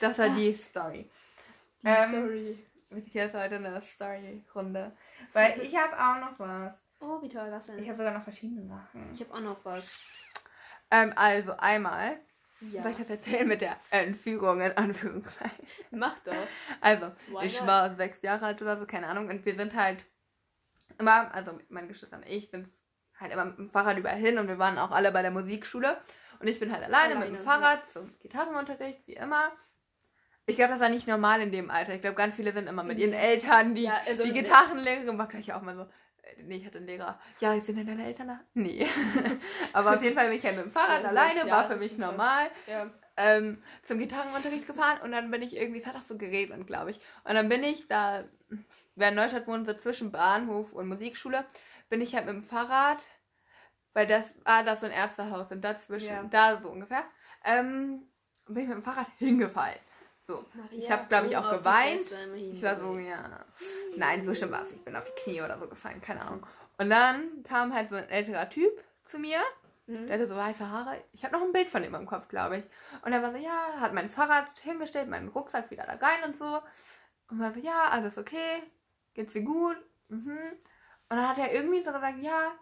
Das 0.00 0.18
war 0.18 0.28
die 0.28 0.54
Story. 0.54 1.10
Die 1.82 1.86
Ähm, 1.86 2.10
Story. 2.10 2.66
Hier 3.10 3.26
ist 3.26 3.34
heute 3.34 3.56
eine 3.56 3.80
Story-Runde. 3.80 4.92
Weil 5.32 5.60
ich 5.60 5.74
habe 5.76 5.94
auch 5.94 6.30
noch 6.30 6.38
was. 6.38 6.74
Oh, 7.00 7.22
wie 7.22 7.28
toll, 7.28 7.48
was 7.50 7.66
denn? 7.66 7.82
Ich 7.82 7.88
habe 7.88 7.98
sogar 7.98 8.14
noch 8.14 8.22
verschiedene 8.22 8.66
Sachen. 8.66 9.10
Ich 9.12 9.20
habe 9.20 9.34
auch 9.34 9.40
noch 9.40 9.64
was. 9.64 10.00
Ähm, 10.90 11.12
also 11.16 11.52
einmal, 11.58 12.18
Ja. 12.60 12.82
das 12.82 12.98
erzählen 13.00 13.46
mit 13.46 13.60
der 13.60 13.76
Entführung 13.90 14.60
in 14.60 14.76
Anführungszeichen? 14.76 15.66
Mach 15.90 16.18
doch. 16.20 16.34
Also, 16.80 17.12
Why 17.28 17.46
ich 17.46 17.58
not? 17.60 17.68
war 17.68 17.94
sechs 17.96 18.20
Jahre 18.22 18.46
alt 18.46 18.60
oder 18.62 18.78
so, 18.78 18.86
keine 18.86 19.06
Ahnung. 19.06 19.28
Und 19.28 19.44
wir 19.46 19.54
sind 19.54 19.74
halt 19.74 20.04
immer, 20.98 21.32
also 21.34 21.58
meine 21.68 21.86
Geschwister 21.88 22.16
und 22.16 22.26
ich 22.26 22.50
sind 22.50 22.68
halt 23.20 23.32
immer 23.32 23.44
mit 23.44 23.58
dem 23.58 23.70
Fahrrad 23.70 23.96
überall 23.98 24.16
hin 24.16 24.38
und 24.38 24.48
wir 24.48 24.58
waren 24.58 24.78
auch 24.78 24.90
alle 24.90 25.12
bei 25.12 25.22
der 25.22 25.30
Musikschule. 25.30 25.98
Und 26.40 26.46
ich 26.48 26.60
bin 26.60 26.72
halt 26.72 26.84
alleine, 26.84 27.14
mit 27.16 27.28
dem 27.28 27.34
Alleine, 27.34 27.44
Fahrrad 27.44 27.92
zum 27.92 28.16
Gitarrenunterricht, 28.20 29.06
wie 29.06 29.14
immer. 29.14 29.52
Ich 30.46 30.56
glaube, 30.56 30.72
das 30.72 30.80
war 30.80 30.88
nicht 30.88 31.06
normal 31.08 31.40
in 31.42 31.52
dem 31.52 31.70
Alter. 31.70 31.94
Ich 31.94 32.00
glaube, 32.00 32.16
ganz 32.16 32.36
viele 32.36 32.52
sind 32.52 32.68
immer 32.68 32.82
mit 32.82 32.98
ihren 32.98 33.10
Nee. 33.10 33.16
Eltern, 33.18 33.74
die, 33.74 33.82
Ja, 33.82 34.00
also- 34.06 34.24
die 34.24 34.32
Gitarrenlehrerin 34.32 35.18
war 35.18 35.28
gleich 35.28 35.52
auch 35.52 35.62
mal 35.62 35.76
so. 35.76 35.86
Äh, 36.36 36.42
Nee, 36.44 36.56
ich 36.56 36.66
hatte 36.66 36.78
einen 36.78 36.86
Lehrer. 36.86 37.18
Ja, 37.40 37.58
sind 37.60 37.76
denn 37.76 37.86
deine 37.86 38.04
Eltern 38.06 38.28
da? 38.28 38.40
Nee. 38.54 38.86
Aber 39.72 39.94
auf 39.96 40.02
jeden 40.02 40.14
Fall 40.16 40.28
bin 40.28 40.38
ich 40.38 40.44
halt 40.44 40.56
mit 40.56 40.66
dem 40.66 40.72
Fahrrad 40.72 41.02
Ja, 41.02 41.08
alleine, 41.08 41.50
war 41.50 41.68
für 41.68 41.76
mich 41.76 41.98
normal 41.98 42.48
Ja. 42.66 42.90
ähm, 43.16 43.62
zum 43.86 43.98
Gitarrenunterricht 43.98 44.66
gefahren 44.66 45.00
und 45.02 45.12
dann 45.12 45.30
bin 45.30 45.42
ich 45.42 45.56
irgendwie, 45.56 45.80
es 45.80 45.86
hat 45.86 45.96
auch 45.96 46.02
so 46.02 46.16
geregnet, 46.16 46.66
glaube 46.66 46.90
ich. 46.92 47.00
Und 47.24 47.34
dann 47.34 47.48
bin 47.48 47.62
ich 47.64 47.88
da, 47.88 48.24
wer 48.94 49.08
in 49.10 49.14
Neustadt 49.14 49.46
wohnt, 49.46 49.66
so 49.66 49.74
zwischen 49.74 50.12
Bahnhof 50.12 50.72
und 50.72 50.88
Musikschule, 50.88 51.44
bin 51.88 52.00
ich 52.00 52.14
halt 52.14 52.26
mit 52.26 52.34
dem 52.34 52.42
Fahrrad, 52.42 53.04
weil 53.94 54.06
das 54.06 54.26
war 54.44 54.62
das 54.64 54.80
so 54.80 54.86
ein 54.86 54.92
Ärztehaus 54.92 55.50
und 55.50 55.62
dazwischen, 55.62 56.08
Ja. 56.14 56.24
da 56.24 56.60
so 56.60 56.68
ungefähr, 56.70 57.04
ähm, 57.44 58.02
bin 58.46 58.62
ich 58.62 58.68
mit 58.68 58.76
dem 58.76 58.82
Fahrrad 58.82 59.08
hingefallen. 59.18 59.78
So. 60.28 60.44
Ich 60.70 60.90
hab, 60.90 61.08
glaub 61.08 61.24
ich, 61.24 61.36
auch 61.36 61.50
geweint. 61.50 62.00
Ich 62.52 62.62
war 62.62 62.78
so, 62.78 62.98
ja. 62.98 63.44
Nein, 63.96 64.24
so 64.24 64.34
schlimm 64.34 64.52
war 64.52 64.62
es. 64.62 64.72
Ich 64.72 64.84
bin 64.84 64.94
auf 64.94 65.04
die 65.04 65.22
Knie 65.22 65.40
oder 65.40 65.58
so 65.58 65.66
gefallen, 65.66 66.00
keine 66.00 66.20
Ahnung. 66.20 66.46
Und 66.76 66.90
dann 66.90 67.42
kam 67.44 67.74
halt 67.74 67.88
so 67.88 67.96
ein 67.96 68.08
älterer 68.08 68.48
Typ 68.48 68.84
zu 69.04 69.18
mir 69.18 69.40
Mhm. 69.88 70.06
der 70.06 70.18
hatte 70.18 70.28
so 70.28 70.36
weiße 70.36 70.70
Haare. 70.70 71.02
Ich 71.12 71.24
habe 71.24 71.34
noch 71.34 71.42
ein 71.42 71.52
Bild 71.52 71.70
von 71.70 71.82
ihm 71.82 71.94
im 71.94 72.04
Kopf, 72.06 72.28
glaube 72.28 72.58
ich. 72.58 72.64
Und 73.02 73.12
er 73.12 73.22
war 73.22 73.32
so, 73.32 73.38
ja, 73.38 73.80
hat 73.80 73.94
mein 73.94 74.10
Fahrrad 74.10 74.46
hingestellt, 74.60 75.08
meinen 75.08 75.28
Rucksack 75.28 75.70
wieder 75.70 75.84
da 75.84 75.94
rein 75.94 76.24
und 76.26 76.36
so. 76.36 76.60
Und 77.30 77.40
war 77.40 77.54
so, 77.54 77.60
ja, 77.60 77.88
alles 77.90 78.18
okay, 78.18 78.62
geht's 79.14 79.32
dir 79.32 79.42
gut? 79.42 79.76
Mhm. 80.08 80.36
Und 81.08 81.16
dann 81.16 81.28
hat 81.28 81.38
er 81.38 81.52
irgendwie 81.54 81.82
so 81.82 81.90
gesagt, 81.90 82.18
ja, 82.20 82.52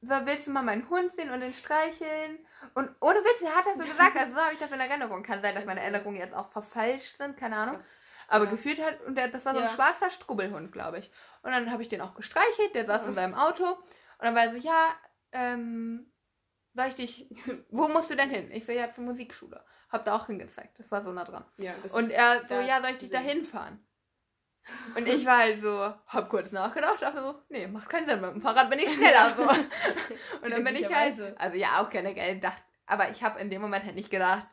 willst 0.00 0.46
du 0.46 0.50
mal 0.50 0.62
meinen 0.62 0.88
Hund 0.88 1.14
sehen 1.14 1.30
und 1.30 1.40
den 1.40 1.52
streicheln? 1.52 2.38
Und 2.74 2.90
ohne 3.00 3.18
Witz, 3.18 3.42
er 3.42 3.54
hat 3.56 3.66
das 3.66 3.78
so 3.78 3.90
gesagt, 3.92 4.16
also 4.16 4.32
so 4.34 4.40
habe 4.40 4.52
ich 4.52 4.58
das 4.58 4.70
in 4.70 4.80
Erinnerung. 4.80 5.22
Kann 5.22 5.42
sein, 5.42 5.54
dass 5.54 5.64
meine 5.64 5.80
Erinnerungen 5.80 6.16
jetzt 6.16 6.34
auch 6.34 6.48
verfalscht 6.48 7.16
sind, 7.18 7.36
keine 7.36 7.56
Ahnung. 7.56 7.80
Aber 8.28 8.44
Ja. 8.44 8.50
gefühlt 8.50 8.82
hat, 8.82 9.00
und 9.02 9.16
der, 9.16 9.28
das 9.28 9.44
war 9.44 9.54
so 9.54 9.60
ein 9.60 9.66
Ja. 9.66 9.72
schwarzer 9.72 10.10
Strubbelhund, 10.10 10.70
glaube 10.72 10.98
ich. 10.98 11.10
Und 11.42 11.50
dann 11.50 11.70
habe 11.72 11.82
ich 11.82 11.88
den 11.88 12.00
auch 12.00 12.14
gestreichelt, 12.14 12.74
der 12.74 12.86
saß 12.86 13.02
Ja. 13.02 13.08
in 13.08 13.14
seinem 13.14 13.34
Auto. 13.34 13.64
Und 13.64 14.24
dann 14.24 14.34
war 14.34 14.42
er 14.44 14.50
so, 14.50 14.56
ja, 14.56 14.88
ähm, 15.32 16.12
soll 16.74 16.86
ich 16.88 16.94
dich, 16.94 17.28
wo 17.70 17.88
musst 17.88 18.10
du 18.10 18.16
denn 18.16 18.30
hin? 18.30 18.50
Ich 18.52 18.66
so, 18.66 18.72
ja, 18.72 18.92
zur 18.92 19.04
Musikschule. 19.04 19.64
Hab 19.88 20.04
da 20.04 20.14
auch 20.14 20.26
hingezeigt, 20.26 20.78
das 20.78 20.90
war 20.90 21.02
so 21.02 21.10
nah 21.12 21.24
dran. 21.24 21.44
Ja, 21.56 21.72
das 21.82 21.94
Und 21.94 22.10
er 22.10 22.46
so, 22.46 22.54
ja, 22.54 22.80
soll 22.82 22.90
ich 22.90 22.98
dich 22.98 23.10
da 23.10 23.18
hinfahren? 23.18 23.82
Und 24.96 25.06
ich 25.06 25.24
war 25.26 25.38
halt 25.38 25.62
so, 25.62 25.94
hab 26.06 26.28
kurz 26.30 26.52
nachgedacht, 26.52 27.00
dachte 27.00 27.20
so, 27.22 27.42
nee, 27.48 27.66
macht 27.66 27.88
keinen 27.88 28.08
Sinn, 28.08 28.20
mit 28.20 28.30
dem 28.30 28.40
Fahrrad 28.40 28.70
bin 28.70 28.78
ich 28.78 28.90
schneller. 28.92 29.34
So. 29.36 29.42
Und 30.42 30.50
dann 30.50 30.64
bin 30.64 30.76
ich 30.76 30.92
halt, 30.92 31.14
also 31.38 31.56
ja, 31.56 31.80
auch 31.82 31.90
generell 31.90 32.38
dachte, 32.40 32.62
aber 32.86 33.10
ich 33.10 33.22
habe 33.22 33.38
in 33.40 33.50
dem 33.50 33.60
Moment 33.60 33.84
halt 33.84 33.94
nicht 33.94 34.10
gedacht, 34.10 34.46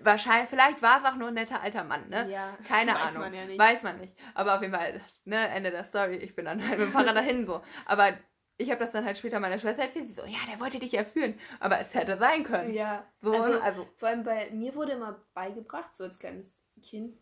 wahrscheinlich, 0.00 0.48
vielleicht 0.50 0.82
war 0.82 0.98
es 0.98 1.04
auch 1.04 1.14
nur 1.16 1.28
ein 1.28 1.34
netter 1.34 1.62
alter 1.62 1.84
Mann, 1.84 2.08
ne? 2.08 2.28
Ja, 2.30 2.56
Keine 2.68 2.92
weiß 2.94 3.02
Ahnung. 3.08 3.20
man 3.22 3.34
ja 3.34 3.44
nicht. 3.46 3.58
Weiß 3.58 3.82
man 3.82 3.98
nicht. 3.98 4.14
Aber 4.34 4.56
auf 4.56 4.62
jeden 4.62 4.74
Fall, 4.74 5.00
ne, 5.24 5.48
Ende 5.48 5.70
der 5.70 5.84
Story. 5.84 6.16
Ich 6.16 6.34
bin 6.34 6.44
dann 6.44 6.60
halt 6.60 6.78
mit 6.78 6.88
dem 6.88 6.92
Fahrrad 6.92 7.16
dahin 7.16 7.46
so. 7.46 7.62
Aber 7.86 8.12
ich 8.58 8.70
habe 8.70 8.80
das 8.80 8.92
dann 8.92 9.04
halt 9.04 9.16
später 9.18 9.38
meiner 9.38 9.58
Schwester 9.58 9.82
erzählt. 9.82 10.08
Sie 10.08 10.14
so, 10.14 10.24
ja, 10.24 10.38
der 10.50 10.58
wollte 10.60 10.78
dich 10.78 10.92
ja 10.92 11.04
führen. 11.04 11.38
Aber 11.60 11.78
es 11.78 11.94
hätte 11.94 12.18
sein 12.18 12.42
können. 12.42 12.72
Ja, 12.72 13.06
So, 13.20 13.32
also, 13.32 13.60
also 13.60 13.88
vor 13.96 14.08
allem 14.08 14.24
bei 14.24 14.50
mir 14.50 14.74
wurde 14.74 14.92
immer 14.92 15.24
beigebracht, 15.34 15.94
so 15.96 16.04
als 16.04 16.18
kleines 16.18 16.52
Kind, 16.82 17.16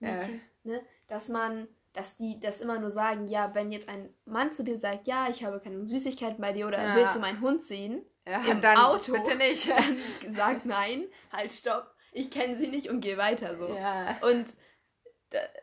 Mädchen, 0.00 0.40
ne, 0.64 0.80
dass 1.08 1.28
man, 1.28 1.68
dass 1.92 2.16
die 2.16 2.38
das 2.40 2.60
immer 2.60 2.78
nur 2.78 2.90
sagen, 2.90 3.26
ja, 3.28 3.54
wenn 3.54 3.72
jetzt 3.72 3.88
ein 3.88 4.12
Mann 4.24 4.52
zu 4.52 4.62
dir 4.62 4.76
sagt, 4.76 5.06
ja, 5.06 5.28
ich 5.30 5.44
habe 5.44 5.60
keine 5.60 5.86
Süßigkeiten 5.86 6.40
bei 6.40 6.52
dir 6.52 6.66
oder 6.66 6.82
Ja. 6.82 6.94
willst 6.94 7.16
du 7.16 7.20
meinen 7.20 7.40
Hund 7.40 7.62
sehen, 7.62 8.04
ja, 8.26 8.40
im 8.50 8.60
dann 8.60 8.76
Auto. 8.78 9.12
bitte 9.12 9.36
nicht. 9.36 9.68
dann 9.70 9.98
sag 10.28 10.64
nein, 10.66 11.04
halt 11.32 11.52
stopp, 11.52 11.94
ich 12.12 12.30
kenne 12.30 12.56
sie 12.56 12.68
nicht 12.68 12.88
und 12.90 13.00
geh 13.00 13.16
weiter 13.16 13.56
so. 13.56 13.74
Ja. 13.74 14.16
Und 14.22 14.46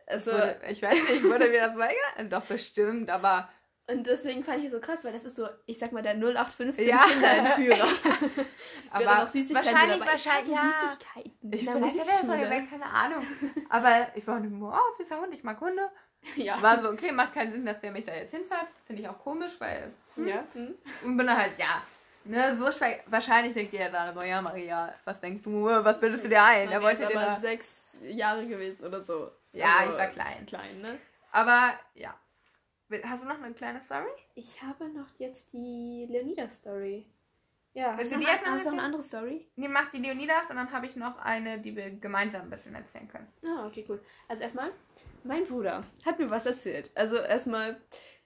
also, 0.06 0.32
Wurde, 0.32 0.60
ich 0.68 0.82
weiß 0.82 1.08
nicht, 1.10 1.24
wurde 1.24 1.48
mir 1.48 1.60
das 1.60 1.76
weigern? 1.76 2.30
Doch, 2.30 2.42
bestimmt, 2.42 3.10
aber 3.10 3.48
und 3.90 4.06
deswegen 4.06 4.42
fand 4.44 4.60
ich 4.60 4.66
es 4.66 4.72
so 4.72 4.80
krass, 4.80 5.04
weil 5.04 5.12
das 5.12 5.24
ist 5.24 5.36
so, 5.36 5.46
ich 5.66 5.78
sag 5.78 5.92
mal, 5.92 6.02
der 6.02 6.14
0815 6.14 6.88
Ja. 6.88 7.04
Kinderentführer. 7.04 7.88
aber 8.90 9.04
noch 9.04 9.28
Süßigkeiten 9.28 9.72
wahrscheinlich, 9.72 9.98
dabei. 9.98 10.12
wahrscheinlich, 10.12 10.54
ja. 10.54 10.72
Süßigkeiten. 10.88 11.32
Ich 11.52 11.60
in 11.60 11.66
der 11.66 11.74
vielleicht 11.74 12.00
hat 12.00 12.06
er 12.08 12.12
das 12.18 12.22
mal 12.22 12.36
Musikschule. 12.38 12.62
gesagt, 12.62 12.70
keine 12.70 12.86
Ahnung. 12.86 13.26
Aber 13.68 14.06
ich 14.14 14.26
war 14.26 14.40
nur, 14.40 14.72
oh, 14.72 14.96
süßer 15.02 15.20
Hund, 15.20 15.34
ich 15.34 15.42
mag 15.44 15.60
Hunde. 15.60 15.88
Ja. 16.36 16.60
War 16.62 16.82
so, 16.82 16.88
okay, 16.88 17.12
macht 17.12 17.34
keinen 17.34 17.52
Sinn, 17.52 17.66
dass 17.66 17.80
der 17.82 17.92
mich 17.92 18.04
da 18.04 18.14
jetzt 18.14 18.30
hinfährt. 18.30 18.68
Finde 18.86 19.02
ich 19.02 19.08
auch 19.08 19.18
komisch, 19.18 19.52
weil 19.58 19.92
ja. 20.16 20.42
Hm. 20.54 20.74
Und 21.04 21.16
bin 21.18 21.26
dann 21.26 21.36
halt, 21.36 21.52
ja. 21.58 21.82
Ne, 22.24 22.56
so 22.56 22.72
schwer, 22.72 23.00
wahrscheinlich 23.08 23.52
denkt 23.52 23.74
ihr 23.74 23.90
da 23.90 24.10
so, 24.14 24.22
ja, 24.22 24.40
Maria, 24.40 24.94
was 25.04 25.20
denkst 25.20 25.42
du, 25.44 25.66
was 25.66 26.00
bildest 26.00 26.24
du 26.24 26.30
dir 26.30 26.42
ein? 26.42 26.70
Er 26.70 26.80
wollte 26.80 27.04
aber 27.04 27.12
da. 27.14 27.36
sechs 27.36 27.88
Jahre 28.02 28.46
gewesen 28.46 28.86
oder 28.86 29.04
so. 29.04 29.30
Ja, 29.52 29.80
Also, 29.80 29.92
ich 29.92 29.98
war 29.98 30.06
klein. 30.06 30.46
Klein, 30.46 30.80
ne? 30.80 30.98
Aber, 31.32 31.74
ja. 31.94 32.14
Hast 33.04 33.22
du 33.22 33.26
noch 33.28 33.40
eine 33.42 33.54
kleine 33.54 33.80
Story? 33.80 34.08
Ich 34.34 34.62
habe 34.62 34.88
noch 34.88 35.06
jetzt 35.18 35.52
die 35.52 36.06
Leonida-Story. 36.08 37.06
Ja, 37.72 37.96
Willst 37.98 38.12
hast 38.12 38.16
du 38.16 38.18
die 38.20 38.24
noch- 38.26 38.32
erst 38.32 38.44
mal 38.44 38.52
Hast 38.52 38.64
du 38.66 38.70
noch 38.70 38.76
eine 38.78 38.82
andere 38.86 39.02
Story? 39.02 39.48
Nee, 39.56 39.68
mach 39.68 39.90
die 39.90 39.98
Leonidas 39.98 40.48
und 40.48 40.56
dann 40.56 40.70
habe 40.70 40.86
ich 40.86 40.94
noch 40.94 41.18
eine, 41.18 41.58
die 41.58 41.74
wir 41.74 41.90
gemeinsam 41.90 42.42
ein 42.42 42.50
bisschen 42.50 42.74
erzählen 42.74 43.08
können. 43.08 43.26
Ah, 43.44 43.66
okay, 43.66 43.84
cool. 43.88 44.00
Also 44.28 44.42
erstmal, 44.44 44.70
mein 45.24 45.44
Bruder 45.44 45.82
hat 46.04 46.18
mir 46.20 46.30
was 46.30 46.46
erzählt. 46.46 46.92
Also 46.94 47.16
erstmal 47.16 47.80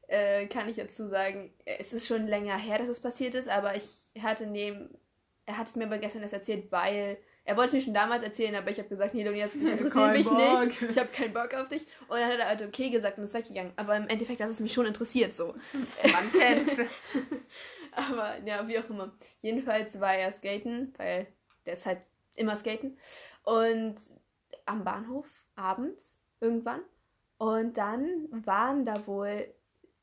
äh, 0.08 0.46
kann 0.48 0.68
ich 0.68 0.76
dazu 0.76 1.06
sagen, 1.06 1.54
es 1.64 1.92
ist 1.94 2.06
schon 2.06 2.26
länger 2.26 2.56
her, 2.58 2.76
dass 2.78 2.88
es 2.88 3.00
passiert 3.00 3.34
ist, 3.34 3.48
aber 3.48 3.74
ich 3.74 4.10
hatte 4.22 4.46
neben, 4.46 4.90
er 5.46 5.56
hat 5.56 5.66
es 5.68 5.76
mir 5.76 5.84
aber 5.86 5.98
gestern 5.98 6.22
erst 6.22 6.34
erzählt, 6.34 6.70
weil 6.70 7.16
er 7.48 7.56
wollte 7.56 7.68
es 7.68 7.72
mir 7.72 7.80
schon 7.80 7.94
damals 7.94 8.22
erzählen, 8.22 8.54
aber 8.56 8.70
ich 8.70 8.78
habe 8.78 8.90
gesagt, 8.90 9.14
nee, 9.14 9.22
Leonie, 9.22 9.40
das 9.40 9.54
interessiert 9.54 10.12
mich 10.12 10.28
Bock. 10.28 10.66
nicht. 10.66 10.82
Ich 10.82 10.98
habe 10.98 11.08
keinen 11.08 11.32
Bock 11.32 11.54
auf 11.54 11.68
dich. 11.68 11.86
Und 12.06 12.18
dann 12.18 12.30
hat 12.30 12.38
er 12.38 12.46
halt 12.46 12.62
okay 12.62 12.90
gesagt 12.90 13.16
und 13.16 13.24
ist 13.24 13.32
weggegangen. 13.32 13.72
Aber 13.76 13.96
im 13.96 14.06
Endeffekt 14.06 14.42
hat 14.42 14.50
es 14.50 14.60
mich 14.60 14.74
schon 14.74 14.84
interessiert 14.84 15.34
so. 15.34 15.54
Man 16.12 16.32
kennt's. 16.32 16.76
Aber 17.92 18.36
ja, 18.44 18.68
wie 18.68 18.78
auch 18.78 18.90
immer. 18.90 19.12
Jedenfalls 19.38 19.98
war 19.98 20.14
er 20.14 20.30
skaten, 20.30 20.92
weil 20.98 21.26
der 21.64 21.72
ist 21.72 21.86
halt 21.86 22.02
immer 22.34 22.54
skaten. 22.54 22.98
Und 23.44 23.96
am 24.66 24.84
Bahnhof 24.84 25.46
abends 25.56 26.18
irgendwann. 26.40 26.82
Und 27.38 27.78
dann 27.78 28.28
waren 28.30 28.84
da 28.84 29.06
wohl, 29.06 29.46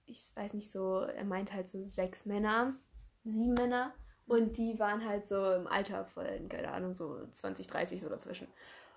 ich 0.07 0.31
weiß 0.35 0.55
nicht 0.55 0.71
so, 0.71 1.01
er 1.01 1.25
meint 1.25 1.53
halt 1.53 1.69
so 1.69 1.79
sechs 1.79 2.25
Männer 2.25 2.75
sieben 3.23 3.53
Männer. 3.53 3.93
Und 4.27 4.57
die 4.57 4.79
waren 4.79 5.07
halt 5.07 5.25
so 5.25 5.53
im 5.53 5.67
Alter 5.67 6.05
von, 6.05 6.25
keine 6.49 6.71
Ahnung, 6.71 6.95
so 6.95 7.19
20, 7.31 7.67
30 7.67 8.01
so 8.01 8.09
dazwischen. 8.09 8.47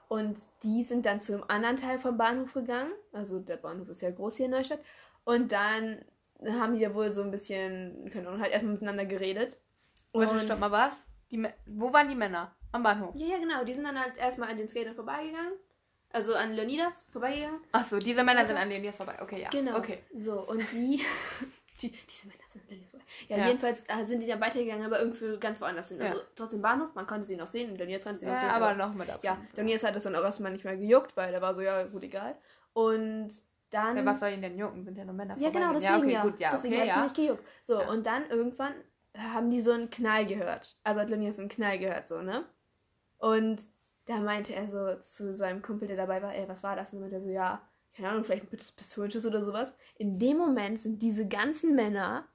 Und 0.09 0.41
die 0.63 0.83
sind 0.85 1.05
dann 1.05 1.21
zu 1.21 1.35
einem 1.35 1.45
anderen 1.49 1.77
Teil 1.77 1.99
vom 1.99 2.17
Bahnhof 2.17 2.55
gegangen. 2.55 2.93
Also 3.13 3.39
der 3.41 3.59
Bahnhof 3.59 3.89
ist 3.91 4.01
ja 4.01 4.11
groß 4.11 4.37
hier 4.39 4.47
in 4.47 4.53
Neustadt. 4.53 4.81
Und 5.25 5.53
dann 5.53 6.03
haben 6.47 6.75
die 6.75 6.81
ja 6.81 6.95
wohl 6.95 7.11
so 7.11 7.23
ein 7.23 7.31
bisschen, 7.31 8.11
keine 8.11 8.29
Ahnung, 8.29 8.41
halt 8.41 8.53
erstmal 8.53 8.73
miteinander 8.75 9.05
geredet. 9.05 9.59
Warte, 10.13 10.33
Und- 10.33 10.41
stopp 10.41 10.61
mal, 10.61 10.71
was? 10.73 10.93
Die, 11.31 11.47
wo 11.67 11.93
waren 11.93 12.09
die 12.09 12.15
Männer? 12.15 12.55
Am 12.73 12.83
Bahnhof. 12.83 13.15
Ja, 13.17 13.27
ja, 13.27 13.39
genau. 13.39 13.65
Die 13.65 13.75
sind 13.75 13.85
dann 13.85 14.01
halt 14.01 14.17
erstmal 14.17 14.51
an 14.51 14.57
den 14.57 14.69
Skatern 14.69 14.95
vorbeigegangen. 14.95 15.53
Also 16.11 16.35
an 16.35 16.55
Leonidas 16.55 17.09
vorbeigegangen. 17.13 17.61
Achso, 17.73 17.99
diese 17.99 18.25
Männer 18.25 18.47
sind 18.47 18.57
an 18.57 18.71
jetzt 18.71 18.97
vorbei. 18.97 19.17
Okay, 19.21 19.43
ja. 19.43 19.51
Genau. 19.51 19.77
Okay. 19.77 19.99
So, 20.15 20.47
und 20.49 20.63
die. 20.73 21.03
die 21.83 21.91
diese 21.91 22.27
Männer 22.29 22.41
sind 22.47 22.63
an 22.63 22.69
Leonidas 22.69 22.91
vorbei. 22.91 23.05
Ja, 23.29 23.37
Ja. 23.39 23.47
jedenfalls 23.47 23.83
äh, 23.89 24.07
sind 24.07 24.23
die 24.23 24.27
dann 24.27 24.41
weitergegangen, 24.41 24.85
aber 24.85 25.01
irgendwie 25.01 25.39
ganz 25.39 25.61
woanders 25.61 25.89
hin. 25.89 26.01
Also 26.01 26.17
Ja. 26.17 26.23
trotzdem 26.37 26.63
Bahnhof, 26.63 26.95
man 26.95 27.07
konnte 27.07 27.27
sie 27.27 27.37
noch 27.37 27.47
sehen. 27.47 27.71
Und 27.71 27.79
Leonidas 27.79 28.05
konnte 28.05 28.19
sie 28.21 28.27
noch 28.27 28.35
Ja, 28.35 28.41
sehen. 28.41 28.51
aber 28.51 28.75
noch 28.75 28.95
mit 28.95 29.09
ab. 29.11 29.23
ja, 29.23 29.39
Leonidas 29.55 29.83
hat 29.85 29.95
das 29.97 30.03
dann 30.05 30.15
auch 30.17 30.23
erstmal 30.23 30.53
nicht 30.53 30.65
mehr 30.65 30.77
gejuckt, 30.77 31.17
weil 31.17 31.31
der 31.33 31.41
war 31.43 31.55
so, 31.55 31.61
ja, 31.63 31.85
gut, 31.85 32.03
egal. 32.05 32.37
Und 32.73 33.31
dann. 33.71 33.97
Ja, 33.97 34.05
was 34.07 34.21
soll 34.21 34.31
ihnen 34.31 34.43
denn 34.43 34.59
jucken? 34.59 34.85
Sind 34.85 34.97
ja 34.97 35.05
nur 35.05 35.15
Männer 35.15 35.37
Ja, 35.39 35.51
genau, 35.51 35.73
deswegen 35.73 36.09
ja. 36.09 36.15
ja. 36.15 36.21
Okay, 36.21 36.31
gut, 36.31 36.41
ja, 36.41 36.51
deswegen 36.51 36.75
okay, 36.75 36.83
hat 36.83 36.95
sie 36.95 36.99
ja. 36.99 37.03
nicht 37.05 37.17
gejuckt. 37.17 37.45
So, 37.63 37.81
Ja. 37.81 37.89
und 37.91 38.07
dann 38.07 38.29
irgendwann 38.31 38.75
haben 39.17 39.51
die 39.51 39.61
so 39.61 39.73
einen 39.73 39.91
Knall 39.91 40.27
gehört. 40.27 40.77
Also 40.85 41.01
hat 41.01 41.11
Leonidas 41.11 41.39
einen 41.39 41.49
Knall 41.49 41.79
gehört, 41.79 42.09
so, 42.09 42.23
ne? 42.23 42.45
Und 43.19 43.67
da 44.07 44.19
meinte 44.21 44.55
er 44.55 44.67
so 44.67 44.95
zu 45.01 45.35
seinem 45.35 45.61
Kumpel, 45.61 45.89
der 45.89 45.97
dabei 45.97 46.23
war, 46.23 46.35
ey, 46.35 46.49
was 46.49 46.63
war 46.63 46.77
das? 46.77 46.93
Und 46.93 47.01
dann 47.01 47.11
meinte 47.11 47.17
er 47.17 47.21
so, 47.21 47.31
ja, 47.31 47.61
keine 47.95 48.11
Ahnung, 48.11 48.25
vielleicht 48.25 48.45
ein 48.45 48.49
Pist- 48.49 48.77
Pistolenschuss 48.77 49.27
oder 49.27 49.43
sowas. 49.43 49.75
In 49.97 50.19
dem 50.19 50.37
Moment 50.39 50.79
sind 50.79 51.03
diese 51.03 51.27
ganzen 51.27 51.75
Männer 51.75 52.27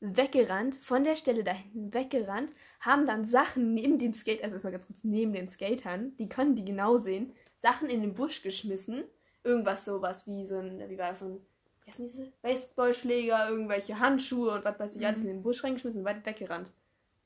weggerannt, 0.00 0.76
von 0.76 1.04
der 1.04 1.16
Stelle 1.16 1.42
da 1.42 1.52
hinten 1.52 1.92
weggerannt, 1.94 2.50
haben 2.80 3.06
dann 3.06 3.24
Sachen 3.24 3.72
neben 3.74 3.98
den 3.98 4.12
Skate, 4.12 4.42
also 4.42 4.54
erstmal 4.54 4.72
ganz 4.72 4.86
kurz 4.86 4.98
neben 5.04 5.32
den 5.32 5.48
Skatern, 5.48 6.14
die 6.18 6.28
konnten 6.28 6.54
die 6.54 6.64
genau 6.64 6.98
sehen, 6.98 7.32
Sachen 7.54 7.88
in 7.88 8.02
den 8.02 8.14
Busch 8.14 8.42
geschmissen. 8.42 9.04
Irgendwas 9.42 9.84
sowas 9.84 10.26
wie 10.26 10.44
so 10.44 10.58
ein, 10.58 10.82
wie 10.90 10.98
war 10.98 11.10
das, 11.10 11.20
so 11.20 11.26
ein, 11.26 11.40
wie 11.84 11.90
heißen 11.90 12.04
diese? 12.04 12.32
Baseballschläger, 12.42 13.48
irgendwelche 13.48 13.98
Handschuhe 13.98 14.52
und 14.52 14.64
was 14.64 14.78
weiß 14.78 14.96
ich, 14.96 15.06
alles 15.06 15.22
in 15.22 15.28
den 15.28 15.42
Busch 15.42 15.64
reingeschmissen 15.64 16.00
und 16.00 16.04
weit 16.06 16.26
weggerannt. 16.26 16.72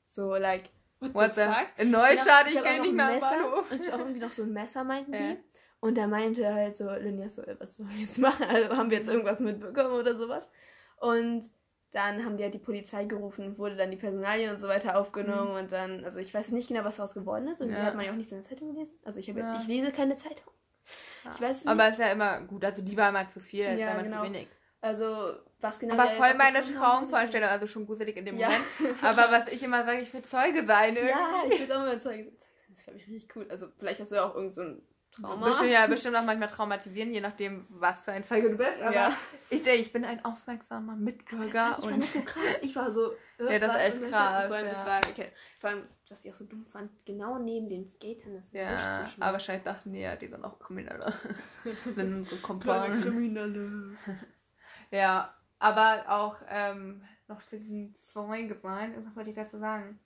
So, 0.05 0.35
like, 0.35 0.69
What 1.13 1.33
the 1.33 1.41
fuck? 1.41 1.67
In 1.77 1.89
Neustadt, 1.89 2.45
ich 2.47 2.53
gehe 2.53 2.77
noch 2.77 2.83
nicht 2.83 2.93
mehr 2.93 3.07
Messer 3.07 3.29
Bahnhof. 3.31 3.71
Und 3.71 3.81
ich 3.81 3.91
auch 3.91 3.97
irgendwie 3.97 4.19
noch 4.19 4.29
so 4.31 4.43
ein 4.43 4.53
Messer, 4.53 4.83
meinten 4.83 5.13
Ja. 5.13 5.19
die. 5.33 5.37
Und 5.81 5.97
da 5.97 6.07
meinte 6.07 6.53
halt 6.53 6.77
so, 6.77 6.89
Linja 6.89 7.27
so, 7.27 7.41
was 7.59 7.77
wollen 7.79 7.89
wir 7.91 8.01
jetzt 8.01 8.19
machen? 8.19 8.45
Also 8.47 8.77
haben 8.77 8.89
wir 8.89 8.99
jetzt 8.99 9.09
irgendwas 9.09 9.39
mitbekommen 9.41 9.91
oder 9.99 10.15
sowas? 10.15 10.47
Und 10.97 11.43
dann 11.91 12.23
haben 12.23 12.37
die 12.37 12.43
halt 12.43 12.53
die 12.53 12.59
Polizei 12.59 13.03
gerufen, 13.03 13.57
wurde 13.57 13.75
dann 13.75 13.91
die 13.91 13.97
Personalien 13.97 14.51
und 14.51 14.59
so 14.59 14.67
weiter 14.69 14.97
aufgenommen 14.97 15.57
und 15.57 15.71
dann, 15.73 16.05
also 16.05 16.19
ich 16.19 16.33
weiß 16.33 16.51
nicht 16.51 16.69
genau, 16.69 16.85
was 16.85 16.95
daraus 16.95 17.13
geworden 17.13 17.49
ist 17.49 17.59
und 17.61 17.67
die 17.67 17.73
Mhm. 17.73 17.79
Ja. 17.81 17.85
hat 17.87 17.95
man 17.95 18.05
ja 18.05 18.11
auch 18.11 18.15
nicht 18.15 18.31
in 18.31 18.37
der 18.37 18.45
Zeitung 18.47 18.71
gelesen. 18.73 18.95
Also 19.03 19.19
ich 19.19 19.27
habe 19.27 19.39
jetzt, 19.41 19.49
Ja. 19.49 19.59
ich 19.61 19.67
lese 19.67 19.91
keine 19.91 20.15
Zeitung. 20.15 20.45
Ich 21.33 21.41
weiß 21.41 21.65
nicht. 21.65 21.67
Aber 21.67 21.89
es 21.89 21.97
ja 21.97 22.07
immer 22.11 22.39
gut, 22.41 22.63
also 22.63 22.81
lieber 22.81 23.05
einmal 23.07 23.29
zu 23.29 23.39
viel, 23.41 23.65
als 23.67 23.79
Ja, 23.79 23.89
einmal 23.89 24.03
genau. 24.05 24.17
zu 24.19 24.23
wenig. 24.25 24.47
also 24.81 25.33
was 25.59 25.79
genau. 25.79 25.93
Aber 25.95 26.03
die 26.09 26.15
voll 26.15 26.27
jetzt 26.27 26.37
meine 26.37 26.61
Traumvorstellung, 26.63 27.49
also 27.49 27.67
schon 27.67 27.85
gruselig 27.85 28.15
in 28.17 28.25
dem 28.25 28.37
Ja. 28.37 28.47
Moment. 28.79 29.03
Aber 29.03 29.31
was 29.31 29.47
ich 29.51 29.61
immer 29.61 29.83
sage, 29.85 29.99
ich 30.01 30.13
will 30.13 30.21
Zeuge 30.23 30.65
sein. 30.65 30.95
irgendwie. 30.95 31.11
Ja, 31.11 31.43
ich 31.49 31.59
will 31.59 31.71
auch 31.73 31.79
mal 31.79 31.99
Zeuge 31.99 32.23
sein. 32.23 32.37
Das 32.69 32.77
ist, 32.77 32.83
glaube 32.85 32.99
ich, 32.99 33.07
richtig 33.07 33.35
cool. 33.35 33.47
Also 33.49 33.67
vielleicht 33.77 33.99
hast 33.99 34.11
du 34.11 34.15
ja 34.15 34.23
auch 34.23 34.33
irgend 34.35 34.53
so 34.53 34.61
ein 34.61 34.81
Trauma. 35.11 35.47
Bestimmt, 35.47 35.71
ja, 35.71 35.87
bestimmt 35.87 36.15
auch 36.15 36.23
manchmal 36.25 36.47
traumatisieren, 36.47 37.11
je 37.13 37.19
nachdem, 37.21 37.65
was 37.79 37.99
für 38.03 38.13
ein 38.13 38.23
Zeuge 38.23 38.51
du 38.51 38.57
bist. 38.57 38.81
Aber 38.81 38.93
Ja. 38.93 39.17
ich 39.49 39.61
denke, 39.61 39.81
ich 39.81 39.91
bin 39.91 40.05
ein 40.05 40.23
aufmerksamer 40.23 40.95
Mitbürger. 40.95 41.75
ich 41.77 41.83
fand 41.83 41.93
und 41.93 42.03
das 42.03 42.13
so 42.13 42.21
krass. 42.21 42.43
Ich 42.61 42.75
war 42.75 42.91
so. 42.91 43.11
Ja, 43.39 43.57
das 43.57 43.69
was 43.69 43.81
echt 43.81 44.01
krass, 44.03 44.47
Vor 44.47 44.55
allem, 44.55 44.67
das 44.67 44.77
ja. 44.77 44.85
war, 44.85 45.01
okay. 45.09 45.31
Vor 45.59 45.69
allem, 45.71 45.83
was 46.09 46.23
ich 46.25 46.31
auch 46.31 46.35
so 46.35 46.45
dumm 46.45 46.63
fand, 46.67 46.91
genau 47.05 47.39
neben 47.39 47.67
den 47.69 47.89
Skatern 47.89 48.35
das 48.35 48.51
ja, 48.51 48.77
zu 48.77 48.83
schmeißen. 49.03 49.23
aber 49.23 49.31
wahrscheinlich 49.33 49.63
dachten 49.63 49.93
die 49.93 49.99
ja, 49.99 50.15
die 50.15 50.27
sind 50.27 50.45
auch 50.45 50.59
Kriminelle. 50.59 51.11
sind 51.95 52.29
so 52.29 52.35
Kompanen. 52.37 53.01
Kriminelle. 53.01 53.97
Ja, 54.91 55.33
aber 55.57 56.03
auch 56.09 56.35
ähm, 56.49 57.01
noch 57.27 57.41
zu 57.47 57.57
diesen 57.57 57.95
Zeuge 58.11 58.55
sein, 58.61 58.93
was 59.05 59.15
wollte 59.15 59.29
ich 59.29 59.35
dazu 59.35 59.57
sagen? 59.57 59.99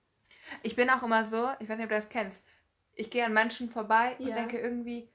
Ich 0.61 0.75
bin 0.75 0.89
auch 0.91 1.01
immer 1.03 1.25
so, 1.25 1.49
ich 1.59 1.67
weiß 1.67 1.77
nicht, 1.77 1.85
ob 1.85 1.89
du 1.89 1.95
das 1.95 2.07
kennst, 2.09 2.39
ich 2.95 3.09
gehe 3.09 3.25
an 3.25 3.33
Menschen 3.33 3.69
vorbei 3.69 4.15
und 4.19 4.27
Ja. 4.27 4.35
denke 4.35 4.57
irgendwie, 4.59 5.09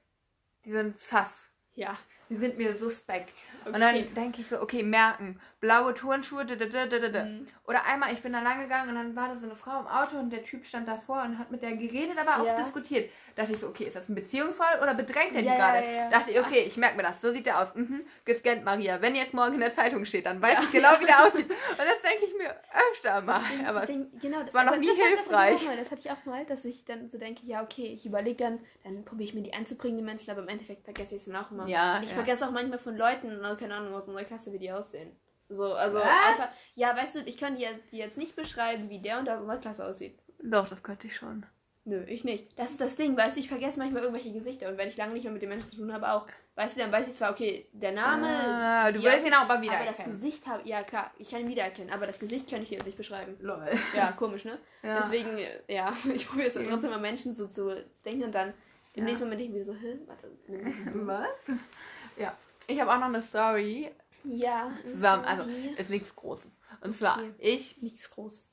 die 0.65 0.71
sind 0.71 0.97
sass. 0.99 1.49
Ja. 1.73 1.97
Die 2.31 2.37
sind 2.37 2.57
mir 2.57 2.75
suspekt. 2.75 3.29
Und 3.65 3.75
Okay. 3.75 3.79
dann 3.79 4.13
denke 4.15 4.41
ich 4.41 4.47
so, 4.47 4.59
okay, 4.59 4.81
merken. 4.81 5.39
Blaue 5.59 5.93
Turnschuhe, 5.93 6.43
da, 6.45 6.55
da, 6.55 6.87
da, 6.87 6.97
da. 7.09 7.25
Mhm. 7.25 7.45
Oder 7.67 7.85
einmal, 7.85 8.11
ich 8.11 8.21
bin 8.23 8.33
da 8.33 8.41
lang 8.41 8.59
gegangen 8.61 8.89
und 8.89 8.95
dann 8.95 9.15
war 9.15 9.27
da 9.27 9.35
so 9.37 9.45
eine 9.45 9.53
Frau 9.55 9.81
im 9.81 9.85
Auto 9.85 10.17
und 10.17 10.31
der 10.31 10.41
Typ 10.41 10.65
stand 10.65 10.87
davor 10.87 11.21
und 11.21 11.37
hat 11.37 11.51
mit 11.51 11.61
der 11.61 11.73
geredet, 11.75 12.17
aber 12.17 12.41
auch 12.41 12.45
Ja. 12.47 12.55
diskutiert. 12.55 13.11
Dachte 13.35 13.51
ich 13.51 13.59
so, 13.59 13.67
okay, 13.67 13.83
ist 13.83 13.95
das 13.95 14.09
ein 14.09 14.15
Beziehungsfall 14.15 14.79
oder 14.81 14.95
bedrängt 14.95 15.35
er 15.35 15.41
die 15.43 15.47
Ja, 15.49 15.55
gerade? 15.57 15.85
ja. 15.95 16.09
Dachte 16.09 16.31
ich, 16.31 16.39
okay, 16.39 16.63
ich 16.65 16.77
merke 16.77 16.97
mir 16.97 17.03
das. 17.03 17.21
So 17.21 17.31
sieht 17.31 17.45
der 17.45 17.59
aus. 17.61 17.75
Mhm. 17.75 18.03
Gescannt, 18.25 18.63
Maria. 18.63 18.99
Wenn 19.01 19.13
jetzt 19.13 19.35
morgen 19.35 19.53
in 19.53 19.59
der 19.59 19.71
Zeitung 19.73 20.05
steht, 20.05 20.25
dann 20.25 20.41
weiß 20.41 20.57
ich 20.63 20.71
genau, 20.71 20.99
wie 20.99 21.05
der 21.05 21.23
aussieht. 21.27 21.49
Und 21.51 21.77
das 21.77 22.01
denke 22.01 22.25
ich 22.25 22.33
mir 22.39 22.55
öfter 22.91 23.21
mal. 23.21 23.41
Deswegen- 23.43 23.65
Aber 23.67 23.79
deswegen- 23.81 24.19
genau, 24.19 24.37
war 24.53 24.63
noch 24.63 24.77
nie 24.77 24.87
das 24.87 24.97
hat- 24.97 25.05
hilfreich. 25.07 25.51
Das 25.51 25.61
hatte, 25.61 25.65
ich 25.65 25.67
auch 25.67 25.67
mal, 25.69 25.77
das 25.77 25.91
hatte 25.91 26.01
ich 26.01 26.11
auch 26.11 26.25
mal, 26.25 26.45
dass 26.45 26.65
ich 26.65 26.85
dann 26.85 27.07
so 27.09 27.19
denke, 27.19 27.45
ja, 27.45 27.61
okay, 27.61 27.85
ich 27.93 28.05
überlege 28.07 28.43
dann, 28.43 28.59
dann 28.83 29.05
probiere 29.05 29.29
ich 29.29 29.35
mir 29.35 29.43
die 29.43 29.53
anzubringen, 29.53 29.97
die 29.99 30.03
Menschen, 30.03 30.31
aber 30.31 30.41
im 30.41 30.47
Endeffekt 30.47 30.83
vergesse 30.85 31.13
ich 31.13 31.21
es 31.21 31.25
dann 31.27 31.35
auch 31.35 31.51
immer. 31.51 31.67
Ja, 31.67 32.01
Ich 32.01 32.09
ja. 32.09 32.15
Vergesse 32.25 32.47
auch 32.47 32.51
manchmal 32.51 32.79
von 32.79 32.95
Leuten, 32.97 33.43
äh, 33.43 33.55
keine 33.59 33.75
Ahnung, 33.75 33.93
aus 33.93 34.07
unserer 34.07 34.23
Klasse, 34.25 34.51
wie 34.53 34.59
die 34.59 34.71
aussehen. 34.71 35.15
So, 35.49 35.73
also, 35.73 35.99
außer, 35.99 36.47
ja, 36.75 36.95
weißt 36.95 37.15
du, 37.15 37.19
ich 37.25 37.37
kann 37.37 37.57
dir 37.57 37.67
die 37.91 37.97
jetzt 37.97 38.17
nicht 38.17 38.35
beschreiben, 38.35 38.89
wie 38.89 39.01
der 39.01 39.19
und 39.19 39.25
der 39.25 39.35
aus 39.35 39.41
unserer 39.41 39.57
Klasse 39.59 39.85
aussieht. 39.85 40.17
doch, 40.43 40.67
das 40.69 40.81
könnte 40.81 41.07
ich 41.07 41.15
schon. 41.15 41.45
Nö, 41.83 42.03
ich 42.03 42.23
nicht. 42.23 42.57
Das 42.59 42.69
ist 42.71 42.79
das 42.79 42.95
Ding, 42.95 43.17
weißt 43.17 43.35
du, 43.35 43.39
ich 43.41 43.49
vergesse 43.49 43.79
manchmal 43.79 44.03
irgendwelche 44.03 44.31
Gesichter 44.31 44.69
und 44.69 44.77
wenn 44.77 44.87
ich 44.87 44.97
lange 44.97 45.13
nicht 45.13 45.23
mehr 45.23 45.33
mit 45.33 45.41
den 45.41 45.49
Menschen 45.49 45.67
zu 45.67 45.77
tun 45.77 45.91
habe, 45.91 46.11
auch. 46.11 46.27
Weißt 46.55 46.77
du, 46.77 46.81
dann 46.81 46.91
weiß 46.91 47.07
ich 47.07 47.15
zwar, 47.15 47.31
okay, 47.31 47.67
der 47.73 47.91
Name. 47.91 48.27
Ah, 48.27 48.91
du 48.91 49.01
willst 49.01 49.25
ihn 49.25 49.33
auch 49.33 49.47
mal 49.47 49.57
aussieht, 49.57 49.71
Aber 49.73 49.85
das. 49.85 50.05
Gesicht 50.05 50.45
habe, 50.47 50.67
ja 50.69 50.83
klar, 50.83 51.11
ich 51.17 51.31
kann 51.31 51.41
ihn 51.41 51.47
wiedererkennen, 51.49 51.91
aber 51.91 52.05
das 52.05 52.19
Gesicht 52.19 52.49
kann 52.49 52.61
ich 52.61 52.69
dir 52.69 52.75
jetzt 52.75 52.85
nicht 52.85 52.97
beschreiben. 52.97 53.35
Lol. 53.39 53.65
Ja, 53.95 54.11
komisch, 54.11 54.45
ne? 54.45 54.57
Ja. 54.83 54.97
Deswegen, 54.97 55.37
äh, 55.37 55.59
ja, 55.67 55.91
ich 56.13 56.27
probiere 56.27 56.49
es 56.49 56.53
trotzdem 56.53 56.91
mal 56.91 56.99
Menschen 56.99 57.33
so 57.33 57.47
zu 57.47 57.83
denken 58.05 58.25
und 58.25 58.35
dann 58.35 58.49
im 58.93 58.99
Ja. 58.99 59.03
nächsten 59.05 59.23
Moment 59.25 59.41
denke 59.41 59.57
ich 59.57 59.59
mir 59.59 59.65
so, 59.65 59.73
hä, 59.73 59.99
warte. 60.05 60.29
Was? 61.07 61.55
Ja. 62.17 62.35
Ich 62.67 62.79
habe 62.79 62.91
auch 62.91 62.97
noch 62.99 63.05
eine 63.07 63.21
Story. 63.21 63.91
Ja, 64.23 64.71
Zusammen, 64.85 65.25
also 65.25 65.43
Story. 65.43 65.75
ist 65.77 65.89
nichts 65.89 66.15
Großes. 66.15 66.51
Und 66.81 66.95
zwar, 66.97 67.17
Okay. 67.17 67.33
ich 67.39 67.81
nichts 67.81 68.09
Großes. 68.11 68.43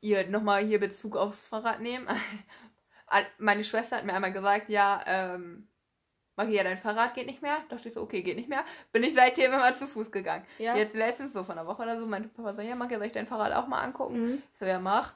ihr 0.00 0.26
nochmal 0.28 0.64
hier 0.64 0.80
Bezug 0.80 1.16
aufs 1.16 1.46
Fahrrad 1.46 1.80
nehmen. 1.80 2.08
Meine 3.38 3.62
Schwester 3.62 3.96
hat 3.96 4.04
mir 4.04 4.14
einmal 4.14 4.32
gesagt, 4.32 4.68
ja, 4.68 5.02
ähm, 5.06 5.68
Maria, 6.34 6.64
dein 6.64 6.78
Fahrrad 6.78 7.14
geht 7.14 7.26
nicht 7.26 7.42
mehr. 7.42 7.58
Dachte 7.68 7.88
ich 7.88 7.94
so, 7.94 8.00
okay, 8.00 8.22
geht 8.22 8.36
nicht 8.36 8.48
mehr. 8.48 8.64
Bin 8.90 9.04
ich 9.04 9.14
seitdem 9.14 9.52
immer 9.52 9.76
zu 9.76 9.86
Fuß 9.86 10.10
gegangen. 10.10 10.44
Ja. 10.58 10.74
Jetzt 10.74 10.94
letztens, 10.94 11.32
so 11.34 11.44
von 11.44 11.58
einer 11.58 11.66
Woche 11.68 11.82
oder 11.82 12.00
so, 12.00 12.06
meinte 12.06 12.28
Papa 12.30 12.54
so, 12.54 12.62
ja, 12.62 12.74
Maria, 12.74 12.96
soll 12.98 13.06
ich 13.06 13.12
dein 13.12 13.26
Fahrrad 13.26 13.52
auch 13.52 13.66
mal 13.68 13.82
angucken? 13.82 14.18
Mhm. 14.20 14.42
Ich 14.52 14.58
so, 14.58 14.64
ja, 14.64 14.78
mach. 14.80 15.12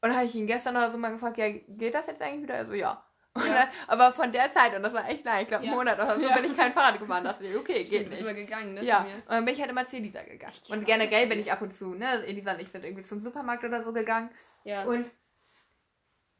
Und 0.00 0.10
dann 0.10 0.16
habe 0.16 0.26
ich 0.26 0.34
ihn 0.36 0.46
gestern 0.46 0.76
oder 0.76 0.90
so 0.92 0.98
mal 0.98 1.10
gefragt, 1.10 1.36
ja, 1.38 1.50
geht 1.50 1.94
das 1.94 2.06
jetzt 2.06 2.22
eigentlich 2.22 2.44
wieder? 2.44 2.54
Er 2.54 2.66
so, 2.66 2.74
ja. 2.74 3.02
Dann, 3.36 3.68
aber 3.86 4.12
von 4.12 4.32
der 4.32 4.50
Zeit, 4.50 4.74
und 4.74 4.82
das 4.82 4.92
war 4.92 5.08
echt 5.08 5.24
lang, 5.24 5.42
ich 5.42 5.48
glaube, 5.48 5.64
einen. 5.64 5.74
Monat 5.74 5.98
oder 5.98 6.14
so, 6.14 6.20
bin 6.20 6.44
ich 6.44 6.56
kein 6.56 6.72
Fahrrad 6.72 6.98
gefahren. 6.98 7.24
Dachte 7.24 7.44
ich, 7.44 7.56
okay, 7.56 7.84
Stimmt, 7.84 7.90
geht 7.90 8.10
bist 8.10 8.22
nicht. 8.22 8.30
immer 8.30 8.40
gegangen, 8.40 8.74
ne? 8.74 8.84
Ja, 8.84 9.00
und 9.00 9.30
dann 9.30 9.44
bin 9.44 9.54
ich 9.54 9.60
halt 9.60 9.70
immer 9.70 9.86
zu 9.86 9.96
Elisa 9.96 10.22
gegangen. 10.22 10.54
Und 10.68 10.84
generell 10.84 11.26
bin 11.26 11.40
ich 11.40 11.50
ab 11.52 11.62
und 11.62 11.74
zu, 11.74 11.94
ne? 11.94 12.24
Elisa 12.24 12.52
und 12.52 12.60
ich 12.60 12.68
sind 12.68 12.84
irgendwie 12.84 13.04
zum 13.04 13.20
Supermarkt 13.20 13.64
oder 13.64 13.82
so 13.82 13.92
gegangen. 13.92 14.30
Ja. 14.64 14.84
Und 14.84 15.10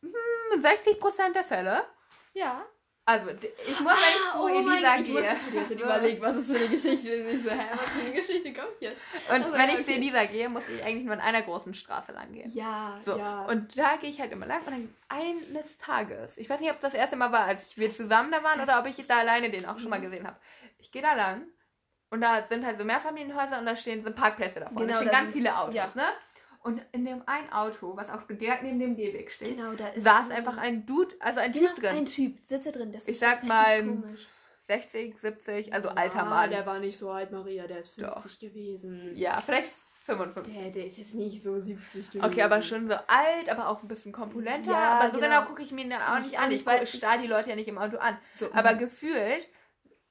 hm, 0.02 0.60
60% 0.60 1.32
der 1.32 1.44
Fälle, 1.44 1.84
ja. 2.32 2.64
Also 3.08 3.30
ich 3.30 3.80
muss, 3.80 3.92
wenn 3.92 4.16
ich 4.16 4.32
zu 4.32 4.38
oh 4.40 4.48
mein 4.48 4.78
Elisa 4.78 4.96
ich 4.96 5.06
gehe. 5.06 5.20
ich 5.20 5.60
hatte 5.60 5.74
überlegt, 5.74 6.20
was 6.20 6.34
ist 6.34 6.50
für 6.50 6.56
eine 6.56 6.68
Geschichte 6.70 7.08
ist. 7.08 7.34
Ich 7.36 7.42
so, 7.44 7.50
hä, 7.50 7.68
was 7.70 7.80
für 7.80 8.00
eine 8.00 8.12
Geschichte 8.12 8.52
kommt 8.52 8.80
jetzt? 8.80 9.00
Und 9.30 9.44
Aber 9.44 9.52
wenn 9.52 9.70
ja, 9.70 9.78
ich 9.78 9.86
zu. 9.86 9.92
Elisa 9.92 10.24
gehe, 10.24 10.48
muss 10.48 10.68
ich 10.68 10.84
eigentlich 10.84 11.04
nur 11.04 11.14
in 11.14 11.20
einer 11.20 11.42
großen 11.42 11.72
Straße 11.72 12.10
lang 12.10 12.32
gehen. 12.32 12.50
Ja, 12.52 12.98
So, 13.06 13.16
ja. 13.16 13.42
und 13.44 13.78
da 13.78 13.94
gehe 13.94 14.10
ich 14.10 14.20
halt 14.20 14.32
immer 14.32 14.46
lang 14.46 14.66
und 14.66 14.72
dann 14.72 14.94
eines 15.08 15.78
Tages, 15.78 16.32
ich 16.36 16.50
weiß 16.50 16.58
nicht, 16.58 16.72
ob 16.72 16.80
das 16.80 16.94
erste 16.94 17.14
Mal 17.14 17.30
war, 17.30 17.44
als 17.44 17.78
wir 17.78 17.92
zusammen 17.92 18.32
da 18.32 18.42
waren 18.42 18.60
oder 18.60 18.80
ob 18.80 18.86
ich 18.86 19.06
da 19.06 19.18
alleine 19.18 19.50
den 19.50 19.66
auch 19.66 19.78
schon 19.78 19.90
mal 19.90 20.00
gesehen 20.00 20.26
habe. 20.26 20.36
Ich 20.78 20.90
gehe 20.90 21.02
da 21.02 21.14
lang 21.14 21.46
und 22.10 22.20
da 22.20 22.44
sind 22.48 22.66
halt 22.66 22.76
so 22.76 22.84
Mehrfamilienhäuser 22.84 23.60
und 23.60 23.66
da 23.66 23.76
stehen 23.76 24.02
so 24.02 24.10
Parkplätze 24.10 24.58
davor. 24.58 24.78
Genau, 24.78 24.94
da 24.94 24.98
stehen 24.98 25.12
ganz 25.12 25.32
viele 25.32 25.56
Autos, 25.56 25.76
ja. 25.76 25.88
ne? 25.94 26.02
Und 26.66 26.82
in 26.92 27.04
dem 27.04 27.22
einen 27.26 27.50
Auto, 27.52 27.96
was 27.96 28.10
auch 28.10 28.22
direkt 28.28 28.64
neben 28.64 28.80
dem 28.80 28.96
Gehweg 28.96 29.30
steht, 29.30 29.56
genau, 29.56 29.72
da 29.74 29.84
saß 29.96 30.26
so- 30.26 30.32
einfach 30.32 30.58
ein 30.58 30.84
Dude, 30.84 31.14
also 31.20 31.38
ein 31.40 31.52
genau, 31.52 31.68
Typ 31.68 31.76
drin. 31.84 31.96
ein 31.96 32.06
Typ, 32.06 32.38
sitzt 32.42 32.66
da 32.66 32.70
drin. 32.72 32.92
Das 32.92 33.06
Ich 33.06 33.18
sag 33.20 33.44
mal, 33.44 33.84
komisch. 33.84 34.26
60, 34.62 35.14
70, 35.22 35.72
also 35.72 35.90
alter 35.90 36.22
Ah, 36.22 36.24
Mann. 36.24 36.50
Der 36.50 36.66
war 36.66 36.80
nicht 36.80 36.98
so 36.98 37.10
alt, 37.12 37.30
Maria, 37.30 37.68
der 37.68 37.78
ist 37.78 37.92
Doch. 38.02 38.20
50 38.20 38.40
gewesen. 38.40 39.12
Ja, 39.14 39.40
vielleicht 39.40 39.70
55. 40.06 40.52
Der, 40.54 40.70
der 40.72 40.86
ist 40.86 40.98
jetzt 40.98 41.14
nicht 41.14 41.40
so 41.42 41.60
70 41.60 42.10
gewesen. 42.10 42.24
Okay, 42.24 42.42
aber 42.42 42.60
schon 42.62 42.88
so 42.88 42.94
alt, 43.06 43.48
aber 43.48 43.68
auch 43.68 43.82
ein 43.82 43.88
bisschen 43.88 44.10
komponenter. 44.10 44.72
Ja, 44.72 44.98
aber 44.98 45.14
so 45.14 45.20
genau. 45.20 45.34
genau, 45.38 45.48
gucke 45.48 45.62
ich 45.62 45.70
mir 45.70 45.82
ihn 45.84 45.90
ja 45.92 46.12
auch 46.14 46.18
Ich 46.18 46.26
nicht 46.26 46.38
an. 46.40 46.50
Ich 46.50 46.66
weil- 46.66 46.78
gucke- 46.80 46.86
starr 46.88 47.18
die 47.18 47.28
Leute 47.28 47.50
ja 47.50 47.54
nicht 47.56 47.68
im 47.68 47.78
Auto 47.78 47.96
an. 47.98 48.18
So, 48.34 48.52
Aber 48.52 48.74
mhm. 48.74 48.78
gefühlt 48.80 49.46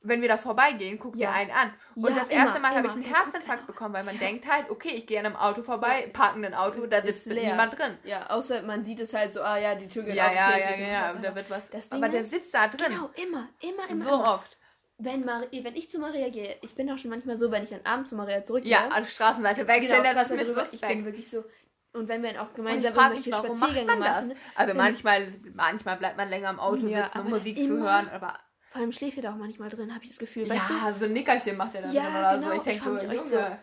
wenn 0.08 0.22
wir 0.22 0.30
da 0.30 0.38
vorbeigehen, 0.38 0.98
guckt 1.00 1.18
Ja. 1.18 1.32
der 1.32 1.36
einen 1.40 1.52
an. 1.52 1.74
Und 1.96 2.10
Ja, 2.10 2.16
das 2.20 2.28
immer, 2.30 2.44
erste 2.46 2.60
Mal 2.60 2.70
habe 2.76 2.80
immer. 2.80 2.88
ich 2.90 3.06
einen 3.06 3.16
Herzinfarkt 3.16 3.68
bekommen, 3.68 3.94
weil 3.94 4.04
man 4.04 4.16
Ja. 4.16 4.20
denkt 4.22 4.48
halt, 4.52 4.70
okay, 4.70 4.90
ich 4.90 5.08
gehe 5.08 5.20
an 5.20 5.26
einem 5.26 5.36
Auto 5.36 5.62
vorbei, 5.62 6.10
parken 6.14 6.44
ein 6.46 6.54
Auto, 6.54 6.86
da 6.86 6.98
Ist 7.00 7.24
sitzt 7.24 7.36
leer. 7.36 7.52
niemand 7.52 7.78
drin. 7.78 7.98
Ja, 8.04 8.30
außer 8.30 8.62
man 8.64 8.84
sieht 8.86 9.00
es 9.00 9.14
halt 9.14 9.34
so, 9.34 9.42
ah 9.42 9.58
ja, 9.58 9.76
die 9.76 9.88
Tür 9.88 10.04
geht 10.04 10.16
Ja, 10.16 10.28
auf. 10.28 10.36
ja, 10.36 10.58
ja, 10.58 10.76
ja, 10.76 10.88
ja, 10.88 11.14
da 11.14 11.36
wird 11.36 11.50
was. 11.50 11.70
Das 11.70 11.90
Ding 11.90 12.02
aber 12.04 12.10
der 12.12 12.22
ist- 12.22 12.30
sitzt 12.32 12.54
da 12.54 12.68
drin. 12.68 12.88
Genau, 12.90 13.10
immer, 13.28 13.50
immer, 13.62 13.90
immer, 13.90 14.04
so 14.06 14.16
immer. 14.16 14.34
oft. 14.36 14.58
Wenn, 14.98 15.26
Marie, 15.26 15.64
wenn 15.64 15.76
ich 15.76 15.90
zu 15.90 16.00
Maria 16.00 16.30
gehe, 16.30 16.56
ich 16.62 16.74
bin 16.74 16.90
auch 16.90 16.98
schon 16.98 17.10
manchmal 17.10 17.38
so, 17.38 17.52
wenn 17.52 17.64
ich 17.64 17.70
dann 17.70 17.82
abends 17.84 18.10
zu 18.12 18.16
Maria 18.16 18.44
zurückgehe. 18.46 18.72
Ja, 18.72 18.88
an 18.88 19.06
Straßenseite 19.06 19.68
wechseln, 19.68 19.88
genau, 19.88 20.04
das 20.04 20.12
Straße 20.12 20.34
ist 20.36 20.40
mir 20.40 20.46
drüber. 20.46 20.68
Ich 20.72 20.80
bin 20.82 21.04
wirklich 21.06 21.30
so. 21.30 21.44
Und 21.92 22.08
wenn 22.10 22.24
wir 22.24 22.34
dann 22.34 22.46
auch 22.46 22.54
gemeinsam 22.54 22.94
irgendwelche 22.94 23.34
Spaziergänge 23.34 23.88
das? 23.88 23.98
machen, 24.00 24.34
Also 24.56 24.74
manchmal, 24.74 25.34
manchmal 25.54 25.96
bleibt 25.98 26.18
man 26.18 26.30
länger 26.30 26.50
im 26.50 26.60
Auto 26.60 26.88
Ja, 26.88 27.06
sitzen, 27.06 27.20
um 27.22 27.30
Musik 27.30 27.58
zu 27.58 27.64
immer- 27.64 27.86
hören, 27.90 28.10
aber 28.14 28.34
vor 28.76 28.82
allem 28.82 28.92
schläft 28.92 29.16
ihr 29.16 29.24
da 29.24 29.32
auch 29.32 29.38
manchmal 29.38 29.70
drin, 29.70 29.94
habe 29.96 30.04
ich 30.04 30.10
das 30.10 30.20
Gefühl. 30.20 30.50
Weißt 30.50 30.70
ja, 30.70 30.94
so 31.00 31.06
ein 31.06 31.14
Nickerchen 31.14 31.56
macht 31.56 31.76
er 31.76 31.84
dann 31.84 31.94
Ja, 31.94 32.10
oder 32.10 32.36
genau, 32.36 32.48
so. 32.48 32.54
Ich 32.56 32.58
ich 32.58 32.82
denke 32.84 33.00
so, 33.00 33.08
echt 33.08 33.32
Junge. 33.32 33.60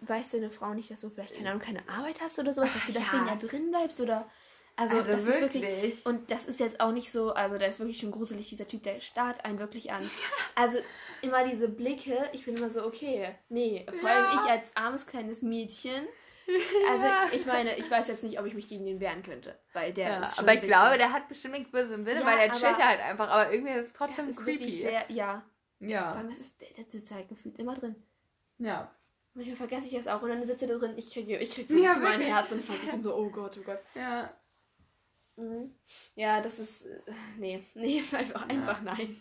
du, 0.00 0.06
weißt 0.06 0.32
du 0.34 0.36
eine 0.36 0.50
Frau 0.50 0.74
nicht, 0.74 0.90
dass 0.90 1.00
du 1.00 1.08
vielleicht, 1.08 1.34
keine 1.34 1.48
Ahnung, 1.48 1.62
keine 1.62 1.80
Arbeit 1.88 2.20
hast 2.20 2.38
oder 2.38 2.52
sowas, 2.52 2.74
dass 2.74 2.84
du 2.84 2.92
deswegen 2.92 3.26
Ja. 3.26 3.34
da 3.36 3.46
drin 3.46 3.70
bleibst 3.70 3.98
oder. 4.02 4.28
Also, 4.76 4.98
Also 4.98 5.08
das 5.10 5.24
ist 5.26 5.40
wirklich. 5.40 5.64
wirklich. 5.64 6.04
Und 6.06 6.30
das 6.30 6.44
ist 6.46 6.60
jetzt 6.60 6.80
auch 6.80 6.92
nicht 6.92 7.10
so, 7.10 7.32
also 7.32 7.56
der 7.56 7.68
ist 7.68 7.80
wirklich 7.80 7.98
schon 7.98 8.10
gruselig, 8.10 8.50
dieser 8.50 8.68
Typ, 8.68 8.82
der 8.82 9.00
starrt 9.00 9.46
einen 9.46 9.58
wirklich 9.58 9.90
an. 9.92 10.08
Also 10.56 10.78
immer 11.22 11.44
diese 11.48 11.70
Blicke, 11.70 12.28
ich 12.34 12.44
bin 12.44 12.54
immer 12.58 12.68
so, 12.68 12.84
okay, 12.84 13.34
nee, 13.48 13.86
vor 13.98 14.10
allem 14.10 14.24
Ja. 14.26 14.42
ich 14.44 14.50
als 14.50 14.76
armes 14.76 15.06
kleines 15.06 15.40
Mädchen. 15.40 16.06
Also 16.90 17.06
ich 17.32 17.44
meine, 17.46 17.76
ich 17.76 17.90
weiß 17.90 18.08
jetzt 18.08 18.24
nicht, 18.24 18.40
ob 18.40 18.46
ich 18.46 18.54
mich 18.54 18.68
gegen 18.68 18.86
den 18.86 19.00
wehren 19.00 19.22
könnte, 19.22 19.58
weil 19.74 19.92
der 19.92 20.08
Ja, 20.08 20.20
ist 20.20 20.36
schon 20.36 20.44
aber 20.44 20.54
ich 20.54 20.62
glaube, 20.62 20.96
der 20.98 21.12
hat 21.12 21.28
bestimmt 21.28 21.70
Böses 21.70 21.92
im 21.92 22.06
Sinne, 22.06 22.20
Ja, 22.20 22.26
weil 22.26 22.38
der 22.38 22.52
chillt 22.52 22.78
halt 22.78 23.00
einfach, 23.00 23.28
aber 23.28 23.52
irgendwie 23.52 23.72
ist 23.72 23.86
es 23.86 23.92
das 23.92 23.98
trotzdem 23.98 24.28
ist 24.28 24.38
wirklich 24.46 24.58
creepy. 24.60 24.80
sehr, 24.80 25.12
ja, 25.12 25.44
vor 25.78 25.88
ja. 25.88 26.12
allem 26.12 26.28
es 26.30 26.38
ist, 26.38 26.60
der, 26.60 26.68
der 26.70 26.84
sitzt 26.84 27.12
halt 27.12 27.28
gefühlt 27.28 27.58
immer 27.58 27.74
drin. 27.74 27.96
Ja. 28.58 28.90
Manchmal 29.34 29.56
vergesse 29.56 29.86
ich 29.86 29.94
das 29.94 30.08
auch 30.08 30.22
und 30.22 30.30
dann 30.30 30.44
sitzt 30.46 30.62
er 30.62 30.68
da 30.68 30.78
drin, 30.78 30.94
ich 30.96 31.10
kriege 31.12 31.36
ich 31.38 31.52
krieg 31.52 31.70
Ja, 31.70 31.94
meinen. 31.96 32.22
Herzinfarkt. 32.22 32.82
Ich 32.84 32.90
bin 32.90 33.02
so, 33.02 33.14
oh 33.14 33.28
Gott, 33.30 33.56
oh 33.60 33.64
Gott. 33.64 33.80
Ja. 33.94 34.30
Mhm. 35.36 35.74
Ja, 36.14 36.40
das 36.40 36.58
ist, 36.58 36.86
äh, 36.86 37.00
nee, 37.38 37.62
nee, 37.74 38.02
einfach, 38.12 38.48
einfach 38.48 38.80
nein. 38.82 39.20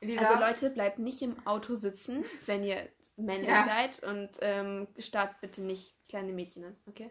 Lisa, 0.00 0.20
Also 0.22 0.40
Leute, 0.40 0.70
bleibt 0.70 0.98
nicht 0.98 1.22
im 1.22 1.46
Auto 1.46 1.74
sitzen, 1.76 2.24
wenn 2.46 2.64
ihr 2.64 2.88
männlich 3.16 3.48
Ja. 3.48 3.64
seid 3.64 4.02
und 4.02 4.30
ähm, 4.40 4.88
starrt 4.98 5.40
bitte 5.40 5.62
nicht 5.62 5.94
kleine 6.08 6.32
Mädchen 6.32 6.64
an, 6.64 6.76
okay? 6.86 7.10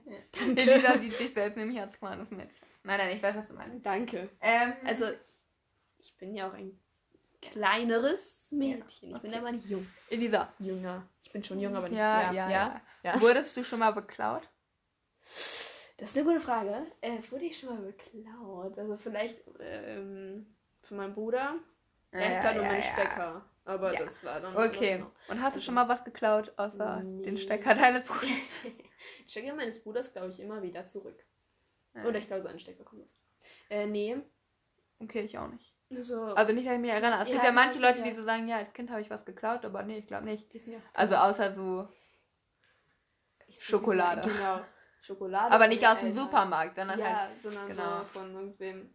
Elisa 0.56 0.98
sieht 1.00 1.14
sich 1.18 1.34
selbst 1.34 1.58
nämlich 1.58 1.80
als 1.80 1.98
kleines 1.98 2.30
Mädchen. 2.30 2.52
Nein, 2.84 2.98
nein, 2.98 3.16
ich 3.16 3.24
weiß, 3.24 3.36
was 3.38 3.48
du 3.48 3.54
meinst. 3.54 3.86
Danke. 3.86 4.30
Ähm, 4.42 4.74
Also, 4.86 5.06
ich 6.00 6.16
bin 6.18 6.36
ja 6.36 6.50
auch 6.50 6.54
ein 6.54 6.78
kleineres 7.42 8.52
Mädchen. 8.52 9.16
Ich 9.16 9.22
bin 9.22 9.32
okay. 9.32 9.40
aber 9.40 9.52
nicht 9.52 9.70
jung. 9.70 9.88
Elisa. 10.10 10.54
Jünger. 10.60 11.08
Ich 11.24 11.32
bin 11.32 11.44
schon 11.44 11.60
jung, 11.60 11.76
aber 11.76 11.88
nicht 11.90 11.98
Ja, 11.98 12.32
ja, 12.32 12.50
ja. 12.50 12.82
Ja. 13.04 13.22
Wurdest 13.22 13.56
du 13.56 13.64
schon 13.64 13.80
mal 13.80 13.92
beklaut? 13.92 14.50
Das 15.98 16.10
ist 16.10 16.18
eine 16.18 16.26
gute 16.26 16.40
Frage. 16.40 16.86
Äh, 17.02 17.20
wurde 17.30 17.46
ich 17.46 17.58
schon 17.58 17.70
mal 17.70 17.82
beklaut? 17.82 18.78
Also 18.78 18.98
vielleicht 18.98 19.42
ähm, 19.60 20.56
von 20.82 20.98
meinem 20.98 21.14
Bruder. 21.14 21.56
Er 22.12 22.38
hat 22.38 22.44
da 22.44 22.54
nur 22.54 22.66
meinen 22.66 22.84
Stecker. 22.84 23.46
Aber 23.66 23.94
Ja. 23.94 24.04
das 24.04 24.24
war 24.26 24.40
dann. 24.42 24.56
Okay. 24.58 25.06
Und 25.30 25.42
hast 25.42 25.56
du 25.56 25.62
schon 25.62 25.74
mal 25.76 25.88
was 25.88 26.04
geklaut, 26.04 26.52
außer 26.58 27.00
Nee. 27.02 27.24
den 27.24 27.38
Stecker 27.38 27.74
deines 27.76 28.04
Bruders? 28.04 28.28
Den 28.64 28.74
Stecker 29.28 29.54
meines 29.56 29.82
Bruders 29.84 30.12
glaube 30.12 30.30
ich 30.30 30.40
immer 30.40 30.62
wieder 30.62 30.86
zurück. 30.86 31.24
Ja. 31.94 32.04
Oder 32.06 32.18
ich 32.20 32.28
glaube, 32.28 32.42
seinen 32.42 32.60
Stecker 32.60 32.84
kommt. 32.84 33.08
Äh, 33.70 33.86
nee. 33.86 34.18
Okay, 35.00 35.22
ich 35.22 35.38
auch 35.38 35.48
nicht. 35.48 35.74
So. 35.90 36.24
Also 36.24 36.54
nicht, 36.54 36.66
dass 36.68 36.74
ich 36.74 36.80
mich 36.80 36.90
erinnere. 36.92 37.22
Es 37.22 37.28
Ja, 37.28 37.34
gibt 37.36 37.46
ja 37.46 37.52
manche 37.52 37.80
Leute, 37.80 38.02
die 38.02 38.16
so 38.16 38.24
sagen, 38.24 38.48
ja, 38.48 38.58
als 38.58 38.74
Kind 38.74 38.90
habe 38.90 39.02
ich 39.02 39.10
was 39.10 39.24
geklaut, 39.26 39.64
aber 39.64 39.84
nee, 39.84 40.00
ich 40.00 40.08
glaube 40.08 40.26
nicht. 40.26 40.52
ja 40.66 40.80
Also 40.94 41.16
außer 41.16 41.54
so, 41.54 41.88
Schokolade. 43.50 44.22
Genau. 44.30 44.62
Schokolade. 45.02 45.54
aber 45.54 45.68
nicht 45.68 45.86
aus 45.86 46.00
dem 46.00 46.08
Eltern. 46.10 46.24
Supermarkt, 46.24 46.76
sondern 46.78 46.98
Ja, 46.98 47.22
halt. 47.28 47.42
sondern 47.42 47.68
genau. 47.68 48.00
so 48.00 48.04
von 48.06 48.34
irgendwem. 48.34 48.94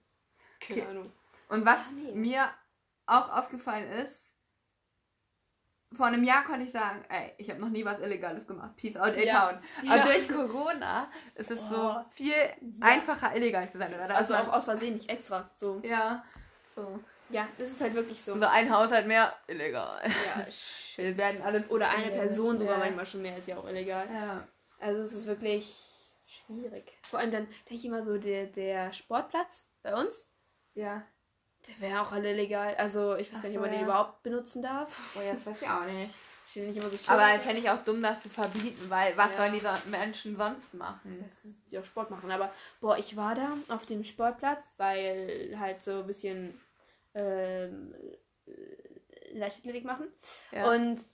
Keine 0.59 0.81
Okay. 0.81 0.91
Ahnung. 0.91 1.13
Und 1.51 1.67
was 1.67 1.79
Ah, 1.81 1.91
nee. 1.95 2.13
mir 2.15 2.49
auch 3.07 3.31
aufgefallen 3.37 3.91
ist, 3.91 4.28
vor 5.93 6.07
einem 6.07 6.23
Jahr 6.25 6.45
konnte 6.45 6.67
ich 6.67 6.73
sagen, 6.73 7.05
ey, 7.09 7.33
ich 7.39 7.49
habe 7.51 7.61
noch 7.61 7.71
nie 7.71 7.85
was 7.85 7.99
Illegales 8.01 8.47
gemacht. 8.47 8.77
Peace 8.77 8.97
out, 8.97 9.17
Ja. 9.17 9.49
A-Town. 9.49 9.63
Ja. 9.83 9.93
Aber 9.95 10.03
durch 10.05 10.29
Corona 10.29 11.11
ist 11.35 11.51
es 11.51 11.59
so 11.69 11.77
Oh. 11.97 12.05
viel 12.11 12.35
einfacher, 12.81 13.35
illegal 13.35 13.71
zu 13.71 13.79
sein. 13.79 13.95
Oder? 13.95 14.15
Also 14.15 14.35
dass 14.35 14.49
auch 14.49 14.53
aus 14.53 14.65
Versehen, 14.67 14.95
nicht 14.95 15.11
extra. 15.11 15.49
So. 15.55 15.81
Ja. 15.83 16.25
So. 16.77 16.99
Ja, 17.31 17.47
das 17.59 17.71
ist 17.71 17.81
halt 17.81 17.95
wirklich 17.95 18.23
so. 18.23 18.39
so 18.39 18.47
ein 18.47 18.75
Haushalt 18.75 19.07
mehr, 19.07 19.35
illegal. 19.49 20.01
Ja, 20.05 20.47
Wir 20.97 21.17
werden 21.17 21.43
alle. 21.43 21.67
Oder 21.69 21.91
eine 21.91 22.11
Person 22.11 22.59
sogar 22.59 22.75
ja. 22.79 22.85
manchmal 22.85 23.07
schon 23.07 23.23
mehr, 23.23 23.37
ist 23.37 23.49
ja 23.49 23.57
auch 23.59 23.69
illegal. 23.69 24.07
Ja. 24.13 24.47
Also 24.81 25.01
es 25.01 25.13
ist 25.13 25.27
wirklich 25.27 25.77
schwierig. 26.27 26.85
Vor 27.03 27.19
allem 27.19 27.33
dann 27.33 27.45
denke 27.47 27.75
ich 27.75 27.85
immer 27.85 28.03
so, 28.03 28.17
der, 28.19 28.47
der 28.47 28.93
Sportplatz 28.93 29.67
bei 29.83 29.95
uns, 29.95 30.31
Ja. 30.75 31.03
Der 31.69 31.89
wäre 31.89 32.01
auch 32.03 32.13
alle 32.13 32.33
illegal. 32.33 32.75
Also 32.77 33.17
ich 33.17 33.31
weiß 33.31 33.39
Ach 33.39 33.43
gar 33.43 33.49
nicht, 33.51 33.59
ob 33.59 33.63
man 33.65 33.71
den 33.73 33.81
ja. 33.81 33.87
überhaupt 33.87 34.23
benutzen 34.23 34.63
darf. 34.63 35.15
Oh 35.17 35.21
ja, 35.21 35.35
das 35.35 35.47
weiß 35.47 35.63
ich 35.63 35.69
auch 35.69 35.85
nicht. 35.85 36.15
Steht 36.49 36.67
nicht 36.67 36.77
immer 36.79 36.89
so 36.89 36.97
schön. 36.97 37.15
Aber 37.15 37.39
fände 37.41 37.61
ich 37.61 37.69
auch 37.69 37.85
dumm, 37.85 38.03
das 38.03 38.23
zu 38.23 38.31
verbieten, 38.31 38.89
weil 38.89 39.15
was 39.19 39.31
Ja. 39.33 39.37
sollen 39.37 39.53
die 39.53 39.91
Menschen 39.91 40.37
sonst 40.37 40.73
machen? 40.73 41.23
dass 41.23 41.43
die 41.71 41.79
auch 41.79 41.85
Sport 41.85 42.11
machen. 42.11 42.31
Aber 42.31 42.51
boah, 42.81 42.97
ich 42.97 43.17
war 43.17 43.35
da 43.35 43.53
auf 43.69 43.85
dem 43.85 44.03
Sportplatz, 44.03 44.73
weil 44.79 45.55
halt 45.59 45.83
so 45.83 46.01
ein 46.01 46.07
bisschen 46.07 46.59
ähm, 47.15 47.95
Leichtathletik 49.33 49.85
machen. 49.85 50.09
Ja. 50.53 50.71
Und 50.73 51.05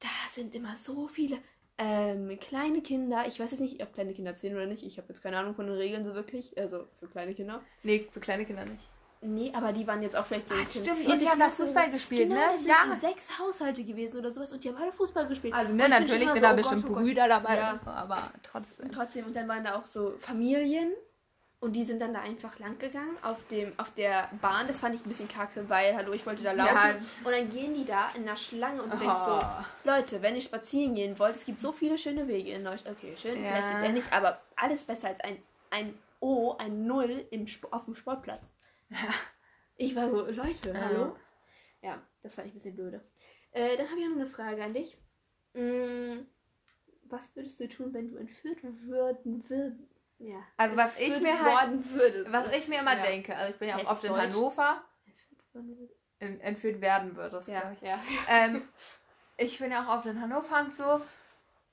da 0.00 0.08
sind 0.30 0.54
immer 0.54 0.74
so 0.76 1.06
viele 1.06 1.38
ähm, 1.76 2.38
kleine 2.40 2.80
Kinder. 2.80 3.24
Ich 3.26 3.38
weiß 3.38 3.50
jetzt 3.50 3.60
nicht, 3.60 3.82
ob 3.82 3.92
kleine 3.92 4.14
Kinder 4.14 4.34
zählen 4.36 4.56
oder 4.56 4.66
nicht. 4.66 4.84
Ich 4.84 4.96
habe 4.96 5.08
jetzt 5.08 5.22
keine 5.22 5.38
Ahnung 5.38 5.54
von 5.54 5.66
den 5.66 5.76
Regeln 5.76 6.02
so 6.04 6.14
wirklich. 6.14 6.56
Also 6.58 6.86
für 6.98 7.08
kleine 7.08 7.34
Kinder. 7.34 7.60
nee, 7.82 8.08
für 8.10 8.20
kleine 8.20 8.46
Kinder 8.46 8.64
nicht. 8.64 8.88
Nee, 9.20 9.52
aber 9.54 9.72
die 9.72 9.86
waren 9.86 10.00
jetzt 10.02 10.16
auch 10.16 10.24
vielleicht 10.24 10.48
so. 10.48 10.54
In 10.54 10.64
stimmt, 10.70 11.06
und 11.06 11.20
die 11.20 11.28
haben 11.28 11.40
da 11.40 11.50
Fußball 11.50 11.90
gespielt, 11.90 12.28
genau, 12.28 12.40
ne? 12.40 12.46
Das 12.52 12.60
sind 12.62 12.70
Ja. 12.70 12.96
sechs 12.96 13.38
Haushalte 13.38 13.82
gewesen 13.82 14.18
oder 14.18 14.30
sowas 14.30 14.52
und 14.52 14.62
die 14.62 14.68
haben 14.68 14.76
alle 14.80 14.92
Fußball 14.92 15.26
gespielt. 15.26 15.54
Also, 15.54 15.72
ne, 15.72 15.88
natürlich 15.88 16.28
sind 16.30 16.42
da 16.42 16.48
so, 16.50 16.54
oh 16.54 16.56
bestimmt 16.56 16.84
oh 16.84 16.92
Gott. 16.94 17.02
Brüder 17.02 17.26
dabei, 17.28 17.56
Ja. 17.56 17.80
aber 17.84 18.30
trotzdem. 18.44 18.84
Und 18.86 18.94
trotzdem, 18.94 19.26
und 19.26 19.34
dann 19.34 19.48
waren 19.48 19.64
da 19.64 19.74
auch 19.76 19.86
so 19.86 20.14
Familien 20.18 20.92
und 21.60 21.72
die 21.72 21.84
sind 21.84 22.00
dann 22.00 22.14
da 22.14 22.20
einfach 22.20 22.60
lang 22.60 22.78
gegangen 22.78 23.16
auf 23.22 23.44
dem 23.48 23.72
auf 23.76 23.90
der 23.90 24.28
Bahn. 24.40 24.68
Das 24.68 24.78
fand 24.78 24.94
ich 24.94 25.04
ein 25.04 25.08
bisschen 25.08 25.26
kacke, 25.26 25.68
weil 25.68 25.96
hallo, 25.96 26.12
ich 26.12 26.24
wollte 26.24 26.44
da 26.44 26.52
laufen 26.52 26.72
Ja. 26.76 26.94
und 27.24 27.32
dann 27.32 27.48
gehen 27.48 27.74
die 27.74 27.84
da 27.84 28.10
in 28.14 28.22
einer 28.22 28.36
Schlange 28.36 28.80
und 28.80 28.92
du 28.92 28.96
denkst 28.98 29.18
so, 29.26 29.32
Oh. 29.32 29.64
Leute, 29.82 30.22
wenn 30.22 30.36
ihr 30.36 30.42
spazieren 30.42 30.94
gehen 30.94 31.18
wollt, 31.18 31.34
es 31.34 31.44
gibt 31.44 31.60
so 31.60 31.72
viele 31.72 31.98
schöne 31.98 32.28
Wege 32.28 32.52
in 32.52 32.62
Neustadt. 32.62 32.94
Okay, 32.96 33.16
schön, 33.16 33.42
Ja. 33.42 33.50
vielleicht 33.56 33.82
jetzt 33.82 33.92
nicht, 33.94 34.12
aber 34.12 34.40
alles 34.54 34.84
besser 34.84 35.08
als 35.08 35.18
ein 35.20 35.42
ein 35.70 35.92
O, 36.20 36.54
ein 36.58 36.86
Null 36.86 37.26
im 37.30 37.46
auf 37.72 37.84
dem 37.84 37.94
Sportplatz. 37.94 38.52
Ich 39.76 39.94
war 39.94 40.10
so, 40.10 40.26
Leute, 40.30 40.70
Ja. 40.70 40.80
hallo? 40.80 41.16
Ja, 41.82 42.02
das 42.22 42.34
fand 42.34 42.48
ich 42.48 42.52
ein 42.52 42.56
bisschen 42.56 42.74
blöde. 42.74 43.00
Äh, 43.52 43.76
dann 43.76 43.88
habe 43.88 44.00
ich 44.00 44.06
noch 44.08 44.16
eine 44.16 44.26
Frage 44.26 44.64
an 44.64 44.74
dich. 44.74 44.98
Mm, 45.54 46.26
was 47.04 47.34
würdest 47.36 47.60
du 47.60 47.68
tun, 47.68 47.94
wenn 47.94 48.08
du 48.08 48.16
entführt 48.16 48.58
würden 48.62 49.48
würd, 49.48 49.78
ja, 50.18 50.42
Also 50.56 50.76
was 50.76 50.98
ich 50.98 51.20
mir 51.20 51.40
halt, 51.40 51.70
würdest? 51.92 52.32
was 52.32 52.52
ich 52.56 52.68
mir 52.68 52.80
immer 52.80 52.96
Ja. 52.96 53.02
denke, 53.02 53.36
also 53.36 53.52
ich 53.52 53.58
bin 53.58 53.68
ja 53.68 53.76
auch 53.76 53.90
oft 53.92 54.04
in 54.04 54.10
Deutsch? 54.12 54.34
Hannover 54.34 54.84
Entführt 55.06 55.54
worden 55.54 55.78
würdest? 55.78 55.94
in, 56.18 56.40
entführt 56.40 56.80
werden 56.80 57.16
würdest, 57.16 57.48
Ja, 57.48 57.72
ich. 57.72 57.80
ja. 57.80 58.00
Ähm, 58.28 58.68
ich 59.36 59.58
bin 59.58 59.70
ja 59.70 59.84
auch 59.86 59.98
oft 59.98 60.06
in 60.06 60.20
Hannover 60.20 60.60
und 60.60 60.76
so. 60.76 61.00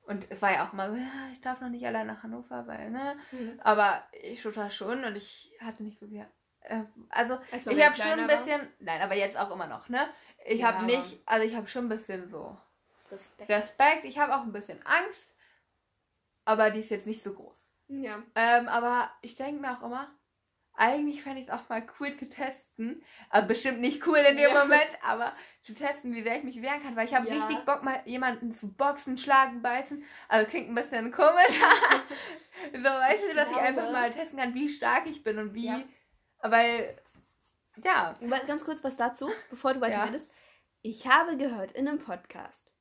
Und 0.04 0.28
es 0.30 0.40
war 0.44 0.54
ja 0.54 0.64
auch 0.66 0.74
immer 0.74 0.92
so, 0.92 0.96
ja, 0.96 1.30
ich 1.34 1.42
darf 1.42 1.60
noch 1.62 1.70
nicht 1.70 1.86
allein 1.88 2.06
nach 2.06 2.22
Hannover, 2.22 2.68
weil, 2.68 2.92
ne? 2.92 3.18
Mhm. 3.32 3.60
Aber 3.64 4.04
ich 4.22 4.44
total 4.44 4.70
schon 4.70 5.04
und 5.04 5.16
ich 5.16 5.52
hatte 5.60 5.82
nicht 5.82 6.00
so 6.00 6.08
viel. 6.08 6.28
Äh, 6.68 6.84
also, 7.10 7.38
Als 7.52 7.68
ich 7.68 7.84
habe 7.86 7.96
schon 7.96 8.06
ein 8.06 8.14
kleiner 8.16 8.28
war? 8.30 8.38
bisschen. 8.38 8.68
Nein, 8.80 9.02
aber 9.02 9.16
jetzt 9.16 9.38
auch 9.38 9.52
immer 9.52 9.68
noch, 9.68 9.90
ne? 9.90 10.08
Ich 10.46 10.62
Ja, 10.62 10.74
habe 10.74 10.86
nicht. 10.86 11.20
Also, 11.26 11.46
ich 11.46 11.56
habe 11.56 11.68
schon 11.68 11.86
ein 11.86 11.90
bisschen 11.90 12.30
so 12.30 12.58
Respekt. 13.12 13.50
Respekt. 13.50 14.06
Ich 14.06 14.18
habe 14.20 14.36
auch 14.36 14.42
ein 14.42 14.52
bisschen 14.54 14.80
Angst. 14.86 15.36
Aber 16.46 16.70
die 16.70 16.80
ist 16.82 16.90
jetzt 16.92 17.08
nicht 17.08 17.24
so 17.24 17.34
groß. 17.34 17.60
Ja. 17.88 18.22
Ähm, 18.36 18.68
aber 18.68 19.12
ich 19.22 19.36
denke 19.36 19.60
mir 19.62 19.72
auch 19.78 19.84
immer, 19.84 20.12
eigentlich 20.74 21.24
fände 21.24 21.42
ich 21.42 21.48
es 21.48 21.54
auch 21.54 21.68
mal 21.70 21.84
cool 22.00 22.16
zu 22.18 22.28
testen. 22.28 23.04
Also 23.30 23.48
bestimmt 23.48 23.80
nicht 23.80 24.06
cool 24.06 24.18
in 24.18 24.38
dem 24.38 24.52
Ja. 24.54 24.62
Moment, 24.64 24.90
aber 25.04 25.34
zu 25.62 25.74
testen, 25.74 26.14
wie 26.14 26.22
sehr 26.22 26.38
ich 26.38 26.44
mich 26.44 26.62
wehren 26.62 26.82
kann. 26.84 26.96
Weil 26.96 27.06
ich 27.08 27.16
habe 27.16 27.28
Ja. 27.28 27.34
richtig 27.36 27.60
Bock, 27.66 27.84
mal 27.84 28.02
jemanden 28.06 28.54
zu 28.54 28.72
boxen, 28.72 29.18
schlagen, 29.18 29.62
beißen. 29.62 30.04
Also 30.28 30.48
klingt 30.50 30.70
ein 30.70 30.76
bisschen 30.76 31.12
komisch. 31.12 31.60
so, 32.74 32.84
weißt 32.84 33.24
Ich 33.24 33.30
du, 33.30 33.36
dass 33.36 33.48
ich 33.48 33.54
glaube- 33.54 33.62
einfach 33.62 33.92
mal 33.92 34.12
testen 34.12 34.38
kann, 34.40 34.54
wie 34.54 34.70
stark 34.70 35.06
ich 35.08 35.24
bin 35.24 35.38
und 35.40 35.54
wie. 35.54 35.70
Ja. 36.46 36.52
Weil, 36.52 36.98
ja. 37.84 38.14
Ganz 38.48 38.66
kurz 38.66 38.84
was 38.84 38.98
dazu, 38.98 39.30
bevor 39.50 39.74
du 39.74 39.82
weiter 39.82 39.98
Ja. 39.98 40.04
redest. 40.06 40.30
Ich 40.82 41.08
habe 41.08 41.38
gehört 41.38 41.72
in 41.72 41.88
einem 41.88 42.00
Podcast, 42.00 42.72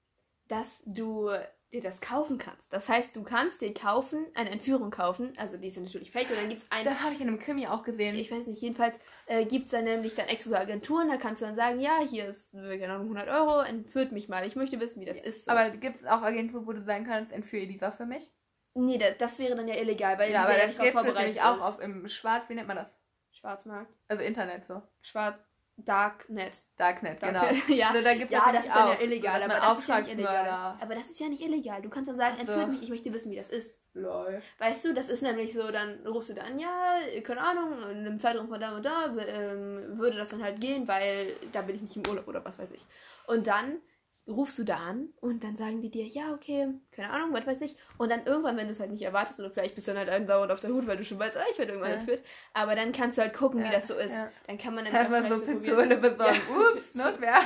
dass 0.49 0.83
du 0.87 1.31
dir 1.73 1.81
das 1.81 2.01
kaufen 2.01 2.39
kannst. 2.39 2.73
Das 2.73 2.89
heißt, 2.89 3.17
du 3.17 3.25
kannst 3.25 3.61
dir 3.61 3.75
kaufen, 3.75 4.27
eine 4.35 4.51
Entführung 4.51 4.91
kaufen, 4.91 5.33
also 5.37 5.57
die 5.57 5.67
ist 5.67 5.77
natürlich 5.77 6.13
fake, 6.13 6.31
und 6.31 6.37
dann 6.37 6.49
gibt 6.49 6.63
es 6.63 6.71
ein. 6.71 6.85
Das 6.85 7.03
habe 7.03 7.15
ich 7.15 7.21
in 7.21 7.29
einem 7.29 7.39
Krimi 7.39 7.67
auch 7.67 7.83
gesehen. 7.83 8.15
Ich 8.15 8.31
weiß 8.31 8.47
nicht, 8.47 8.63
jedenfalls 8.63 8.99
äh, 9.27 9.45
gibt 9.45 9.67
es 9.67 9.73
dann 9.73 9.85
nämlich 9.85 10.15
dann 10.15 10.29
extra 10.29 10.51
so 10.51 10.57
Agenturen, 10.57 11.09
da 11.09 11.17
kannst 11.17 11.43
du 11.43 11.47
dann 11.47 11.57
sagen, 11.57 11.81
ja, 11.81 11.99
hier 11.99 12.27
ist, 12.27 12.53
keine 12.53 12.91
Ahnung, 12.91 13.17
100 13.17 13.29
Euro, 13.29 13.61
entführt 13.63 14.13
mich 14.13 14.29
mal, 14.29 14.47
ich 14.47 14.55
möchte 14.55 14.79
wissen, 14.79 15.01
wie 15.01 15.05
das 15.05 15.21
ist. 15.21 15.47
So. 15.47 15.51
Aber 15.51 15.71
gibt 15.71 15.97
es 15.97 16.07
auch 16.07 16.23
Agenturen, 16.23 16.67
wo 16.67 16.73
du 16.73 16.83
sagen 16.83 17.05
kannst, 17.05 17.33
entführe 17.33 17.65
Elisa 17.65 17.91
für 17.91 18.07
mich? 18.07 18.31
nee, 18.77 18.99
da, 18.99 19.11
das 19.13 19.39
wäre 19.39 19.55
dann 19.55 19.69
ja 19.69 19.77
illegal, 19.77 20.19
weil 20.19 20.33
Ja, 20.33 20.43
aber 20.43 20.59
ja 20.59 20.67
das 20.67 20.77
es 20.77 20.93
vorbereitet 20.93 21.17
nämlich 21.17 21.43
auch 21.43 21.61
auf 21.61 21.81
im 21.81 22.09
Schwarz, 22.09 22.49
wie 22.49 22.55
nennt 22.55 22.69
man 22.69 22.77
das? 22.77 22.99
Schwarzmarkt. 23.45 23.93
Also 24.09 24.25
Internet 24.25 24.65
so. 24.67 24.81
Schwarz. 25.03 25.37
Darknet. 25.77 26.55
Darknet, 26.77 27.19
genau. 27.19 27.41
Darknet. 27.41 27.69
ja, 27.77 27.89
Also 27.89 28.03
da 28.03 28.15
gibt's 28.15 28.31
ja, 28.31 28.53
das 28.53 28.65
ist 28.65 28.75
dann 28.75 28.89
ja 28.89 28.95
auch 28.95 29.01
illegal, 29.01 29.43
aber 29.43 29.55
das 29.55 29.79
ist 29.81 29.89
ja 29.89 29.99
nicht 29.99 30.13
illegal. 30.13 30.77
Aber 30.81 30.95
das 30.95 31.11
ist 31.11 31.21
ja 31.21 31.29
nicht 31.29 31.43
illegal. 31.43 31.83
Du 31.83 31.91
kannst 31.91 32.09
dann 32.09 32.17
sagen, 32.17 32.37
so. 32.37 32.43
entführt 32.43 32.69
mich, 32.69 32.83
ich 32.83 32.91
möchte 32.91 33.13
wissen, 33.13 33.33
wie 33.33 33.37
das 33.37 33.51
ist. 33.51 33.83
Lol. 33.93 34.41
Weißt 34.59 34.85
du, 34.85 34.95
das 34.95 35.09
ist 35.09 35.23
nämlich 35.23 35.53
so, 35.53 35.73
dann 35.73 36.07
rufst 36.07 36.31
du 36.31 36.35
dann, 36.35 36.61
ja, 36.61 36.97
keine 37.25 37.41
Ahnung, 37.41 37.73
in 37.91 38.07
einem 38.07 38.19
Zeitraum 38.21 38.49
von 38.49 38.61
da 38.61 38.77
und 38.77 38.87
da 38.87 39.07
ähm, 39.07 39.99
würde 39.99 40.17
das 40.17 40.29
dann 40.29 40.45
halt 40.45 40.61
gehen, 40.61 40.87
weil 40.87 41.35
da 41.51 41.63
bin 41.63 41.75
ich 41.75 41.83
nicht 41.83 41.97
im 41.97 42.07
Urlaub 42.09 42.29
oder 42.29 42.45
was 42.45 42.57
weiß 42.57 42.71
ich. 42.71 42.87
Und 43.27 43.49
dann 43.49 43.83
rufst 44.27 44.59
du 44.59 44.65
da 44.65 44.77
an 44.77 45.11
und 45.21 45.45
dann 45.45 45.55
sagen 45.55 45.83
die 45.83 45.91
dir, 45.91 46.07
ja, 46.07 46.33
okay, 46.33 46.69
keine 46.93 47.11
Ahnung, 47.11 47.35
was 47.35 47.47
weiß 47.47 47.61
ich. 47.61 47.77
Und 47.99 48.11
dann 48.11 48.25
irgendwann, 48.25 48.57
wenn 48.57 48.65
du 48.67 48.71
es 48.71 48.81
halt 48.81 48.91
nicht 48.91 49.03
erwartest 49.03 49.39
oder 49.39 49.51
vielleicht 49.51 49.75
bist 49.75 49.87
du 49.87 49.93
dann 49.93 49.99
halt 49.99 50.09
andauernd 50.09 50.51
auf 50.51 50.61
der 50.61 50.71
Hut, 50.71 50.87
weil 50.87 50.97
du 50.97 51.05
schon 51.05 51.19
weißt, 51.19 51.37
ah, 51.37 51.43
ich 51.51 51.59
werde 51.59 51.73
irgendwann 51.73 51.93
Ja. 51.93 51.97
entführt. 51.99 52.23
Aber 52.55 52.75
dann 52.75 52.93
kannst 52.93 53.19
du 53.19 53.23
halt 53.23 53.35
gucken, 53.35 53.61
wie 53.61 53.67
Ja, 53.67 53.73
das 53.73 53.87
so 53.89 53.95
ist. 53.95 54.13
ja. 54.13 54.31
Dann 54.47 54.57
kann 54.57 54.75
man 54.75 54.85
dann 54.87 54.95
auch 54.95 55.29
so 55.31 55.37
vielleicht 55.45 55.65
Pistole 55.65 55.97
besorgen. 55.99 56.41
Ups, 56.75 56.85
Notwehr. 56.95 57.35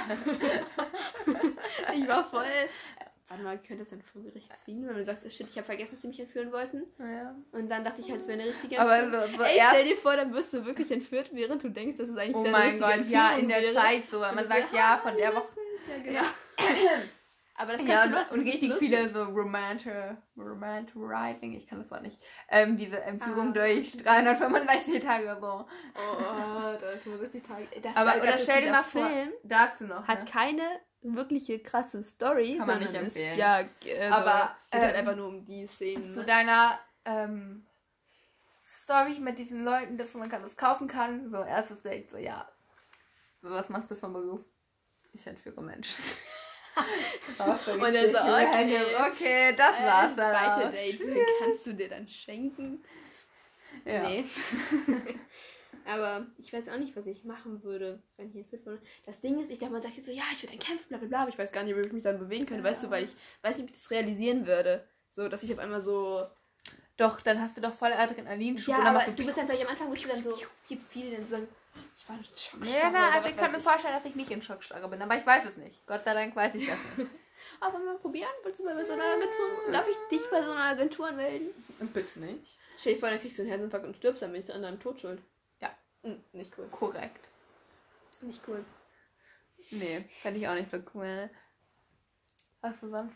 Ich 1.95 2.09
war 2.09 2.25
voll. 2.25 2.45
Warte 3.29 3.43
mal, 3.43 3.59
könnte 3.59 3.83
das 3.83 3.91
dann 3.91 4.01
vor 4.01 4.23
Gericht 4.23 4.51
ziehen, 4.65 4.87
wenn 4.89 4.97
du 4.97 5.05
sagst, 5.05 5.25
oh 5.27 5.29
shit, 5.29 5.47
ich 5.51 5.57
habe 5.59 5.67
vergessen, 5.67 5.93
dass 5.93 6.01
sie 6.01 6.09
mich 6.09 6.19
entführen 6.19 6.51
wollten. 6.51 6.85
Ja. 6.99 7.35
Und 7.53 7.69
dann 7.69 7.85
dachte 7.85 8.01
ich 8.01 8.11
halt, 8.11 8.23
es 8.23 8.29
wäre 8.29 8.41
eine 8.41 8.49
richtige 8.49 8.81
Aber 8.81 8.97
Entführung. 8.97 9.31
so, 9.33 9.37
so 9.39 9.43
Ey, 9.45 9.61
stell 9.69 9.85
dir 9.85 9.97
vor, 9.97 10.17
dann 10.17 10.33
wirst 10.33 10.55
du 10.55 10.65
wirklich 10.65 10.91
entführt, 10.91 11.29
während 11.33 11.63
du 11.63 11.69
denkst, 11.69 11.99
dass 11.99 12.09
es 12.09 12.17
eigentlich 12.17 12.37
Oh 12.37 12.45
deine 12.45 12.57
mein 12.57 12.71
richtige 12.83 13.03
Gott, 13.03 13.11
ja, 13.11 13.37
in 13.39 13.49
der 13.49 13.61
wäre. 13.61 13.75
Zeit 13.75 14.05
so. 14.11 14.21
weil 14.21 14.35
Man 14.35 14.49
sagt, 14.49 14.73
ja, 14.75 14.95
ah, 14.95 14.97
von 14.97 15.17
der 15.19 15.35
Woche. 15.35 15.49
Ja, 15.89 16.03
genau. 16.03 16.21
Aber 17.61 17.73
das 17.73 17.85
Ja, 17.85 18.05
du 18.07 18.11
machen. 18.13 18.27
und, 18.31 18.39
und 18.39 18.47
das 18.47 18.55
richtig 18.55 18.71
lustig. 18.71 18.89
viele 18.89 19.09
so 19.09 19.25
romantic, 19.25 19.93
romanticizing, 20.37 21.55
ich 21.55 21.67
kann 21.67 21.81
das 21.81 21.91
Wort 21.91 22.03
nicht, 22.03 22.21
ähm, 22.49 22.77
diese 22.77 23.01
Entführung 23.03 23.49
Ah. 23.49 23.53
durch 23.53 23.97
365 23.97 25.03
Tage 25.03 25.37
so. 25.41 25.67
Oh, 25.97 26.77
das 26.81 27.05
muss 27.07 27.21
ich 27.23 27.31
die 27.33 27.41
Tage. 27.41 27.67
Das 27.83 27.97
Aber 27.97 28.15
oder 28.17 28.27
ganz 28.31 28.43
stell 28.45 28.63
dir 28.63 28.71
mal 28.71 28.85
vor, 28.85 29.05
Film 29.09 29.33
dazu 29.43 29.85
noch, 29.85 30.07
hat 30.07 30.21
ne? 30.25 30.31
keine 30.31 30.63
wirkliche 31.01 31.59
krasse 31.61 32.03
Story, 32.05 32.59
Kann 32.59 32.67
man 32.69 32.79
nicht 32.79 32.95
empfehlen. 32.95 33.33
Ist, 33.33 33.39
ja, 33.41 33.55
also, 33.57 34.15
Aber, 34.15 34.57
geht 34.71 34.81
halt 34.81 34.93
ähm, 34.95 35.01
einfach 35.01 35.17
nur 35.17 35.27
um 35.29 35.45
die 35.45 35.67
Szenen. 35.67 36.13
zu 36.13 36.21
Ne? 36.21 36.27
deiner 36.27 36.79
ähm, 37.07 37.67
Story 38.63 39.19
mit 39.19 39.37
diesen 39.39 39.65
Leuten, 39.65 39.99
dass 39.99 40.15
man 40.15 40.31
das 40.31 40.57
kaufen 40.57 40.87
kann. 40.87 41.29
So, 41.31 41.43
erstes 41.43 41.83
Date, 41.83 42.09
so, 42.11 42.19
ja. 42.19 42.49
Was 43.41 43.69
machst 43.69 43.91
du 43.91 43.97
vom 43.97 44.13
Beruf? 44.13 44.43
Ich 45.13 45.27
entführe 45.27 45.61
Menschen. 45.61 46.05
Und 47.39 47.95
dann 47.95 48.11
so, 48.11 48.19
okay. 48.19 48.83
okay, 49.11 49.55
das 49.57 49.77
Äh, 49.79 49.85
war's 49.87 50.11
das 50.17 50.33
dann. 50.33 50.73
zweite. 50.73 50.73
Date 50.73 51.29
kannst 51.41 51.67
du 51.67 51.73
dir 51.75 51.89
dann 51.89 52.09
schenken. 52.09 52.83
Ja. 53.85 54.03
Nee. 54.09 54.25
Aber 55.87 56.27
ich 56.37 56.53
weiß 56.53 56.69
auch 56.69 56.79
nicht, 56.79 56.95
was 56.97 57.07
ich 57.07 57.25
machen 57.25 57.63
würde, 57.63 58.03
wenn 58.17 58.29
ich 58.29 58.37
entführt 58.37 58.67
wurde. 58.67 58.81
Das 59.07 59.21
Ding 59.21 59.41
ist, 59.41 59.51
ich 59.51 59.59
dachte, 59.59 59.73
man 59.73 59.81
sagt 59.83 59.97
jetzt 59.97 60.07
so, 60.07 60.13
ja, 60.13 60.23
ich 60.33 60.43
würde 60.43 60.57
dann 60.57 60.67
kämpfen, 60.67 60.89
bla 60.89 60.99
bla 60.99 61.09
bla, 61.09 61.21
aber 61.23 61.31
ich 61.31 61.39
weiß 61.39 61.51
gar 61.53 61.63
nicht, 61.63 61.77
wie 61.77 61.81
ich 61.81 61.93
mich 61.93 62.03
dann 62.03 62.19
bewegen 62.19 62.45
könnte, 62.47 62.63
Ja. 62.63 62.71
weißt 62.71 62.83
du, 62.85 62.91
weil 62.91 63.05
ich 63.05 63.15
weiß 63.43 63.57
nicht, 63.57 63.65
ob 63.69 63.71
ich 63.75 63.81
das 63.81 63.91
realisieren 63.91 64.47
würde. 64.47 64.87
So, 65.11 65.29
dass 65.29 65.43
ich 65.43 65.53
auf 65.53 65.59
einmal 65.59 65.81
so. 65.81 66.27
Doch, 66.97 67.21
dann 67.21 67.41
hast 67.41 67.57
du 67.57 67.61
doch 67.61 67.73
voll 67.73 67.93
Adrenalinschub. 67.93 68.69
Ja, 68.77 68.83
aber 68.83 69.05
du 69.13 69.25
bist 69.25 69.39
dann 69.39 69.47
vielleicht 69.47 69.65
am 69.65 69.71
Anfang, 69.71 69.89
bist 69.91 70.05
du 70.05 70.09
dann 70.09 70.23
so, 70.23 70.33
es 70.63 70.69
gibt 70.69 70.83
viele, 70.83 71.11
die 71.11 71.17
dann 71.17 71.25
sagen, 71.27 71.49
ich 71.97 72.09
war 72.09 72.17
nicht 72.17 72.39
Schockstarre 72.39 72.81
Ja, 72.81 72.91
na, 72.91 73.11
also 73.11 73.29
ich 73.29 73.37
kann 73.37 73.53
mir 73.53 73.61
vorstellen, 73.61 73.95
dass 73.95 74.05
ich 74.05 74.15
nicht 74.15 74.31
in 74.31 74.43
Schockstarre 74.43 74.89
bin, 74.89 75.01
aber 75.03 75.17
ich 75.17 75.27
weiß 75.27 75.45
es 75.47 75.57
nicht. 75.57 75.87
Gott 75.87 76.05
sei 76.05 76.15
Dank 76.15 76.35
weiß 76.37 76.55
ich 76.55 76.67
das 76.67 76.79
nicht. 76.97 77.11
Aber 77.61 77.79
mal 77.79 77.97
probieren, 77.99 78.29
willst 78.43 78.59
du 78.59 78.65
mal 78.65 78.75
bei 78.75 78.83
so 78.83 78.95
einer 78.95 79.05
Agentur, 79.05 79.73
darf 79.73 79.87
ich 79.89 79.97
dich 80.11 80.29
bei 80.29 80.43
so 80.43 80.51
einer 80.51 80.65
Agentur 80.65 81.07
anmelden? 81.07 81.51
Bitte 81.95 82.19
nicht. 82.19 82.59
Stell 82.77 82.95
dir 82.95 83.01
vor, 83.01 83.11
dann 83.11 83.21
kriegst 83.21 83.39
du 83.39 83.43
einen 83.43 83.51
Herzinfarkt 83.53 83.87
und 83.87 83.97
stirbst, 83.97 84.23
dann 84.23 84.33
bin 84.33 84.43
ich 84.43 84.53
an 84.53 84.63
deinem 84.63 84.81
Tod 84.81 84.99
schuld. 85.01 85.23
Ja. 85.61 85.71
Hm, 86.03 86.21
nicht 86.33 86.53
cool. 86.59 86.67
Korrekt. 86.73 87.29
Nicht 88.23 88.43
cool. 88.49 88.65
Nee, 89.71 90.05
fände 90.21 90.41
ich 90.41 90.49
auch 90.49 90.55
nicht 90.55 90.71
so 90.71 90.79
cool. 90.95 91.31
Du? 92.61 93.09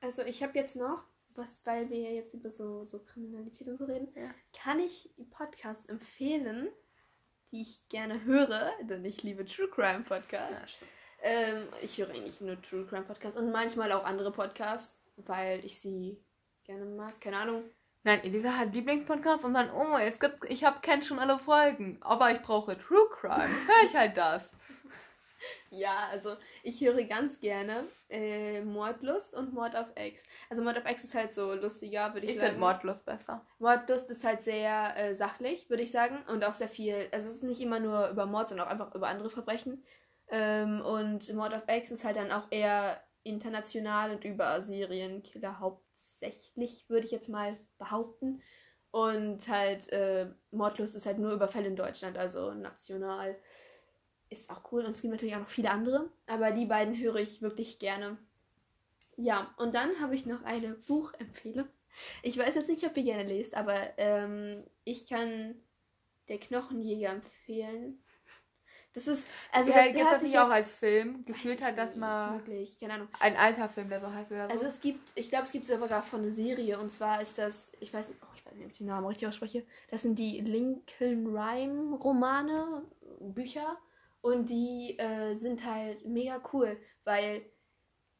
Also 0.00 0.22
ich 0.22 0.42
habe 0.42 0.58
jetzt 0.58 0.76
noch, 0.76 1.04
was, 1.34 1.64
weil 1.64 1.88
wir 1.90 1.98
ja 1.98 2.10
jetzt 2.10 2.34
über 2.34 2.50
so, 2.50 2.84
so 2.86 2.98
Kriminalität 2.98 3.68
und 3.68 3.78
so 3.78 3.84
reden, 3.84 4.08
Ja. 4.16 4.30
kann 4.52 4.78
ich 4.80 5.10
Podcasts 5.30 5.86
empfehlen, 5.86 6.68
die 7.52 7.62
ich 7.62 7.88
gerne 7.88 8.24
höre, 8.24 8.72
denn 8.82 9.04
ich 9.04 9.22
liebe 9.22 9.44
True 9.44 9.68
Crime 9.68 10.04
Podcasts. 10.04 10.74
stimmt. 10.74 10.90
Ähm, 11.22 11.68
ich 11.82 11.98
höre 11.98 12.10
eigentlich 12.10 12.40
nur 12.40 12.60
True 12.62 12.86
Crime 12.86 13.04
Podcasts 13.04 13.38
und 13.38 13.50
manchmal 13.50 13.92
auch 13.92 14.04
andere 14.04 14.32
Podcasts, 14.32 15.04
weil 15.16 15.64
ich 15.64 15.80
sie 15.80 16.24
gerne 16.64 16.84
mag. 16.84 17.20
Keine 17.20 17.38
Ahnung. 17.38 17.64
Nein, 18.02 18.24
Elisa 18.24 18.56
hat 18.56 18.72
Lieblingspodcast 18.72 19.44
und 19.44 19.52
dann, 19.52 19.70
oh, 19.70 19.98
es 19.98 20.18
gibt, 20.18 20.48
ich 20.48 20.64
hab, 20.64 20.82
kenn 20.82 21.02
schon 21.02 21.18
alle 21.18 21.38
Folgen, 21.38 21.98
aber 22.00 22.30
ich 22.30 22.40
brauche 22.40 22.78
True 22.78 23.08
Crime. 23.10 23.48
Hör 23.66 23.86
ich 23.86 23.94
halt 23.94 24.16
das. 24.16 24.48
Ja, 25.70 26.08
also 26.10 26.36
ich 26.62 26.80
höre 26.80 27.02
ganz 27.04 27.40
gerne 27.40 27.86
äh, 28.08 28.62
Mordlust 28.62 29.34
und 29.34 29.52
Mord 29.54 29.76
auf 29.76 29.86
Ex. 29.94 30.24
Also 30.48 30.62
Mord 30.62 30.78
auf 30.78 30.84
Ex 30.84 31.04
ist 31.04 31.14
halt 31.14 31.32
so 31.32 31.54
lustiger, 31.54 32.12
würde 32.12 32.26
ich, 32.26 32.32
Ich 32.32 32.38
sagen. 32.38 32.48
finde 32.48 32.60
Mordlust 32.60 33.04
besser. 33.04 33.46
Mordlust 33.58 34.10
ist 34.10 34.24
halt 34.24 34.42
sehr 34.42 34.96
äh, 34.96 35.14
sachlich, 35.14 35.70
würde 35.70 35.82
ich 35.82 35.90
sagen. 35.90 36.18
Und 36.28 36.44
auch 36.44 36.54
sehr 36.54 36.68
viel. 36.68 37.08
Also 37.12 37.28
es 37.28 37.36
ist 37.36 37.42
nicht 37.44 37.60
immer 37.60 37.80
nur 37.80 38.08
über 38.08 38.26
Mord, 38.26 38.48
sondern 38.48 38.66
auch 38.66 38.70
einfach 38.72 38.94
über 38.94 39.08
andere 39.08 39.30
Verbrechen. 39.30 39.84
Ähm, 40.28 40.80
und 40.80 41.32
Mord 41.34 41.54
of 41.54 41.62
X 41.68 41.90
ist 41.90 42.04
halt 42.04 42.16
dann 42.16 42.32
auch 42.32 42.48
eher 42.50 43.00
international 43.22 44.12
und 44.12 44.24
über 44.24 44.62
Serienkiller 44.62 45.60
hauptsächlich, 45.60 46.88
würde 46.88 47.06
ich 47.06 47.12
jetzt 47.12 47.28
mal 47.28 47.58
behaupten. 47.78 48.42
Und 48.92 49.46
halt 49.48 49.92
äh, 49.92 50.26
Mordlust 50.50 50.96
ist 50.96 51.06
halt 51.06 51.18
nur 51.18 51.32
über 51.32 51.46
Fälle 51.48 51.68
in 51.68 51.76
Deutschland, 51.76 52.18
also 52.18 52.52
national. 52.54 53.36
Ist 54.30 54.50
auch 54.50 54.72
cool. 54.72 54.84
Und 54.84 54.92
es 54.92 55.02
gibt 55.02 55.12
natürlich 55.12 55.34
auch 55.34 55.40
noch 55.40 55.48
viele 55.48 55.70
andere. 55.70 56.08
Aber 56.26 56.52
die 56.52 56.66
beiden 56.66 56.96
höre 56.98 57.16
ich 57.16 57.42
wirklich 57.42 57.78
gerne. 57.78 58.16
Ja, 59.16 59.52
und 59.58 59.74
dann 59.74 60.00
habe 60.00 60.14
ich 60.14 60.26
noch 60.26 60.42
eine 60.44 60.74
Buchempfehlung. 60.74 61.68
Ich 62.22 62.38
weiß 62.38 62.54
jetzt 62.54 62.68
nicht, 62.68 62.84
ob 62.86 62.96
ihr 62.96 63.02
gerne 63.02 63.24
lest, 63.24 63.56
aber 63.56 63.76
ähm, 63.98 64.64
ich 64.84 65.08
kann 65.08 65.56
Der 66.28 66.38
Knochenjäger 66.38 67.10
empfehlen. 67.10 68.02
Das 68.92 69.06
ist, 69.06 69.26
also 69.52 69.72
Also 69.72 69.72
das 69.72 69.86
ja, 69.86 69.92
gibt 69.92 70.20
sich 70.20 70.22
nicht 70.22 70.38
auch 70.38 70.50
als 70.50 70.68
Film? 70.70 71.24
Gefühlt 71.24 71.62
hat 71.62 71.78
das 71.78 71.94
mal 71.94 72.38
Wirklich, 72.38 72.78
keine 72.80 72.94
Ahnung. 72.94 73.08
ein 73.20 73.36
alter 73.36 73.68
Film, 73.68 73.88
der 73.88 74.00
so 74.00 74.12
heißt 74.12 74.30
oder 74.32 74.48
so. 74.48 74.52
Also 74.52 74.66
es 74.66 74.80
gibt, 74.80 75.12
ich 75.18 75.28
glaube, 75.28 75.44
es 75.44 75.52
gibt 75.52 75.66
sogar 75.66 76.02
von 76.02 76.20
eine 76.20 76.32
Serie 76.32 76.78
und 76.78 76.90
zwar 76.90 77.20
ist 77.22 77.38
das, 77.38 77.70
ich 77.80 77.92
weiß 77.92 78.08
nicht, 78.08 78.20
oh, 78.22 78.26
ich 78.36 78.44
weiß 78.46 78.54
nicht, 78.54 78.64
ob 78.64 78.70
ich 78.72 78.78
den 78.78 78.86
Namen 78.88 79.06
richtig 79.06 79.28
ausspreche. 79.28 79.64
Das 79.90 80.02
sind 80.02 80.18
die 80.18 80.40
Lincoln 80.40 81.26
Rhyme 81.36 81.94
Romane, 81.96 82.82
Bücher 83.20 83.78
und 84.22 84.48
die 84.50 84.98
äh, 84.98 85.34
sind 85.34 85.64
halt 85.64 86.04
mega 86.06 86.40
cool, 86.52 86.76
weil 87.04 87.42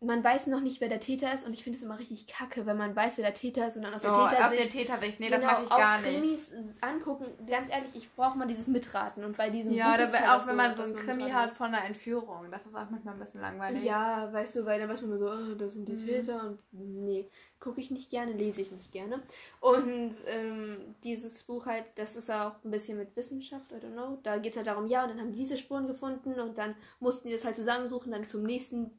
man 0.03 0.25
weiß 0.25 0.47
noch 0.47 0.61
nicht, 0.63 0.81
wer 0.81 0.89
der 0.89 1.01
Täter 1.01 1.33
ist 1.35 1.47
und 1.47 1.53
ich 1.53 1.63
finde 1.63 1.77
es 1.77 1.83
immer 1.83 1.99
richtig 1.99 2.27
kacke, 2.27 2.65
wenn 2.65 2.79
man 2.79 2.97
weiß, 2.97 3.19
wer 3.19 3.25
der 3.27 3.35
Täter 3.35 3.69
ist 3.69 3.77
und 3.77 3.83
dann 3.83 3.93
aus 3.93 4.01
der 4.01 4.13
oh, 4.13 4.15
auf 4.15 4.31
Tätersicht 4.31 4.75
der 4.75 4.81
Tätersicht. 4.81 5.21
Nee, 5.21 5.29
genau, 5.29 5.41
das 5.41 5.47
mag 5.47 5.65
ich 5.67 5.71
auch 5.73 5.77
gar 5.77 6.01
nicht. 6.01 6.11
Krimis 6.11 6.53
angucken. 6.81 7.27
Ganz 7.47 7.71
ehrlich, 7.71 7.95
ich 7.95 8.11
brauche 8.15 8.39
mal 8.39 8.49
dieses 8.49 8.67
Mitraten 8.69 9.25
und 9.25 9.37
bei 9.37 9.51
diesem 9.51 9.75
Ja, 9.75 9.99
dabei, 9.99 10.21
halt 10.21 10.43
auch 10.43 10.47
wenn 10.47 10.57
man 10.57 10.75
so 10.75 10.83
einen 10.85 10.97
Krimi 10.97 11.31
hat 11.31 11.51
von 11.51 11.67
einer 11.67 11.85
Entführung. 11.85 12.51
Das 12.51 12.65
ist 12.65 12.75
auch 12.75 12.89
manchmal 12.89 13.13
ein 13.13 13.21
bisschen 13.21 13.43
langweilig. 13.43 13.85
Ja, 13.85 14.33
weißt 14.33 14.57
du, 14.57 14.65
weil 14.65 14.81
dann 14.81 14.89
weiß 14.89 15.03
man 15.03 15.11
immer 15.11 15.19
so, 15.19 15.31
oh, 15.31 15.55
das 15.55 15.75
sind 15.75 15.87
die 15.87 15.93
Mhm. 15.93 15.99
Täter 15.99 16.45
und 16.47 16.59
nee, 16.73 17.29
gucke 17.61 17.81
ich 17.81 17.91
nicht 17.91 18.11
gerne, 18.11 18.33
lese 18.33 18.63
ich 18.63 18.73
nicht 18.73 18.91
gerne. 18.93 19.23
Und 19.61 20.15
ähm, 20.27 20.95
dieses 21.05 21.43
Buch 21.43 21.67
halt, 21.67 21.85
das 21.97 22.17
ist 22.17 22.31
auch 22.31 22.63
ein 22.65 22.71
bisschen 22.71 22.99
mit 22.99 23.15
Wissenschaft, 23.17 23.71
I 23.73 23.77
don't 23.77 23.93
know. 23.93 24.19
Da 24.23 24.39
geht 24.39 24.53
es 24.53 24.57
halt 24.57 24.67
darum, 24.67 24.87
ja, 24.87 25.03
und 25.03 25.11
dann 25.11 25.21
haben 25.21 25.33
die 25.33 25.39
diese 25.39 25.57
Spuren 25.57 25.87
gefunden 25.87 26.41
und 26.41 26.59
dann 26.59 26.75
mussten 26.99 27.29
die 27.29 27.35
das 27.35 27.45
halt 27.45 27.57
zusammensuchen, 27.57 28.13
dann 28.13 28.27
zum 28.27 28.43
nächsten 28.43 28.99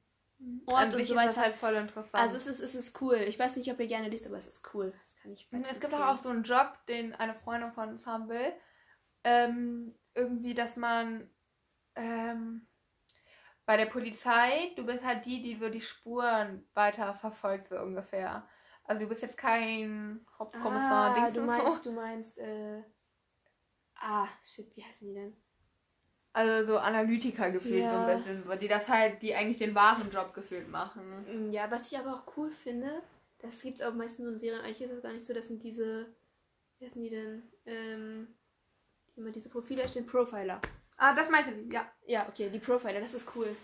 Ort 0.66 0.94
und 0.94 1.06
so 1.06 1.16
weiter. 1.16 1.36
halt 1.36 1.56
voll 1.56 1.76
interessant. 1.76 2.16
Also 2.16 2.38
es 2.38 2.48
ist, 2.48 2.62
es 2.62 2.74
ist 2.74 3.00
cool. 3.02 3.16
Ich 3.16 3.38
weiß 3.38 3.58
nicht, 3.58 3.72
ob 3.72 3.80
ihr 3.80 3.88
gerne 3.88 4.10
liest, 4.10 4.26
aber 4.26 4.38
es 4.38 4.48
ist 4.48 4.74
cool. 4.74 4.94
Das 5.02 5.16
kann 5.18 5.32
ich 5.32 5.48
es 5.70 5.80
gibt 5.80 5.94
auch, 5.94 6.00
auch 6.00 6.18
so 6.18 6.30
einen 6.30 6.44
Job, 6.44 6.78
den 6.88 7.14
eine 7.14 7.36
Freundin 7.36 7.72
von 7.72 7.90
uns 7.90 8.06
haben 8.06 8.28
will. 8.30 8.54
Ähm, 9.24 9.94
irgendwie, 10.16 10.54
dass 10.54 10.78
man 10.78 11.30
ähm, 11.96 12.68
bei 13.72 13.78
der 13.78 13.86
Polizei, 13.86 14.74
du 14.76 14.86
bist 14.86 15.02
halt 15.02 15.26
die, 15.26 15.42
die 15.42 15.56
so 15.56 15.70
die 15.70 15.80
Spuren 15.80 16.68
weiter 16.74 17.14
verfolgt, 17.14 17.70
so 17.70 17.78
ungefähr. 17.80 18.46
Also 18.84 19.04
du 19.04 19.08
bist 19.08 19.22
jetzt 19.22 19.38
kein 19.38 20.26
Hauptkommissar, 20.38 21.16
ah, 21.16 21.30
du 21.32 21.40
meinst, 21.40 21.82
so. 21.86 21.90
du 21.90 21.96
meinst, 21.96 22.38
äh, 22.40 22.84
ah, 23.96 24.28
shit, 24.44 24.76
wie 24.76 24.84
heißen 24.84 25.08
die 25.08 25.14
denn? 25.14 25.38
Also 26.34 26.74
so 26.74 26.80
Analytiker 26.80 27.50
gefühlt 27.50 27.90
so 27.90 27.96
Ja. 27.96 28.06
ein 28.06 28.18
bisschen, 28.18 28.44
so, 28.44 28.54
die 28.56 28.68
das 28.68 28.90
halt, 28.90 29.22
die 29.22 29.34
eigentlich 29.36 29.60
den 29.60 29.74
wahren 29.74 30.10
Job 30.12 30.34
gefühlt 30.34 30.68
machen. 30.70 31.48
Mm, 31.48 31.52
Ja, 31.52 31.72
was 31.72 31.90
ich 31.90 31.98
aber 31.98 32.14
auch 32.14 32.36
cool 32.36 32.52
finde, 32.52 33.02
Das 33.40 33.62
gibt 33.62 33.80
es 33.80 33.86
auch 33.86 33.94
meistens 33.94 34.26
so 34.26 34.34
in 34.34 34.38
Serien. 34.40 34.62
Eigentlich 34.66 34.82
ist 34.82 34.92
das 34.92 35.02
gar 35.02 35.14
nicht 35.14 35.26
so. 35.26 35.34
Das 35.34 35.48
sind 35.48 35.64
diese. 35.64 36.14
Wer 36.80 36.90
sind 36.90 37.04
die 37.04 37.10
denn? 37.10 37.44
Ähm, 37.66 38.28
die 39.16 39.22
immer 39.22 39.32
diese 39.32 39.50
Profile 39.50 39.88
stehen. 39.88 40.06
Profiler. 40.06 40.60
Ah, 41.04 41.14
das 41.16 41.32
meinte 41.32 41.52
sie, 41.56 41.68
ja. 41.74 41.92
Ja, 42.06 42.28
okay, 42.30 42.50
die 42.52 42.60
Profiler, 42.60 43.00
das 43.02 43.16
ist 43.16 43.28
cool. 43.36 43.56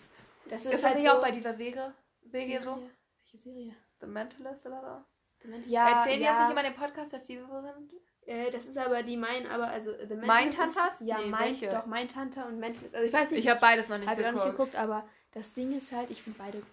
Das 0.50 0.66
Ist, 0.66 0.74
ist, 0.74 0.84
das 0.84 0.92
halt 0.92 1.02
so. 1.04 1.10
auch 1.12 1.22
bei 1.22 1.30
dieser 1.30 1.54
Serie, 1.54 1.94
Serie 2.24 2.64
so? 2.64 2.82
Welche 3.20 3.38
Serie? 3.38 3.76
The 4.00 4.08
Mentalist 4.08 4.66
oder 4.66 5.06
so? 5.44 5.50
Ja, 5.68 6.00
Erzählen 6.00 6.18
die 6.20 6.26
ja. 6.26 6.32
jetzt 6.32 6.42
nicht 6.42 6.52
immer 6.52 6.64
den 6.64 6.74
Podcast, 6.74 7.14
dass 7.14 7.22
die 7.24 7.38
so 7.38 7.62
sind? 7.62 7.94
Äh, 8.26 8.50
das 8.50 8.66
ist 8.66 8.78
aber 8.78 9.04
die 9.04 9.18
mein, 9.18 9.46
aber 9.46 9.68
also 9.68 9.92
The 9.92 10.16
Mentalist 10.16 10.28
Mindhunter? 10.58 10.92
Ist, 10.94 11.02
ja, 11.02 11.18
Nee, 11.20 11.26
mein, 11.28 11.44
welche? 11.44 11.70
doch 11.70 11.86
Mindhunter 11.86 12.48
und 12.48 12.58
Mentalist. 12.60 12.96
Also 12.96 13.08
ich 13.08 13.14
weiß 13.14 13.30
nicht, 13.30 13.44
Ich 13.44 13.50
habe 13.50 13.60
beides 13.60 13.88
noch 13.88 14.00
nicht 14.00 14.10
habe 14.10 14.22
ich 14.22 14.28
auch 14.28 14.32
nicht 14.32 14.44
geguckt. 14.44 14.72
geguckt, 14.72 14.76
aber 14.76 15.08
das 15.34 15.54
Ding 15.54 15.78
ist 15.78 15.92
halt, 15.92 16.10
ich 16.10 16.24
finde 16.24 16.40
beide, 16.40 16.64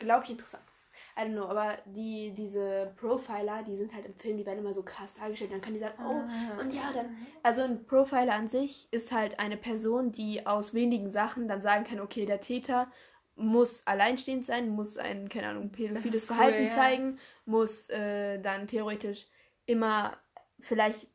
glaube 0.00 0.24
ich, 0.24 0.30
interessant. 0.30 0.64
I 1.20 1.26
don't 1.26 1.32
know, 1.34 1.44
aber 1.46 1.76
die, 1.86 2.32
diese 2.32 2.92
Profiler, 2.96 3.62
die 3.62 3.74
sind 3.76 3.94
halt 3.94 4.06
im 4.06 4.14
Film, 4.14 4.36
die 4.38 4.46
werden 4.46 4.60
immer 4.60 4.72
so 4.72 4.82
krass 4.82 5.14
dargestellt. 5.14 5.52
Dann 5.52 5.60
kann 5.60 5.72
die 5.74 5.78
sagen, 5.78 5.94
oh, 5.98 6.22
Ah, 6.22 6.60
und 6.60 6.72
ja, 6.74 6.90
dann. 6.94 7.14
Also 7.42 7.62
ein 7.62 7.84
Profiler 7.84 8.34
an 8.34 8.48
sich 8.48 8.88
ist 8.92 9.12
halt 9.12 9.38
eine 9.38 9.56
Person, 9.56 10.12
die 10.12 10.46
aus 10.46 10.72
wenigen 10.74 11.10
Sachen 11.10 11.48
dann 11.48 11.60
sagen 11.62 11.84
kann, 11.84 12.00
okay, 12.00 12.24
der 12.26 12.40
Täter 12.40 12.90
muss 13.36 13.86
alleinstehend 13.86 14.44
sein, 14.44 14.68
muss 14.70 14.96
ein, 14.98 15.28
keine 15.28 15.48
Ahnung, 15.48 15.70
pädophiles 15.70 16.24
cool, 16.28 16.36
Verhalten 16.36 16.62
ja. 16.66 16.68
zeigen, 16.68 17.18
muss 17.46 17.88
äh, 17.88 18.38
dann 18.40 18.66
theoretisch 18.68 19.26
immer, 19.66 20.16
vielleicht, 20.58 21.08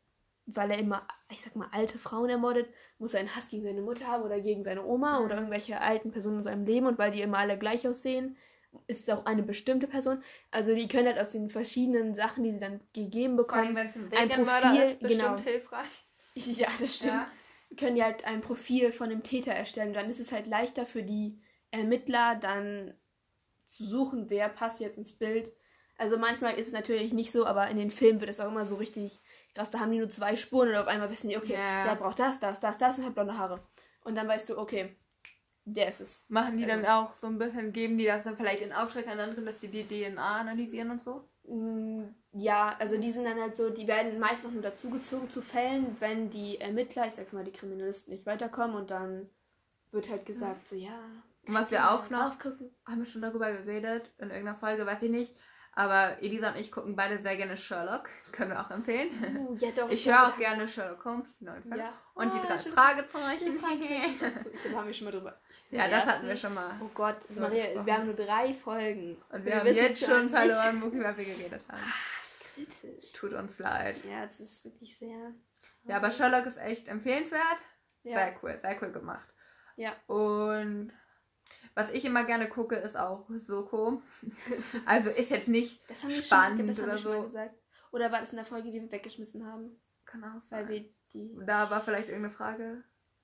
weil 0.48 0.72
er 0.72 0.80
immer, 0.80 1.08
ich 1.32 1.42
sag 1.42 1.56
mal, 1.56 1.68
alte 1.72 2.00
Frauen 2.00 2.30
ermordet, 2.30 2.68
muss 2.98 3.14
er 3.14 3.20
einen 3.20 3.36
Hass 3.36 3.50
gegen 3.50 3.64
seine 3.64 3.82
Mutter 3.82 4.08
haben 4.08 4.24
oder 4.24 4.40
gegen 4.40 4.64
seine 4.64 4.84
Oma 4.86 5.20
Mhm. 5.20 5.26
oder 5.26 5.36
irgendwelche 5.36 5.82
alten 5.82 6.12
Personen 6.12 6.38
in 6.38 6.44
seinem 6.44 6.66
Leben 6.66 6.88
und 6.88 6.98
weil 6.98 7.12
die 7.12 7.22
immer 7.22 7.38
alle 7.40 7.58
gleich 7.58 7.88
aussehen, 7.88 8.38
ist 8.88 9.08
es 9.08 9.14
auch 9.14 9.26
eine 9.26 9.44
bestimmte 9.44 9.88
Person. 9.88 10.24
Also 10.52 10.76
die 10.76 10.88
können 10.88 11.08
halt 11.08 11.20
aus 11.20 11.32
den 11.32 11.50
verschiedenen 11.50 12.16
Sachen, 12.16 12.44
die 12.44 12.52
sie 12.52 12.60
dann 12.60 12.80
gegeben 12.94 13.36
Vor 13.38 13.54
allem, 13.54 13.76
bekommen, 13.76 14.12
wenn 14.12 14.30
es 14.30 14.38
ein 14.38 14.46
Profil, 14.46 14.82
ist, 14.82 15.00
bestimmt 15.00 15.22
genau. 15.22 15.40
hilfreich. 15.40 16.06
ja, 16.36 16.68
das 16.80 16.96
stimmt. 16.96 17.14
Ja. 17.14 17.26
Können 17.78 17.96
die 17.96 18.04
halt 18.04 18.26
ein 18.26 18.42
Profil 18.42 18.92
von 18.92 19.10
dem 19.10 19.24
Täter 19.24 19.52
erstellen. 19.52 19.94
Dann 19.94 20.10
ist 20.10 20.20
es 20.20 20.32
halt 20.32 20.48
leichter 20.48 20.86
für 20.86 21.04
die 21.04 21.40
Ermittler 21.72 22.36
dann 22.36 22.94
zu 23.66 23.84
suchen, 23.86 24.30
wer 24.30 24.50
passt 24.50 24.80
jetzt 24.80 24.98
ins 24.98 25.14
Bild. 25.14 25.52
Also 25.98 26.18
manchmal 26.18 26.56
ist 26.56 26.68
es 26.68 26.74
natürlich 26.74 27.14
nicht 27.14 27.32
so, 27.32 27.46
aber 27.46 27.70
in 27.70 27.78
den 27.78 27.90
Filmen 27.90 28.20
wird 28.20 28.30
es 28.30 28.40
auch 28.40 28.50
immer 28.50 28.66
so 28.66 28.76
richtig 28.76 29.22
krass. 29.54 29.72
Da 29.72 29.80
haben 29.80 29.92
die 29.92 29.98
nur 29.98 30.10
zwei 30.10 30.36
Spuren 30.36 30.70
und 30.70 30.76
auf 30.76 30.88
einmal 30.88 31.10
wissen 31.10 31.30
die, 31.30 31.38
okay, 31.38 31.54
Ja. 31.54 31.84
der 31.84 31.96
braucht 31.96 32.20
das, 32.20 32.40
das, 32.40 32.60
das, 32.60 32.78
das 32.78 33.00
und 33.00 33.06
hat 33.06 33.16
blonde 33.16 33.38
Haare. 33.38 33.66
Und 34.04 34.16
dann 34.16 34.28
weißt 34.28 34.50
du, 34.50 34.58
okay, 34.58 34.96
der 35.66 35.90
ist 35.90 36.00
es. 36.02 36.26
Machen 36.30 36.58
die 36.58 36.64
Also- 36.66 36.76
dann 36.78 36.86
auch 36.86 37.14
so 37.14 37.28
ein 37.28 37.38
bisschen, 37.38 37.74
geben 37.74 37.98
die 37.98 38.06
das 38.06 38.24
dann 38.24 38.38
vielleicht 38.38 38.62
in 38.62 38.72
Auftrag 38.72 39.08
an 39.08 39.20
anderen, 39.20 39.46
dass 39.46 39.60
die 39.60 39.68
die 39.68 39.84
DNA 39.84 40.40
analysieren 40.40 40.92
und 40.92 41.04
so? 41.04 41.28
Mm, 41.48 42.04
Ja, 42.38 42.76
also 42.80 42.98
die 42.98 43.12
sind 43.12 43.24
dann 43.26 43.40
halt 43.40 43.56
so, 43.56 43.70
die 43.70 43.88
werden 43.88 44.20
meist 44.20 44.44
noch 44.44 44.52
nur 44.52 44.62
dazugezogen 44.62 45.30
zu 45.30 45.42
Fällen, 45.42 45.96
wenn 46.00 46.30
die 46.30 46.60
Ermittler, 46.60 47.08
ich 47.08 47.14
sag's 47.14 47.32
mal, 47.34 47.46
die 47.46 47.52
Kriminalisten 47.52 48.12
nicht 48.14 48.26
weiterkommen 48.26 48.76
und 48.76 48.92
dann 48.92 49.30
wird 49.92 50.10
halt 50.10 50.26
gesagt, 50.26 50.68
so 50.68 50.76
ja. 50.76 51.00
Und 51.48 51.54
was 51.54 51.72
wir 51.72 51.92
auch 51.92 52.10
noch, 52.10 52.38
haben 52.44 52.98
wir 53.00 53.06
schon 53.06 53.22
darüber 53.22 53.52
geredet, 53.52 54.12
in 54.18 54.30
irgendeiner 54.32 54.56
Folge, 54.58 54.86
weiß 54.86 55.02
ich 55.04 55.12
nicht. 55.12 55.34
Aber 55.78 56.18
Elisa 56.22 56.52
und 56.52 56.58
ich 56.58 56.72
gucken 56.72 56.96
beide 56.96 57.22
sehr 57.22 57.36
gerne 57.36 57.58
Sherlock. 57.58 58.10
Können 58.32 58.52
wir 58.52 58.62
auch 58.62 58.72
empfehlen. 58.72 59.10
Uh, 59.50 59.56
ja, 59.58 59.72
doch, 59.72 59.90
Ich 59.92 60.06
höre 60.08 60.14
auch 60.16 60.38
wir 60.38 60.48
haben- 60.48 60.56
gerne 60.58 60.68
Sherlock 60.70 61.04
Holmes, 61.04 61.34
die 61.38 61.44
neuen 61.44 61.64
Fälle. 61.64 61.82
Ja. 61.84 61.94
Und 62.14 62.34
die 62.34 62.38
Oh, 62.38 62.42
drei. 62.48 62.58
Fragezeichen. 62.60 63.52
Die 63.52 63.58
Fragezeichen. 63.58 64.46
Ich 64.54 64.62
glaube, 64.62 64.78
haben 64.78 64.88
wir 64.88 64.94
schon 64.94 65.06
mal 65.06 65.12
drüber. 65.12 65.38
ja, 65.72 65.88
das 65.90 66.06
hatten 66.06 66.28
wir 66.28 66.38
schon 66.38 66.54
mal. 66.54 66.80
Oh 66.82 66.90
Gott, 66.94 67.18
Maria, 67.32 67.66
gesprochen. 67.66 67.86
wir 67.86 67.94
haben 67.94 68.06
nur 68.06 68.16
drei 68.16 68.54
Folgen. 68.54 69.22
Und 69.30 69.44
wir, 69.46 69.56
haben 69.58 69.66
wissen 69.66 69.84
jetzt 69.84 70.06
schon 70.06 70.30
verloren, 70.30 70.82
worüber 70.82 71.18
wir 71.18 71.26
geredet 71.26 71.62
haben. 71.70 71.94
Kritisch. 72.54 73.12
Tut 73.12 73.34
uns 73.34 73.60
leid. 73.60 74.00
Ja, 74.10 74.24
das 74.26 74.40
ist 74.40 74.64
wirklich 74.64 74.98
sehr. 74.98 75.34
Ja, 75.84 75.98
aber 75.98 76.10
Sherlock 76.10 76.46
ist 76.46 76.58
echt 76.58 76.88
empfehlenswert. 76.88 77.42
Ja. 78.04 78.18
Sehr 78.18 78.36
cool, 78.42 78.60
sehr 78.62 78.82
cool 78.82 78.92
gemacht. 78.94 79.28
Ja. 79.76 79.92
Und 80.08 80.94
was 81.76 81.92
ich 81.92 82.06
immer 82.06 82.24
gerne 82.24 82.50
gucke, 82.50 82.76
ist 82.76 82.98
auch 82.98 83.26
Soko. 83.36 84.02
Also 84.86 85.10
ist 85.12 85.30
jetzt 85.30 85.48
nicht 85.48 85.88
Das 85.90 86.04
haben 86.04 86.10
spannend 86.12 86.58
schon, 86.60 86.68
das 86.68 86.78
haben 86.78 86.84
oder 86.86 86.94
mal 86.94 86.98
so. 87.18 87.24
gesagt. 87.24 87.56
Oder 87.92 88.12
war 88.12 88.20
das 88.22 88.32
in 88.32 88.38
der 88.38 88.46
Folge, 88.46 88.72
die 88.72 88.82
wir 88.82 88.92
weggeschmissen 88.92 89.46
haben? 89.46 89.80
Kann 90.06 90.24
auch 90.24 90.42
Weil 90.50 90.64
sein. 90.66 90.70
wir 90.70 90.86
die. 91.14 91.38
Da 91.46 91.70
war 91.70 91.82
vielleicht 91.82 92.10
irgendeine 92.10 92.34
Frage. 92.34 92.84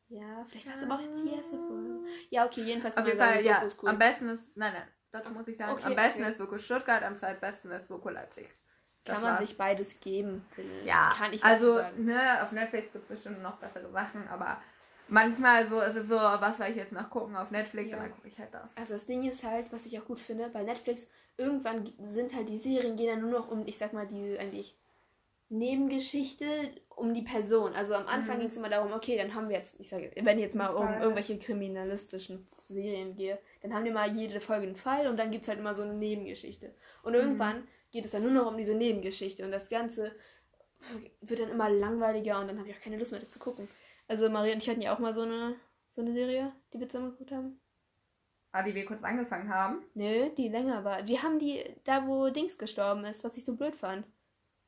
Ja, 0.09 0.43
vielleicht 0.47 0.67
war 0.67 0.73
es 0.75 0.83
aber 0.83 0.95
auch 0.95 1.01
jetzt 1.01 1.23
die 1.23 1.29
erste 1.33 1.57
Folge. 1.57 2.01
Ja, 2.29 2.45
okay, 2.45 2.61
jedenfalls 2.63 2.97
Auf 2.97 3.05
jeden 3.05 3.17
Fall, 3.17 3.41
ja. 3.43 3.65
Cool. 3.81 3.89
Am 3.89 3.97
besten 3.99 4.29
ist, 4.29 4.43
nein, 4.55 4.73
nein, 4.73 4.87
dazu 5.11 5.31
muss 5.31 5.47
ich 5.47 5.55
sagen, 5.55 5.71
Okay, 5.71 5.85
am 5.85 5.95
besten 5.95 6.21
okay. 6.21 6.31
ist 6.31 6.37
Soko 6.37 6.57
Stuttgart, 6.57 7.03
am 7.03 7.15
zweitbesten 7.15 7.71
ist 7.71 7.87
Soko 7.87 8.09
Leipzig. 8.09 8.47
Das 9.05 9.15
Kann 9.15 9.23
man 9.23 9.31
war's. 9.31 9.39
sich 9.47 9.57
beides 9.57 9.99
geben, 10.01 10.45
finde 10.51 10.71
ich. 10.79 10.85
Ja, 10.85 11.13
Kann 11.17 11.31
ich 11.33 11.43
also 11.43 11.81
ne, 11.97 12.43
auf 12.43 12.51
Netflix 12.51 12.91
gibt 12.91 13.03
es 13.05 13.09
bestimmt 13.09 13.41
noch 13.41 13.57
bessere 13.57 13.89
Sachen, 13.91 14.27
aber 14.27 14.61
manchmal 15.11 15.67
so 15.69 15.79
ist 15.81 15.95
es 15.95 16.07
so, 16.07 16.15
was 16.15 16.57
soll 16.57 16.67
ich 16.67 16.75
jetzt 16.77 16.93
noch 16.93 17.09
gucken 17.09 17.35
auf 17.35 17.51
Netflix 17.51 17.91
Ja. 17.91 17.97
und 17.97 18.03
dann 18.03 18.11
gucke 18.13 18.27
ich 18.27 18.39
halt 18.39 18.53
das. 18.53 18.75
Also 18.77 18.93
das 18.93 19.05
Ding 19.05 19.27
ist 19.27 19.43
halt, 19.43 19.71
was 19.71 19.85
ich 19.85 19.99
auch 19.99 20.05
gut 20.05 20.17
finde, 20.19 20.49
bei 20.49 20.63
Netflix, 20.63 21.09
irgendwann 21.37 21.83
sind 22.03 22.33
halt 22.33 22.49
die 22.49 22.57
Serien, 22.57 22.95
gehen 22.95 23.07
dann 23.09 23.21
nur 23.21 23.31
noch 23.39 23.51
um, 23.51 23.67
ich 23.67 23.77
sag 23.77 23.93
mal, 23.93 24.07
die 24.07 24.37
eigentlich 24.39 24.77
Nebengeschichte 25.49 26.45
um 26.95 27.13
die 27.13 27.23
Person. 27.23 27.73
Also 27.73 27.93
am 27.93 28.07
Anfang 28.07 28.37
Mhm. 28.37 28.39
ging 28.41 28.49
es 28.49 28.57
immer 28.57 28.69
darum, 28.69 28.93
okay, 28.93 29.17
dann 29.17 29.35
haben 29.35 29.49
wir 29.49 29.57
jetzt, 29.57 29.79
ich 29.79 29.89
sage, 29.89 30.11
wenn 30.15 30.37
ich 30.37 30.43
jetzt 30.45 30.55
mal 30.55 30.69
um 30.69 30.87
irgendwelche 31.01 31.37
kriminalistischen 31.37 32.47
Serien 32.65 33.15
gehe, 33.17 33.37
dann 33.61 33.73
haben 33.73 33.83
wir 33.83 33.91
mal 33.91 34.15
jede 34.15 34.39
Folge 34.39 34.67
einen 34.67 34.77
Fall 34.77 35.07
und 35.07 35.17
dann 35.17 35.29
gibt 35.29 35.43
es 35.43 35.49
halt 35.49 35.59
immer 35.59 35.75
so 35.75 35.81
eine 35.83 35.93
Nebengeschichte. 35.93 36.73
Und 37.03 37.15
irgendwann 37.15 37.67
geht 37.91 38.05
es 38.05 38.11
dann 38.11 38.21
nur 38.23 38.31
noch 38.31 38.47
um 38.49 38.57
diese 38.57 38.75
Nebengeschichte 38.75 39.43
und 39.43 39.51
das 39.51 39.69
Ganze 39.69 40.13
wird 41.19 41.41
dann 41.41 41.49
immer 41.49 41.69
langweiliger 41.69 42.39
und 42.39 42.47
dann 42.47 42.57
habe 42.57 42.69
ich 42.69 42.75
auch 42.75 42.81
keine 42.81 42.97
Lust 42.97 43.11
mehr, 43.11 43.19
das 43.19 43.29
zu 43.29 43.39
gucken. 43.39 43.67
Also 44.11 44.29
Maria 44.29 44.53
und 44.53 44.61
ich 44.61 44.69
hatten 44.69 44.81
ja 44.81 44.93
auch 44.93 44.99
mal 44.99 45.13
so 45.13 45.21
eine, 45.21 45.55
so 45.89 46.01
eine 46.01 46.11
Serie, 46.11 46.51
die 46.73 46.81
wir 46.81 46.89
zusammen 46.89 47.11
geguckt 47.11 47.31
haben. 47.31 47.61
Ah, 48.51 48.61
die 48.61 48.75
wir 48.75 48.85
kurz 48.85 49.05
angefangen 49.05 49.47
haben. 49.47 49.85
Nö, 49.93 50.29
die 50.35 50.49
länger 50.49 50.83
war. 50.83 51.07
Wir 51.07 51.23
haben 51.23 51.39
die 51.39 51.63
da, 51.85 52.05
wo 52.05 52.29
Dings 52.29 52.57
gestorben 52.57 53.05
ist, 53.05 53.23
was 53.23 53.37
ich 53.37 53.45
so 53.45 53.55
blöd 53.55 53.73
fand. 53.73 54.05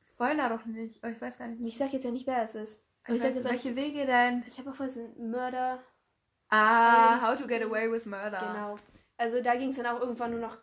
Spoiler 0.08 0.48
doch 0.48 0.64
nicht, 0.64 1.04
aber 1.04 1.12
ich 1.12 1.20
weiß 1.20 1.36
gar 1.36 1.48
nicht. 1.48 1.62
Ich 1.62 1.76
sag 1.76 1.92
jetzt 1.92 2.04
ja 2.04 2.10
nicht, 2.10 2.26
wer 2.26 2.42
es 2.42 2.54
ist. 2.54 2.82
Ich 3.06 3.16
ich 3.16 3.22
weiß, 3.22 3.34
jetzt 3.34 3.44
welche 3.44 3.76
Wege 3.76 4.06
denn? 4.06 4.42
Ich 4.48 4.56
habe 4.58 4.70
auch 4.70 4.74
vergessen, 4.76 5.12
Mörder. 5.30 5.84
Ah, 6.48 7.20
How 7.20 7.38
to 7.38 7.46
Get 7.46 7.62
Away 7.62 7.92
with 7.92 8.06
Murder. 8.06 8.40
Genau. 8.40 8.76
Also 9.18 9.42
da 9.42 9.56
ging 9.56 9.68
es 9.68 9.76
dann 9.76 9.94
auch 9.94 10.00
irgendwann 10.00 10.30
nur 10.30 10.40
noch. 10.40 10.56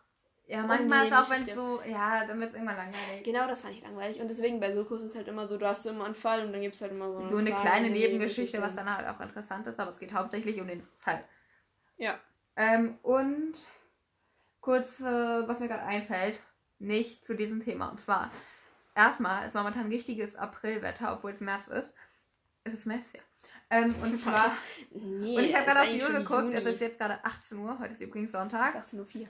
Ja, 0.51 0.61
Um 0.61 0.67
manchmal 0.67 1.07
ist 1.07 1.13
auch, 1.13 1.29
wenn 1.29 1.43
es 1.43 1.47
Nebengeschichte. 1.47 1.55
so, 1.55 1.81
ja, 1.89 2.25
dann 2.25 2.39
wird 2.39 2.49
es 2.49 2.55
irgendwann 2.55 2.77
langweilig. 2.77 3.23
Genau, 3.23 3.47
das 3.47 3.61
fand 3.61 3.73
ich 3.75 3.81
langweilig. 3.81 4.19
Und 4.19 4.27
deswegen 4.27 4.59
bei 4.59 4.71
Soko 4.71 4.95
ist 4.95 5.03
es 5.03 5.15
halt 5.15 5.27
immer 5.27 5.47
so, 5.47 5.57
du 5.57 5.65
hast 5.65 5.85
immer 5.85 6.05
einen 6.05 6.15
Fall 6.15 6.45
und 6.45 6.51
dann 6.51 6.61
gibt 6.61 6.75
es 6.75 6.81
halt 6.81 6.91
immer 6.93 7.11
so 7.11 7.17
eine, 7.19 7.29
So 7.29 7.37
eine 7.37 7.55
kleine 7.55 7.89
Nebengeschichte, 7.89 8.61
was 8.61 8.75
dann 8.75 8.93
halt 8.95 9.07
auch 9.07 9.21
interessant 9.21 9.65
ist, 9.67 9.79
aber 9.79 9.91
es 9.91 9.99
geht 9.99 10.13
hauptsächlich 10.13 10.59
um 10.59 10.67
den 10.67 10.85
Fall. 10.99 11.23
Ja. 11.97 12.19
Ähm, 12.57 12.97
und 13.01 13.53
kurz, 14.59 14.99
äh, 14.99 15.47
was 15.47 15.59
mir 15.59 15.67
gerade 15.67 15.83
einfällt, 15.83 16.39
nicht 16.79 17.25
zu 17.25 17.35
diesem 17.35 17.59
Thema. 17.59 17.89
Und 17.89 17.99
zwar, 17.99 18.29
erstmal 18.95 19.47
ist 19.47 19.55
momentan 19.55 19.87
richtiges 19.87 20.35
Aprilwetter, 20.35 21.13
obwohl 21.13 21.31
es 21.31 21.39
März 21.39 21.67
ist. 21.67 21.93
Es 22.63 22.73
ist 22.73 22.85
März, 22.85 23.13
ja. 23.13 23.21
Ähm, 23.69 23.95
und 24.03 24.17
zwar, 24.21 24.51
Nee, 24.91 25.37
und 25.37 25.43
ich 25.45 25.55
habe 25.55 25.65
gerade 25.65 25.81
auf 25.81 25.89
die 25.89 26.01
Uhr 26.03 26.09
geguckt, 26.11 26.53
es 26.53 26.61
Juni. 26.63 26.73
ist 26.75 26.81
jetzt 26.81 26.97
gerade 26.99 27.23
18 27.23 27.57
Uhr, 27.57 27.79
heute 27.79 27.93
ist 27.93 28.01
übrigens 28.01 28.29
Es 28.29 28.33
Sonntag. 28.33 28.75
ist 28.75 28.93
18.04 28.93 29.21
Uhr. 29.21 29.27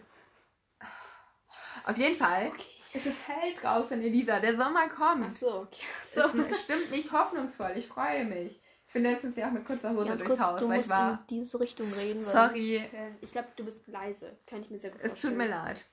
Auf 1.86 1.98
jeden 1.98 2.16
Fall, 2.16 2.48
Okay. 2.48 2.64
es 2.94 3.06
ist 3.06 3.28
hell 3.28 3.54
draußen, 3.54 4.02
Elisa, 4.02 4.40
der 4.40 4.56
Sommer 4.56 4.88
kommt. 4.90 5.26
Ach 5.28 5.32
so, 5.36 5.60
okay. 5.62 5.82
So. 6.14 6.22
So. 6.28 6.44
Es 6.50 6.62
stimmt 6.64 6.92
mich 6.92 7.12
hoffnungsvoll, 7.12 7.72
ich 7.76 7.88
freue 7.88 8.26
mich. 8.26 8.60
Ich 8.88 8.94
bin 8.94 9.04
letztens 9.04 9.38
ja 9.38 9.48
auch 9.48 9.52
mit 9.52 9.66
kurzer 9.66 9.92
Hose 9.92 10.06
Ganz 10.08 10.24
durchs 10.24 10.36
kurz, 10.38 10.42
Haus, 10.42 10.60
du 10.60 10.68
weil 10.68 10.76
musst 10.78 10.90
ich 10.90 10.94
war... 10.96 11.12
in 11.12 11.28
diese 11.30 11.60
Richtung 11.62 11.88
reden. 11.94 12.26
weil 12.26 12.34
Sorry. 12.34 12.76
Ich, 12.78 12.94
äh, 12.94 13.12
ich 13.22 13.32
glaube, 13.32 13.48
du 13.56 13.64
bist 13.64 13.88
leise. 13.88 14.38
Kann 14.50 14.62
ich 14.62 14.70
mir 14.70 14.80
sehr 14.80 14.90
gut 14.92 15.00
Es 15.02 15.12
tut 15.14 15.22
vorstellen. 15.22 15.38
mir 15.38 15.48
leid. 15.48 15.86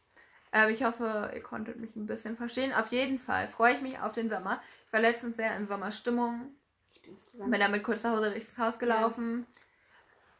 Ähm, 0.52 0.70
ich 0.70 0.82
hoffe, 0.82 1.30
ihr 1.32 1.42
konntet 1.42 1.76
mich 1.78 1.94
ein 1.94 2.06
bisschen 2.06 2.36
verstehen. 2.36 2.72
Auf 2.72 2.88
jeden 2.88 3.18
Fall 3.20 3.46
freue 3.46 3.74
ich 3.74 3.82
mich 3.82 4.00
auf 4.00 4.12
den 4.12 4.28
Sommer. 4.28 4.60
Ich 4.86 4.92
war 4.92 4.98
letztens 5.00 5.36
sehr 5.36 5.56
in 5.56 5.68
Sommerstimmung. 5.68 6.52
Ich 6.90 7.00
bin 7.02 7.12
insgesamt 7.12 7.50
Bin 7.52 7.60
da 7.60 7.68
mit 7.68 7.84
kurzer 7.84 8.16
Hose 8.16 8.30
durchs 8.30 8.58
Haus 8.58 8.78
gelaufen. 8.80 9.46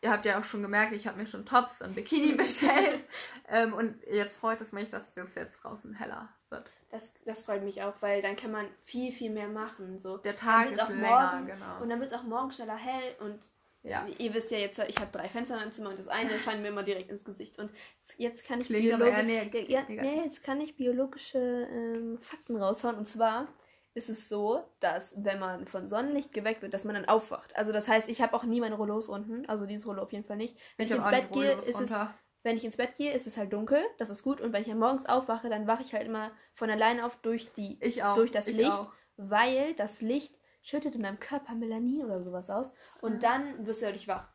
Ihr 0.01 0.11
habt 0.11 0.25
ja 0.25 0.39
auch 0.39 0.45
schon 0.45 0.63
gemerkt, 0.63 0.93
ich 0.93 1.07
habe 1.09 1.19
mir 1.19 1.27
schon 1.27 1.45
Tops 1.45 1.81
und 1.83 1.95
Bikini 1.95 2.33
bestellt. 2.37 3.03
ähm, 3.49 3.73
und 3.75 3.97
jetzt 4.11 4.37
freut 4.37 4.61
es 4.61 4.73
mich, 4.73 4.91
dass 4.91 5.05
es 5.17 5.35
jetzt 5.35 5.63
draußen 5.65 5.95
heller 5.95 6.29
wird. 6.51 6.71
Das, 6.91 7.13
das 7.27 7.43
freut 7.43 7.65
mich 7.65 7.83
auch, 7.83 7.95
weil 8.01 8.23
dann 8.23 8.37
kann 8.37 8.51
man 8.53 8.67
viel, 8.85 9.13
viel 9.13 9.31
mehr 9.31 9.49
machen. 9.49 9.99
So. 9.99 10.17
Der 10.19 10.37
Tag 10.37 10.71
ist 10.71 10.81
auch 10.83 10.89
länger, 10.89 11.33
morgen, 11.33 11.47
genau. 11.47 11.83
Und 11.83 11.89
dann 11.91 12.01
wird 12.01 12.11
es 12.13 12.17
auch 12.17 12.23
morgen 12.23 12.51
schneller 12.53 12.77
hell. 12.77 13.17
Und 13.21 13.41
Ja. 13.83 14.07
ihr 14.19 14.33
wisst 14.33 14.51
ja 14.53 14.59
jetzt, 14.59 14.79
ich 14.79 14.97
habe 14.99 15.11
drei 15.13 15.29
Fenster 15.29 15.55
in 15.57 15.61
meinem 15.61 15.73
Zimmer 15.73 15.91
und 15.91 15.99
das 15.99 16.09
eine 16.09 16.31
scheint 16.39 16.63
mir 16.63 16.69
immer 16.69 16.85
direkt 16.85 17.11
ins 17.11 17.25
Gesicht. 17.25 17.59
Und 17.59 17.71
jetzt 18.17 18.47
kann 18.47 18.61
ich, 18.61 18.69
Klingt 18.69 18.93
aber 18.95 19.05
biologi- 19.07 19.11
eher 19.17 19.23
neg- 19.25 19.51
Ge- 19.53 19.71
ja, 19.71 19.83
negativ. 19.83 20.01
nee, 20.15 20.23
jetzt 20.25 20.43
kann 20.45 20.61
ich 20.61 20.77
biologische 20.77 21.39
ähm, 21.71 22.19
Fakten 22.21 22.57
raushauen. 22.57 22.97
Und 22.97 23.07
zwar 23.09 23.49
ist 23.99 24.09
es 24.09 24.29
so, 24.29 24.65
dass 24.81 25.15
wenn 25.19 25.39
man 25.39 25.67
von 25.67 25.89
Sonnenlicht 25.89 26.33
geweckt 26.33 26.63
wird, 26.63 26.73
dass 26.73 26.85
man 26.87 26.95
dann 26.95 27.05
aufwacht. 27.07 27.55
Also 27.57 27.73
das 27.73 27.89
heißt, 27.89 28.09
ich 28.09 28.23
habe 28.23 28.33
auch 28.35 28.45
nie 28.45 28.61
meine 28.61 28.77
Rollos 28.77 29.09
unten. 29.09 29.45
Also 29.47 29.67
dieses 29.67 29.87
Rollo 29.87 30.03
auf 30.03 30.13
jeden 30.13 30.25
Fall 30.25 30.37
nicht. 30.39 30.57
Wenn 30.79 30.87
ich, 30.87 30.93
hab 30.93 30.99
ins 31.01 31.09
Bett 31.11 31.21
nicht 31.23 31.33
gehe, 31.35 31.53
ist 31.53 31.69
es 31.69 31.91
runter. 31.93 32.15
wenn 32.45 32.57
ich 32.57 32.65
ins 32.65 32.77
Bett 32.79 32.97
gehe, 32.97 33.13
ist 33.13 33.27
es 33.27 33.37
halt 33.37 33.53
dunkel, 33.53 33.83
das 33.99 34.09
ist 34.09 34.23
gut. 34.23 34.41
Und 34.41 34.53
wenn 34.55 34.63
ich 34.63 34.69
dann 34.69 34.79
morgens 34.79 35.05
aufwache, 35.07 35.51
dann 35.51 35.67
wache 35.67 35.83
ich 35.83 35.93
halt 35.93 36.07
immer 36.07 36.31
von 36.55 36.71
alleine 36.71 37.05
auf 37.05 37.17
durch, 37.17 37.53
die, 37.53 37.79
Ich 37.83 38.03
auch. 38.03 38.15
durch 38.17 38.31
das 38.31 38.47
ich 38.49 38.57
Licht, 38.57 38.73
Auch. 38.73 38.91
weil 39.19 39.75
das 39.75 40.01
Licht 40.01 40.39
schüttet 40.63 40.95
in 40.95 41.03
deinem 41.03 41.21
Körper 41.21 41.55
Melanin 41.55 42.03
oder 42.05 42.23
sowas 42.23 42.49
aus. 42.51 42.73
Und 43.03 43.23
dann 43.23 43.67
wirst 43.67 43.83
du 43.83 43.87
dadurch 43.87 44.09
wach. 44.09 44.31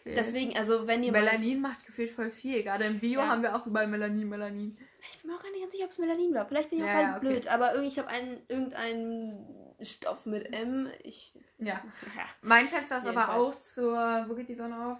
Okay. 0.00 0.14
Deswegen, 0.16 0.56
also 0.56 0.86
wenn 0.86 1.02
ihr 1.02 1.12
mal- 1.12 1.22
Melanin 1.22 1.60
macht 1.62 1.86
gefühlt 1.86 2.10
voll 2.10 2.30
viel. 2.30 2.62
Gerade 2.62 2.84
im 2.84 2.98
Bio 3.00 3.20
Ja. 3.20 3.28
haben 3.28 3.42
wir 3.42 3.56
auch 3.56 3.66
überall 3.66 3.86
Melanin, 3.86 4.28
Melanin. 4.28 4.78
Ich 5.10 5.20
bin 5.20 5.30
mir 5.30 5.36
auch 5.36 5.42
gar 5.42 5.50
nicht 5.50 5.60
ganz 5.60 5.72
sicher, 5.72 5.84
ob 5.84 5.90
es 5.90 5.98
Melanin 5.98 6.34
war. 6.34 6.46
Vielleicht 6.46 6.70
bin 6.70 6.78
ich 6.78 6.84
auch 6.84 6.88
Ja, 6.88 7.00
ja, 7.02 7.16
okay. 7.16 7.26
blöd. 7.28 7.48
Aber 7.48 7.70
irgendwie, 7.72 7.88
ich 7.88 7.98
habe 7.98 8.08
einen, 8.08 8.42
irgendeinen 8.48 9.74
Stoff 9.80 10.26
mit 10.26 10.52
M. 10.52 10.88
Ich, 11.02 11.34
Ja. 11.58 11.82
ja, 12.16 12.24
Mein 12.42 12.66
Fenster 12.66 12.98
ist 12.98 13.06
aber 13.06 13.34
auch 13.34 13.54
zur. 13.60 14.24
Wo 14.28 14.34
geht 14.34 14.48
die 14.48 14.54
Sonne 14.54 14.86
auf? 14.86 14.98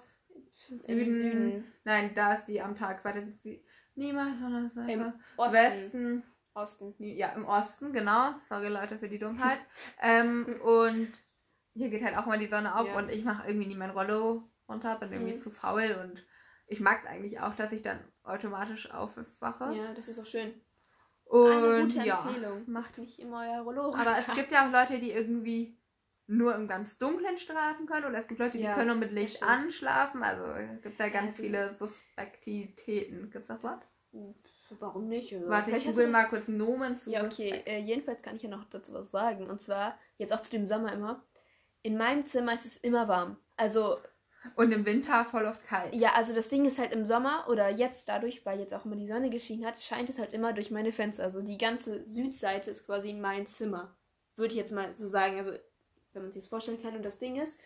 im 0.86 1.14
Süden. 1.14 1.72
Nein, 1.84 2.14
da 2.14 2.34
ist 2.34 2.46
die 2.46 2.60
am 2.62 2.74
Tag. 2.74 3.04
Warte, 3.04 3.22
die. 3.44 3.62
Niemals 3.96 4.38
Sonnenseite. 4.40 4.92
Im 4.92 5.12
Osten. 5.36 5.52
Westen. 5.54 6.22
Osten. 6.54 6.94
Ja, 6.98 7.28
im 7.28 7.44
Osten, 7.44 7.92
genau. 7.92 8.32
Sorry 8.48 8.68
Leute 8.68 8.98
für 8.98 9.08
die 9.08 9.18
Dummheit. 9.18 9.58
ähm, 10.02 10.46
und 10.64 11.08
hier 11.74 11.90
geht 11.90 12.02
halt 12.04 12.16
auch 12.16 12.26
mal 12.26 12.38
die 12.38 12.46
Sonne 12.46 12.74
auf 12.76 12.88
Ja. 12.88 12.96
und 12.96 13.10
ich 13.10 13.24
mache 13.24 13.46
irgendwie 13.46 13.68
nie 13.68 13.74
mein 13.76 13.90
Rollo 13.90 14.48
runter, 14.68 14.96
bin 14.96 15.12
irgendwie 15.12 15.34
Mhm. 15.34 15.38
zu 15.40 15.50
faul 15.50 15.96
und 16.02 16.24
ich 16.66 16.80
mag 16.80 17.00
es 17.00 17.06
eigentlich 17.06 17.40
auch, 17.40 17.54
dass 17.54 17.72
ich 17.72 17.82
dann 17.82 17.98
automatisch 18.22 18.90
aufwache. 18.90 19.74
Ja, 19.74 19.92
das 19.94 20.08
ist 20.08 20.18
auch 20.18 20.26
schön. 20.26 20.54
Und 21.24 21.50
Eine 21.50 21.82
gute 21.82 22.06
ja. 22.06 22.22
Empfehlung. 22.22 22.62
Macht 22.70 22.98
nicht 22.98 23.18
immer 23.18 23.42
euer 23.48 23.62
Rollo. 23.62 23.94
Aber 23.94 24.14
es 24.18 24.34
gibt 24.34 24.52
ja 24.52 24.66
auch 24.66 24.72
Leute, 24.72 25.00
die 25.00 25.10
irgendwie 25.10 25.78
nur 26.26 26.54
im 26.54 26.68
ganz 26.68 26.96
dunklen 26.98 27.36
schlafen 27.36 27.86
können 27.86 28.06
oder 28.06 28.18
es 28.18 28.26
gibt 28.26 28.40
Leute, 28.40 28.56
die 28.58 28.64
Ja, 28.64 28.74
können 28.74 28.88
nur 28.88 28.96
mit 28.96 29.12
Licht 29.12 29.42
anschlafen. 29.42 30.22
Also 30.22 30.44
gibt 30.82 30.94
es 30.94 30.98
ja 30.98 31.08
ganz 31.08 31.26
Also- 31.32 31.42
viele 31.42 31.74
Suspektitäten. 31.74 33.30
Gibt 33.30 33.42
es 33.42 33.48
das 33.48 33.62
Wort? 33.62 33.82
Warum 34.78 35.08
nicht? 35.08 35.32
Also, 35.34 35.48
Warte, 35.48 35.76
ich 35.76 35.84
google 35.84 36.08
mal 36.08 36.24
kurz 36.28 36.48
Nomen 36.48 36.96
zu 36.96 37.10
Ja, 37.10 37.24
okay. 37.24 37.62
Äh, 37.66 37.80
jedenfalls 37.80 38.22
kann 38.22 38.36
ich 38.36 38.42
ja 38.42 38.48
noch 38.48 38.64
dazu 38.70 38.92
was 38.94 39.10
sagen. 39.10 39.50
Und 39.50 39.60
zwar, 39.60 39.98
jetzt 40.18 40.32
auch 40.32 40.40
zu 40.40 40.50
dem 40.50 40.66
Sommer 40.66 40.92
immer. 40.92 41.22
In 41.82 41.96
meinem 41.98 42.24
Zimmer 42.24 42.54
ist 42.54 42.64
es 42.64 42.76
immer 42.78 43.08
warm. 43.08 43.36
Also, 43.56 43.98
Und 44.56 44.72
im 44.72 44.84
Winter 44.84 45.24
voll 45.24 45.46
oft 45.46 45.66
kalt. 45.66 45.94
ja, 45.94 46.12
also 46.14 46.34
das 46.34 46.48
Ding 46.48 46.64
ist 46.64 46.78
halt 46.78 46.92
im 46.92 47.06
Sommer 47.06 47.46
oder 47.48 47.70
jetzt 47.70 48.08
dadurch, 48.08 48.44
weil 48.44 48.60
jetzt 48.60 48.74
auch 48.74 48.84
immer 48.84 48.96
die 48.96 49.06
Sonne 49.06 49.30
geschienen 49.30 49.64
hat, 49.64 49.80
scheint 49.80 50.10
es 50.10 50.18
halt 50.18 50.32
immer 50.32 50.52
durch 50.52 50.70
meine 50.70 50.92
Fenster. 50.92 51.24
Also 51.24 51.42
die 51.42 51.58
ganze 51.58 52.08
Südseite 52.08 52.70
ist 52.70 52.86
quasi 52.86 53.12
mein 53.12 53.46
Zimmer. 53.46 53.96
Würde 54.36 54.52
ich 54.52 54.58
jetzt 54.58 54.72
mal 54.72 54.94
so 54.94 55.06
sagen. 55.06 55.38
Also, 55.38 55.52
wenn 56.12 56.22
man 56.22 56.32
sich 56.32 56.42
das 56.42 56.48
vorstellen 56.48 56.82
kann. 56.82 56.96
Und 56.96 57.04
das 57.04 57.18
Ding 57.18 57.36
ist, 57.36 57.58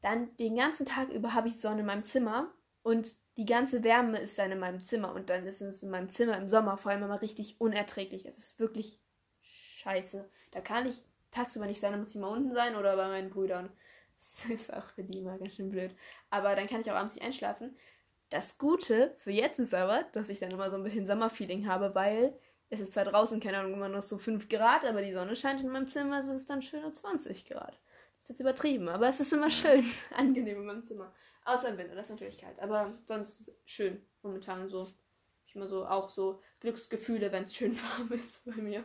dann 0.00 0.36
den 0.36 0.56
ganzen 0.56 0.86
Tag 0.86 1.10
über 1.10 1.34
habe 1.34 1.48
ich 1.48 1.60
Sonne 1.60 1.80
in 1.80 1.86
meinem 1.86 2.04
Zimmer 2.04 2.52
und 2.82 3.16
die 3.36 3.46
ganze 3.46 3.82
Wärme 3.84 4.18
ist 4.18 4.38
dann 4.38 4.52
in 4.52 4.58
meinem 4.58 4.80
Zimmer 4.80 5.14
und 5.14 5.30
dann 5.30 5.46
ist 5.46 5.62
es 5.62 5.82
in 5.82 5.90
meinem 5.90 6.10
Zimmer 6.10 6.36
im 6.36 6.48
Sommer 6.48 6.76
vor 6.76 6.92
allem 6.92 7.04
immer 7.04 7.22
richtig 7.22 7.60
unerträglich. 7.60 8.26
Es 8.26 8.38
ist 8.38 8.58
wirklich 8.58 9.00
scheiße. 9.42 10.28
Da 10.50 10.60
kann 10.60 10.86
ich 10.86 11.02
tagsüber 11.30 11.66
nicht 11.66 11.80
sein, 11.80 11.92
da 11.92 11.98
muss 11.98 12.10
ich 12.10 12.20
mal 12.20 12.28
unten 12.28 12.52
sein 12.52 12.76
oder 12.76 12.96
bei 12.96 13.08
meinen 13.08 13.30
Brüdern. 13.30 13.70
Das 14.22 14.44
ist 14.50 14.72
auch 14.72 14.84
für 14.90 15.02
die 15.02 15.18
immer 15.18 15.38
ganz 15.38 15.54
schön 15.54 15.70
blöd. 15.70 15.94
Aber 16.30 16.54
dann 16.54 16.68
kann 16.68 16.80
ich 16.80 16.90
auch 16.90 16.96
abends 16.96 17.14
nicht 17.14 17.24
einschlafen. 17.24 17.76
Das 18.30 18.56
Gute 18.56 19.14
für 19.18 19.30
jetzt 19.30 19.58
ist 19.58 19.74
aber, 19.74 20.04
dass 20.12 20.28
ich 20.28 20.38
dann 20.38 20.52
immer 20.52 20.70
so 20.70 20.76
ein 20.76 20.82
bisschen 20.82 21.06
Sommerfeeling 21.06 21.66
habe, 21.66 21.94
weil 21.94 22.38
es 22.70 22.80
ist 22.80 22.94
zwar 22.94 23.04
draußen, 23.04 23.40
keine 23.40 23.58
Ahnung, 23.58 23.74
immer 23.74 23.90
noch 23.90 24.02
so 24.02 24.16
5 24.16 24.48
Grad, 24.48 24.86
aber 24.86 25.02
die 25.02 25.12
Sonne 25.12 25.36
scheint 25.36 25.60
in 25.60 25.68
meinem 25.68 25.88
Zimmer, 25.88 26.18
es 26.18 26.28
ist 26.28 26.48
dann 26.48 26.62
schöne 26.62 26.90
20 26.90 27.44
Grad. 27.46 27.78
Das 28.14 28.24
ist 28.24 28.28
jetzt 28.30 28.40
übertrieben, 28.40 28.88
aber 28.88 29.08
es 29.08 29.20
ist 29.20 29.32
immer 29.34 29.50
schön, 29.50 29.84
angenehm 30.16 30.60
in 30.60 30.64
meinem 30.64 30.84
Zimmer. 30.84 31.12
Außer 31.44 31.68
im 31.68 31.78
Winter, 31.78 31.94
das 31.94 32.06
ist 32.06 32.12
natürlich 32.12 32.38
kalt. 32.38 32.58
Aber 32.60 32.96
sonst 33.04 33.40
ist 33.40 33.48
es 33.48 33.60
schön 33.66 34.00
momentan 34.22 34.68
so. 34.68 34.88
Ich 35.46 35.56
immer 35.56 35.66
so 35.66 35.84
auch 35.84 36.08
so 36.08 36.40
Glücksgefühle, 36.60 37.30
wenn 37.32 37.44
es 37.44 37.54
schön 37.54 37.76
warm 37.82 38.12
ist 38.12 38.46
bei 38.46 38.62
mir. 38.62 38.84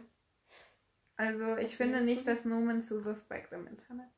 Also 1.16 1.56
ich 1.56 1.78
finde 1.78 2.02
nicht, 2.02 2.28
dass 2.28 2.44
Nomen 2.44 2.84
zu 2.84 3.00
suspekt 3.00 3.54
im 3.54 3.68
Internet. 3.68 4.10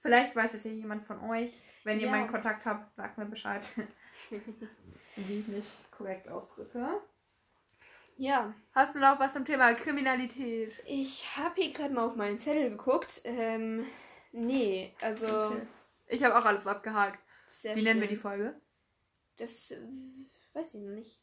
Vielleicht 0.00 0.34
weiß 0.34 0.54
es 0.54 0.64
ja 0.64 0.70
jemand 0.70 1.04
von 1.04 1.20
euch. 1.30 1.52
Wenn 1.84 1.98
ihr 2.00 2.06
Ja. 2.06 2.10
meinen 2.12 2.28
Kontakt 2.28 2.64
habt, 2.64 2.94
sagt 2.96 3.18
mir 3.18 3.26
Bescheid. 3.26 3.62
Wie 5.16 5.40
ich 5.40 5.46
mich 5.48 5.64
korrekt 5.90 6.28
ausdrücke. 6.28 7.00
Ja, 8.16 8.54
Hast 8.74 8.94
du 8.94 8.98
noch 9.00 9.18
was 9.18 9.32
zum 9.32 9.44
Thema 9.44 9.72
Kriminalität? 9.74 10.78
ich 10.86 11.36
habe 11.36 11.60
hier 11.60 11.72
gerade 11.72 11.94
mal 11.94 12.04
auf 12.06 12.16
meinen 12.16 12.38
Zettel 12.38 12.68
geguckt. 12.70 13.20
Ähm, 13.24 13.86
nee, 14.32 14.94
also 15.00 15.26
Okay. 15.26 15.66
Ich 16.06 16.22
habe 16.24 16.36
auch 16.38 16.44
alles 16.44 16.66
abgehakt. 16.66 17.18
sehr 17.46 17.76
Wie 17.76 17.82
nennen 17.82 18.00
wir 18.00 18.08
schön. 18.08 18.16
die 18.16 18.20
Folge? 18.20 18.60
Das 19.36 19.70
äh, 19.70 19.78
weiß 20.54 20.74
ich 20.74 20.80
noch 20.80 20.90
nicht. 20.94 21.20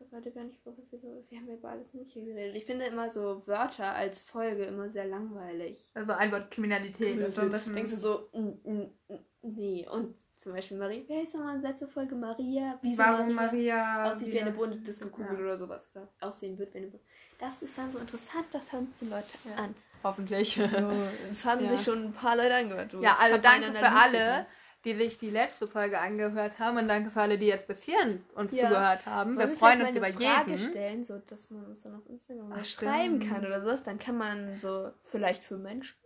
Ich 0.00 0.06
weiß 0.06 0.06
auch 0.06 0.10
gerade 0.12 0.30
gar 0.32 0.44
nicht, 0.44 0.64
worüber 0.64 0.82
wir 0.90 0.98
so. 0.98 1.24
Wir 1.28 1.38
haben 1.38 1.48
ja 1.48 1.54
über 1.54 1.68
alles 1.68 1.92
Mögliche 1.92 2.22
geredet. 2.24 2.56
Ich 2.56 2.64
finde 2.64 2.86
immer 2.86 3.10
so 3.10 3.42
Wörter 3.46 3.94
als 3.94 4.20
Folge 4.20 4.64
immer 4.64 4.88
sehr 4.88 5.04
langweilig. 5.06 5.90
Also 5.94 6.12
ein 6.12 6.32
Wort 6.32 6.50
Kriminalität. 6.50 7.20
Das 7.20 7.28
ist 7.30 7.34
so 7.34 7.40
ein 7.42 7.50
bisschen 7.52 7.74
Denkst 7.74 7.90
du 7.90 7.96
so, 7.96 8.28
mm, 8.32 8.70
mm, 8.70 8.90
mm, 9.08 9.18
nee. 9.42 9.86
Und 9.90 10.14
zum 10.36 10.52
Beispiel 10.54 10.78
Marie, 10.78 11.04
wer 11.06 11.22
ist 11.22 11.34
nochmal 11.34 11.60
letzte 11.60 11.86
Folge? 11.86 12.14
Maria? 12.14 12.78
Wieso 12.80 13.02
warum 13.02 13.34
Maria? 13.34 13.82
Maria 13.98 14.10
Aussieht 14.12 14.32
wie 14.32 14.40
eine 14.40 14.52
bunte 14.52 14.78
Disco-Kugel 14.78 15.34
Ja. 15.36 15.40
oder 15.44 15.58
sowas. 15.58 15.90
Oder 15.94 16.08
aussehen 16.20 16.58
wird 16.58 16.72
wie 16.72 16.78
eine 16.78 16.86
bunte. 16.88 17.04
Das 17.38 17.62
ist 17.62 17.76
dann 17.76 17.90
so 17.90 17.98
interessant, 17.98 18.46
das 18.52 18.72
hören 18.72 18.92
die 19.00 19.06
Leute 19.06 19.26
Ja. 19.48 19.64
an. 19.64 19.74
Hoffentlich. 20.02 20.54
Das 20.56 21.44
haben 21.44 21.60
Ja. 21.62 21.68
sich 21.68 21.82
schon 21.82 22.04
ein 22.06 22.12
paar 22.12 22.36
Leute 22.36 22.54
angehört. 22.54 22.90
Du, 22.94 23.02
Ja, 23.02 23.18
also 23.20 23.36
danke 23.36 23.70
für 23.74 23.86
alle, 23.92 24.46
die 24.84 24.94
sich 24.94 25.18
die 25.18 25.30
letzte 25.30 25.66
Folge 25.66 25.98
angehört 25.98 26.58
haben 26.58 26.78
und 26.78 26.88
danke 26.88 27.10
für 27.10 27.20
alle, 27.20 27.38
die 27.38 27.46
jetzt 27.46 27.66
bis 27.66 27.82
hierhin 27.82 28.24
uns 28.34 28.52
Ja. 28.52 28.68
zugehört 28.68 29.06
haben. 29.06 29.36
Wir 29.38 29.46
Wollen 29.46 29.56
freuen 29.58 29.82
uns 29.82 29.90
über 29.96 30.06
eine 30.06 30.14
Frage 30.14 30.50
jeden. 30.52 30.70
stellen, 30.70 31.04
so 31.04 31.18
dass 31.18 31.50
man 31.50 31.66
uns 31.66 31.82
dann 31.82 31.94
auf 31.96 32.08
Instagram 32.08 32.52
Ach, 32.56 32.64
schreiben 32.64 33.20
kann 33.20 33.44
oder 33.44 33.60
sowas. 33.60 33.82
Dann 33.82 33.98
kann 33.98 34.16
man 34.16 34.58
so 34.58 34.90
vielleicht 35.02 35.44
für 35.44 35.58
Menschen. 35.58 35.96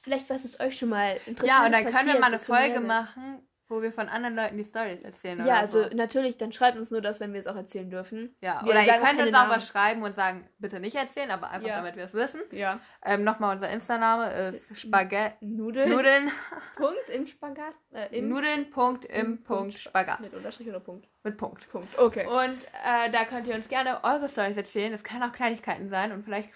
Vielleicht 0.00 0.30
was 0.30 0.44
ist 0.44 0.60
euch 0.60 0.78
schon 0.78 0.90
mal 0.90 1.18
interessant. 1.26 1.48
Ja, 1.48 1.66
und 1.66 1.72
dann 1.72 1.84
können 1.92 2.12
wir 2.12 2.20
mal 2.20 2.26
eine 2.28 2.38
Folge 2.38 2.80
machen, 2.80 3.46
wo 3.72 3.82
wir 3.82 3.92
von 3.92 4.08
anderen 4.08 4.36
Leuten 4.36 4.56
die 4.56 4.64
Stories 4.64 5.02
erzählen. 5.02 5.44
Ja, 5.46 5.56
also 5.56 5.82
so. 5.84 5.96
natürlich, 5.96 6.36
dann 6.36 6.52
schreibt 6.52 6.76
uns 6.78 6.90
nur 6.90 7.00
das, 7.00 7.18
wenn 7.20 7.32
wir 7.32 7.40
es 7.40 7.46
auch 7.46 7.56
erzählen 7.56 7.90
dürfen. 7.90 8.36
Ja, 8.40 8.60
wir 8.62 8.70
oder 8.70 8.82
ihr 8.84 8.92
könnt 8.92 9.20
uns 9.20 9.36
auch 9.36 9.48
was 9.48 9.66
schreiben 9.66 10.02
und 10.02 10.14
sagen, 10.14 10.46
bitte 10.58 10.78
nicht 10.78 10.94
erzählen, 10.94 11.30
aber 11.30 11.50
einfach 11.50 11.68
Ja. 11.68 11.76
damit 11.76 11.96
wir 11.96 12.04
es 12.04 12.14
wissen. 12.14 12.40
Ja. 12.52 12.78
Ähm, 13.04 13.24
Nochmal 13.24 13.54
unser 13.54 13.70
Insta-Name 13.70 14.52
ist 14.56 14.78
Spaghetti. 14.80 15.44
Nudeln. 15.46 15.90
Nudeln. 15.90 16.30
Punkt 16.76 17.08
im 17.12 17.26
Spagat. 17.26 17.74
Äh, 17.92 18.18
im 18.18 18.28
Nudeln. 18.28 18.70
Punkt 18.70 19.04
im 19.06 19.26
im 19.26 19.42
Punkt 19.42 19.74
Spagat. 19.74 20.20
Mit 20.20 20.34
Unterstrich 20.34 20.68
oder 20.68 20.80
Punkt? 20.80 21.08
Mit 21.24 21.36
Punkt. 21.36 21.68
Punkt. 21.70 21.88
Okay. 21.98 22.26
Und 22.26 22.64
äh, 22.84 23.10
da 23.10 23.24
könnt 23.24 23.46
ihr 23.46 23.54
uns 23.54 23.68
gerne 23.68 24.04
eure 24.04 24.28
Stories 24.28 24.56
erzählen. 24.56 24.92
Es 24.92 25.02
kann 25.02 25.22
auch 25.22 25.32
Kleinigkeiten 25.32 25.88
sein 25.88 26.12
und 26.12 26.24
vielleicht 26.24 26.50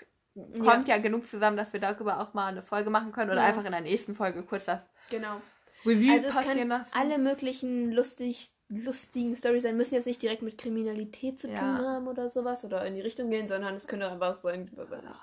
kommt 0.62 0.88
ja. 0.88 0.98
genug 0.98 1.26
zusammen, 1.26 1.56
dass 1.56 1.72
wir 1.72 1.80
darüber 1.80 2.20
auch 2.20 2.34
mal 2.34 2.48
eine 2.48 2.62
Folge 2.62 2.90
machen 2.90 3.12
können 3.12 3.30
oder 3.30 3.40
Ja. 3.40 3.46
einfach 3.46 3.64
in 3.64 3.72
der 3.72 3.80
nächsten 3.80 4.14
Folge 4.14 4.42
kurz 4.42 4.66
das 4.66 4.80
Genau. 5.10 5.40
Review 5.86 6.12
Also 6.14 6.28
es 6.28 6.34
können 6.46 6.68
lassen. 6.68 6.90
alle 6.94 7.18
möglichen 7.18 7.92
lustig, 7.92 8.50
lustigen 8.68 9.34
Stories 9.36 9.62
sein, 9.62 9.76
müssen 9.76 9.94
jetzt 9.94 10.06
nicht 10.06 10.20
direkt 10.20 10.42
mit 10.42 10.58
Kriminalität 10.58 11.38
zu 11.40 11.48
Ja. 11.48 11.58
tun 11.58 11.78
haben 11.86 12.08
oder 12.08 12.28
sowas 12.28 12.64
oder 12.64 12.84
in 12.84 12.94
die 12.94 13.00
Richtung 13.00 13.30
gehen, 13.30 13.46
sondern 13.48 13.74
es 13.76 13.86
könnte 13.86 14.10
einfach 14.10 14.34
sein, 14.34 14.70
weiß 14.74 14.88
nicht. 14.90 15.20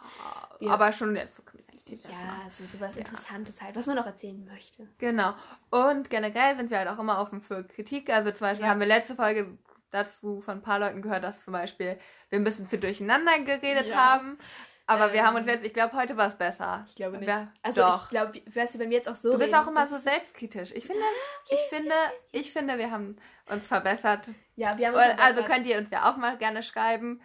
Ja, 0.62 0.72
aber 0.74 0.92
schon 0.94 1.16
jetzt 1.16 1.36
für 1.36 1.42
Kriminalität. 1.44 2.04
Ja, 2.04 2.50
so 2.50 2.66
sowas 2.66 2.96
Ja. 2.96 3.00
Interessantes 3.02 3.62
halt, 3.62 3.76
was 3.76 3.86
man 3.86 3.98
auch 4.00 4.06
erzählen 4.06 4.44
möchte. 4.46 4.88
Genau. 4.98 5.34
Und 5.70 6.10
generell 6.10 6.56
sind 6.56 6.70
wir 6.72 6.78
halt 6.80 6.88
auch 6.88 7.00
immer 7.00 7.20
offen 7.20 7.42
für 7.42 7.64
Kritik. 7.66 8.10
Also 8.10 8.32
zum 8.32 8.40
Beispiel 8.48 8.68
haben 8.68 8.80
wir 8.80 8.88
letzte 8.88 9.16
Folge 9.16 9.58
dazu 9.92 10.40
von 10.42 10.56
ein 10.60 10.62
paar 10.62 10.80
Leuten 10.80 11.02
gehört, 11.02 11.24
dass 11.24 11.44
zum 11.44 11.54
Beispiel 11.54 11.98
wir 12.30 12.40
ein 12.40 12.44
bisschen 12.44 12.68
zu 12.68 12.78
durcheinander 12.80 13.38
geredet 13.40 13.94
haben. 13.96 14.38
Aber 14.86 15.14
wir 15.14 15.26
haben 15.26 15.36
uns 15.38 15.48
Ähm, 15.48 15.54
jetzt, 15.56 15.66
ich 15.66 15.74
glaube, 15.74 15.96
heute 15.96 16.18
war 16.18 16.28
es 16.28 16.36
besser. 16.36 16.84
Ich 16.88 16.96
glaube 16.96 17.18
nicht. 17.18 17.28
Wir, 17.28 17.48
Also 17.62 17.82
doch. 17.82 18.04
ich 18.04 18.10
glaube, 18.10 18.42
weißt 18.54 18.76
du, 18.76 18.80
wenn 18.80 18.90
wir 18.90 18.98
jetzt 18.98 19.08
auch 19.10 19.16
so 19.16 19.32
du 19.32 19.38
bist 19.38 19.54
reden, 19.54 19.64
auch 19.64 19.68
immer 19.70 19.88
so 19.88 19.96
ist- 19.96 20.04
selbstkritisch. 20.04 20.74
Ich 20.74 20.86
finde, 20.86 21.02
ich 21.50 21.60
finde, 21.70 21.96
ich 22.34 22.52
finde, 22.52 22.78
wir 22.78 22.92
haben 22.92 23.16
uns 23.50 23.66
verbessert. 23.66 24.30
Ja, 24.56 24.78
wir 24.78 24.88
haben 24.88 24.96
uns 24.96 25.04
Und, 25.06 25.10
also 25.12 25.20
verbessert. 25.22 25.48
könnt 25.52 25.66
ihr 25.68 25.78
uns 25.78 25.88
ja 25.92 26.10
auch 26.12 26.18
mal 26.18 26.38
gerne 26.38 26.62
schreiben, 26.64 27.22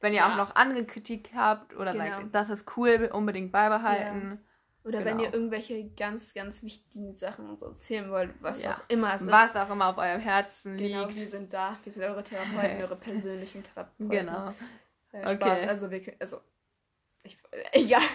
wenn 0.00 0.12
ihr 0.12 0.20
Ja. 0.20 0.30
auch 0.32 0.36
noch 0.36 0.54
andere 0.54 0.84
Kritik 0.84 1.30
habt 1.34 1.74
oder 1.76 1.92
Genau. 1.92 2.04
sagt, 2.06 2.34
das 2.34 2.48
ist 2.48 2.76
cool, 2.76 3.10
unbedingt 3.12 3.50
beibehalten. 3.52 4.44
oder 4.82 5.04
wenn 5.04 5.18
genau. 5.18 5.28
ihr 5.28 5.34
irgendwelche 5.34 5.90
ganz, 5.90 6.32
ganz 6.32 6.62
wichtigen 6.62 7.14
Sachen 7.14 7.50
uns 7.50 7.60
erzählen 7.60 8.10
wollt, 8.10 8.30
was 8.40 8.62
Ja. 8.62 8.76
auch 8.76 8.80
immer 8.88 9.14
es 9.14 9.26
Was 9.26 9.54
auch 9.54 9.68
immer 9.68 9.88
auf 9.88 9.98
eurem 9.98 10.20
Herzen 10.22 10.74
ist. 10.76 10.80
Genau, 10.80 11.04
liegt. 11.06 11.20
wir 11.20 11.28
sind 11.28 11.52
da. 11.52 11.76
Wir 11.84 11.92
sind 11.92 12.04
eure 12.04 12.24
Therapeuten, 12.24 12.80
eure 12.82 12.96
persönlichen 12.96 13.62
Therapeuten. 13.62 14.08
Genau. 14.08 14.54
Äh, 15.12 15.22
Okay. 15.24 15.34
Spaß. 15.34 15.68
Also 15.68 15.90
wir 15.90 16.00
können, 16.02 16.16
also 16.20 16.40
ich, 17.24 17.38
egal. 17.72 18.02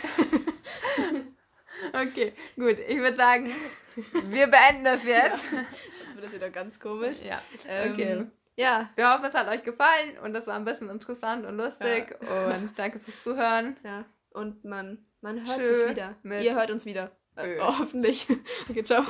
Okay, 1.93 2.34
gut. 2.56 2.78
Ich 2.88 2.97
würde 2.97 3.18
sagen, 3.18 3.53
wir 3.95 4.47
beenden 4.47 4.86
das 4.86 5.03
jetzt. 5.03 5.49
Sonst 5.51 6.16
wird 6.16 6.26
das 6.26 6.34
wieder 6.34 6.49
ganz 6.49 6.80
komisch. 6.80 7.22
Ja. 7.22 7.41
Ähm, 7.68 7.93
Okay. 7.93 8.26
Ja, 8.58 8.89
Wir 8.95 9.12
hoffen, 9.14 9.26
es 9.26 9.34
hat 9.34 9.49
euch 9.49 9.64
gefallen 9.64 10.18
und 10.24 10.34
es 10.34 10.47
war 10.47 10.56
ein 10.56 10.64
bisschen 10.64 10.89
interessant 10.89 11.45
und 11.45 11.58
lustig. 11.58 12.16
Und 12.22 12.72
danke 12.78 12.99
fürs 12.99 13.22
Zuhören. 13.22 13.76
ja. 13.84 14.06
Und 14.32 14.64
man, 14.64 15.06
man 15.22 15.45
hört 15.45 15.58
Tschö 15.60 15.76
sich 15.76 15.89
wieder. 15.89 16.16
Ihr 16.24 16.56
hört 16.56 16.72
uns 16.72 16.86
wieder. 16.86 17.12
Äh, 17.36 17.56
Ö. 17.58 17.60
hoffentlich. 17.62 18.28
Okay, 18.70 18.84
ciao. 18.84 19.03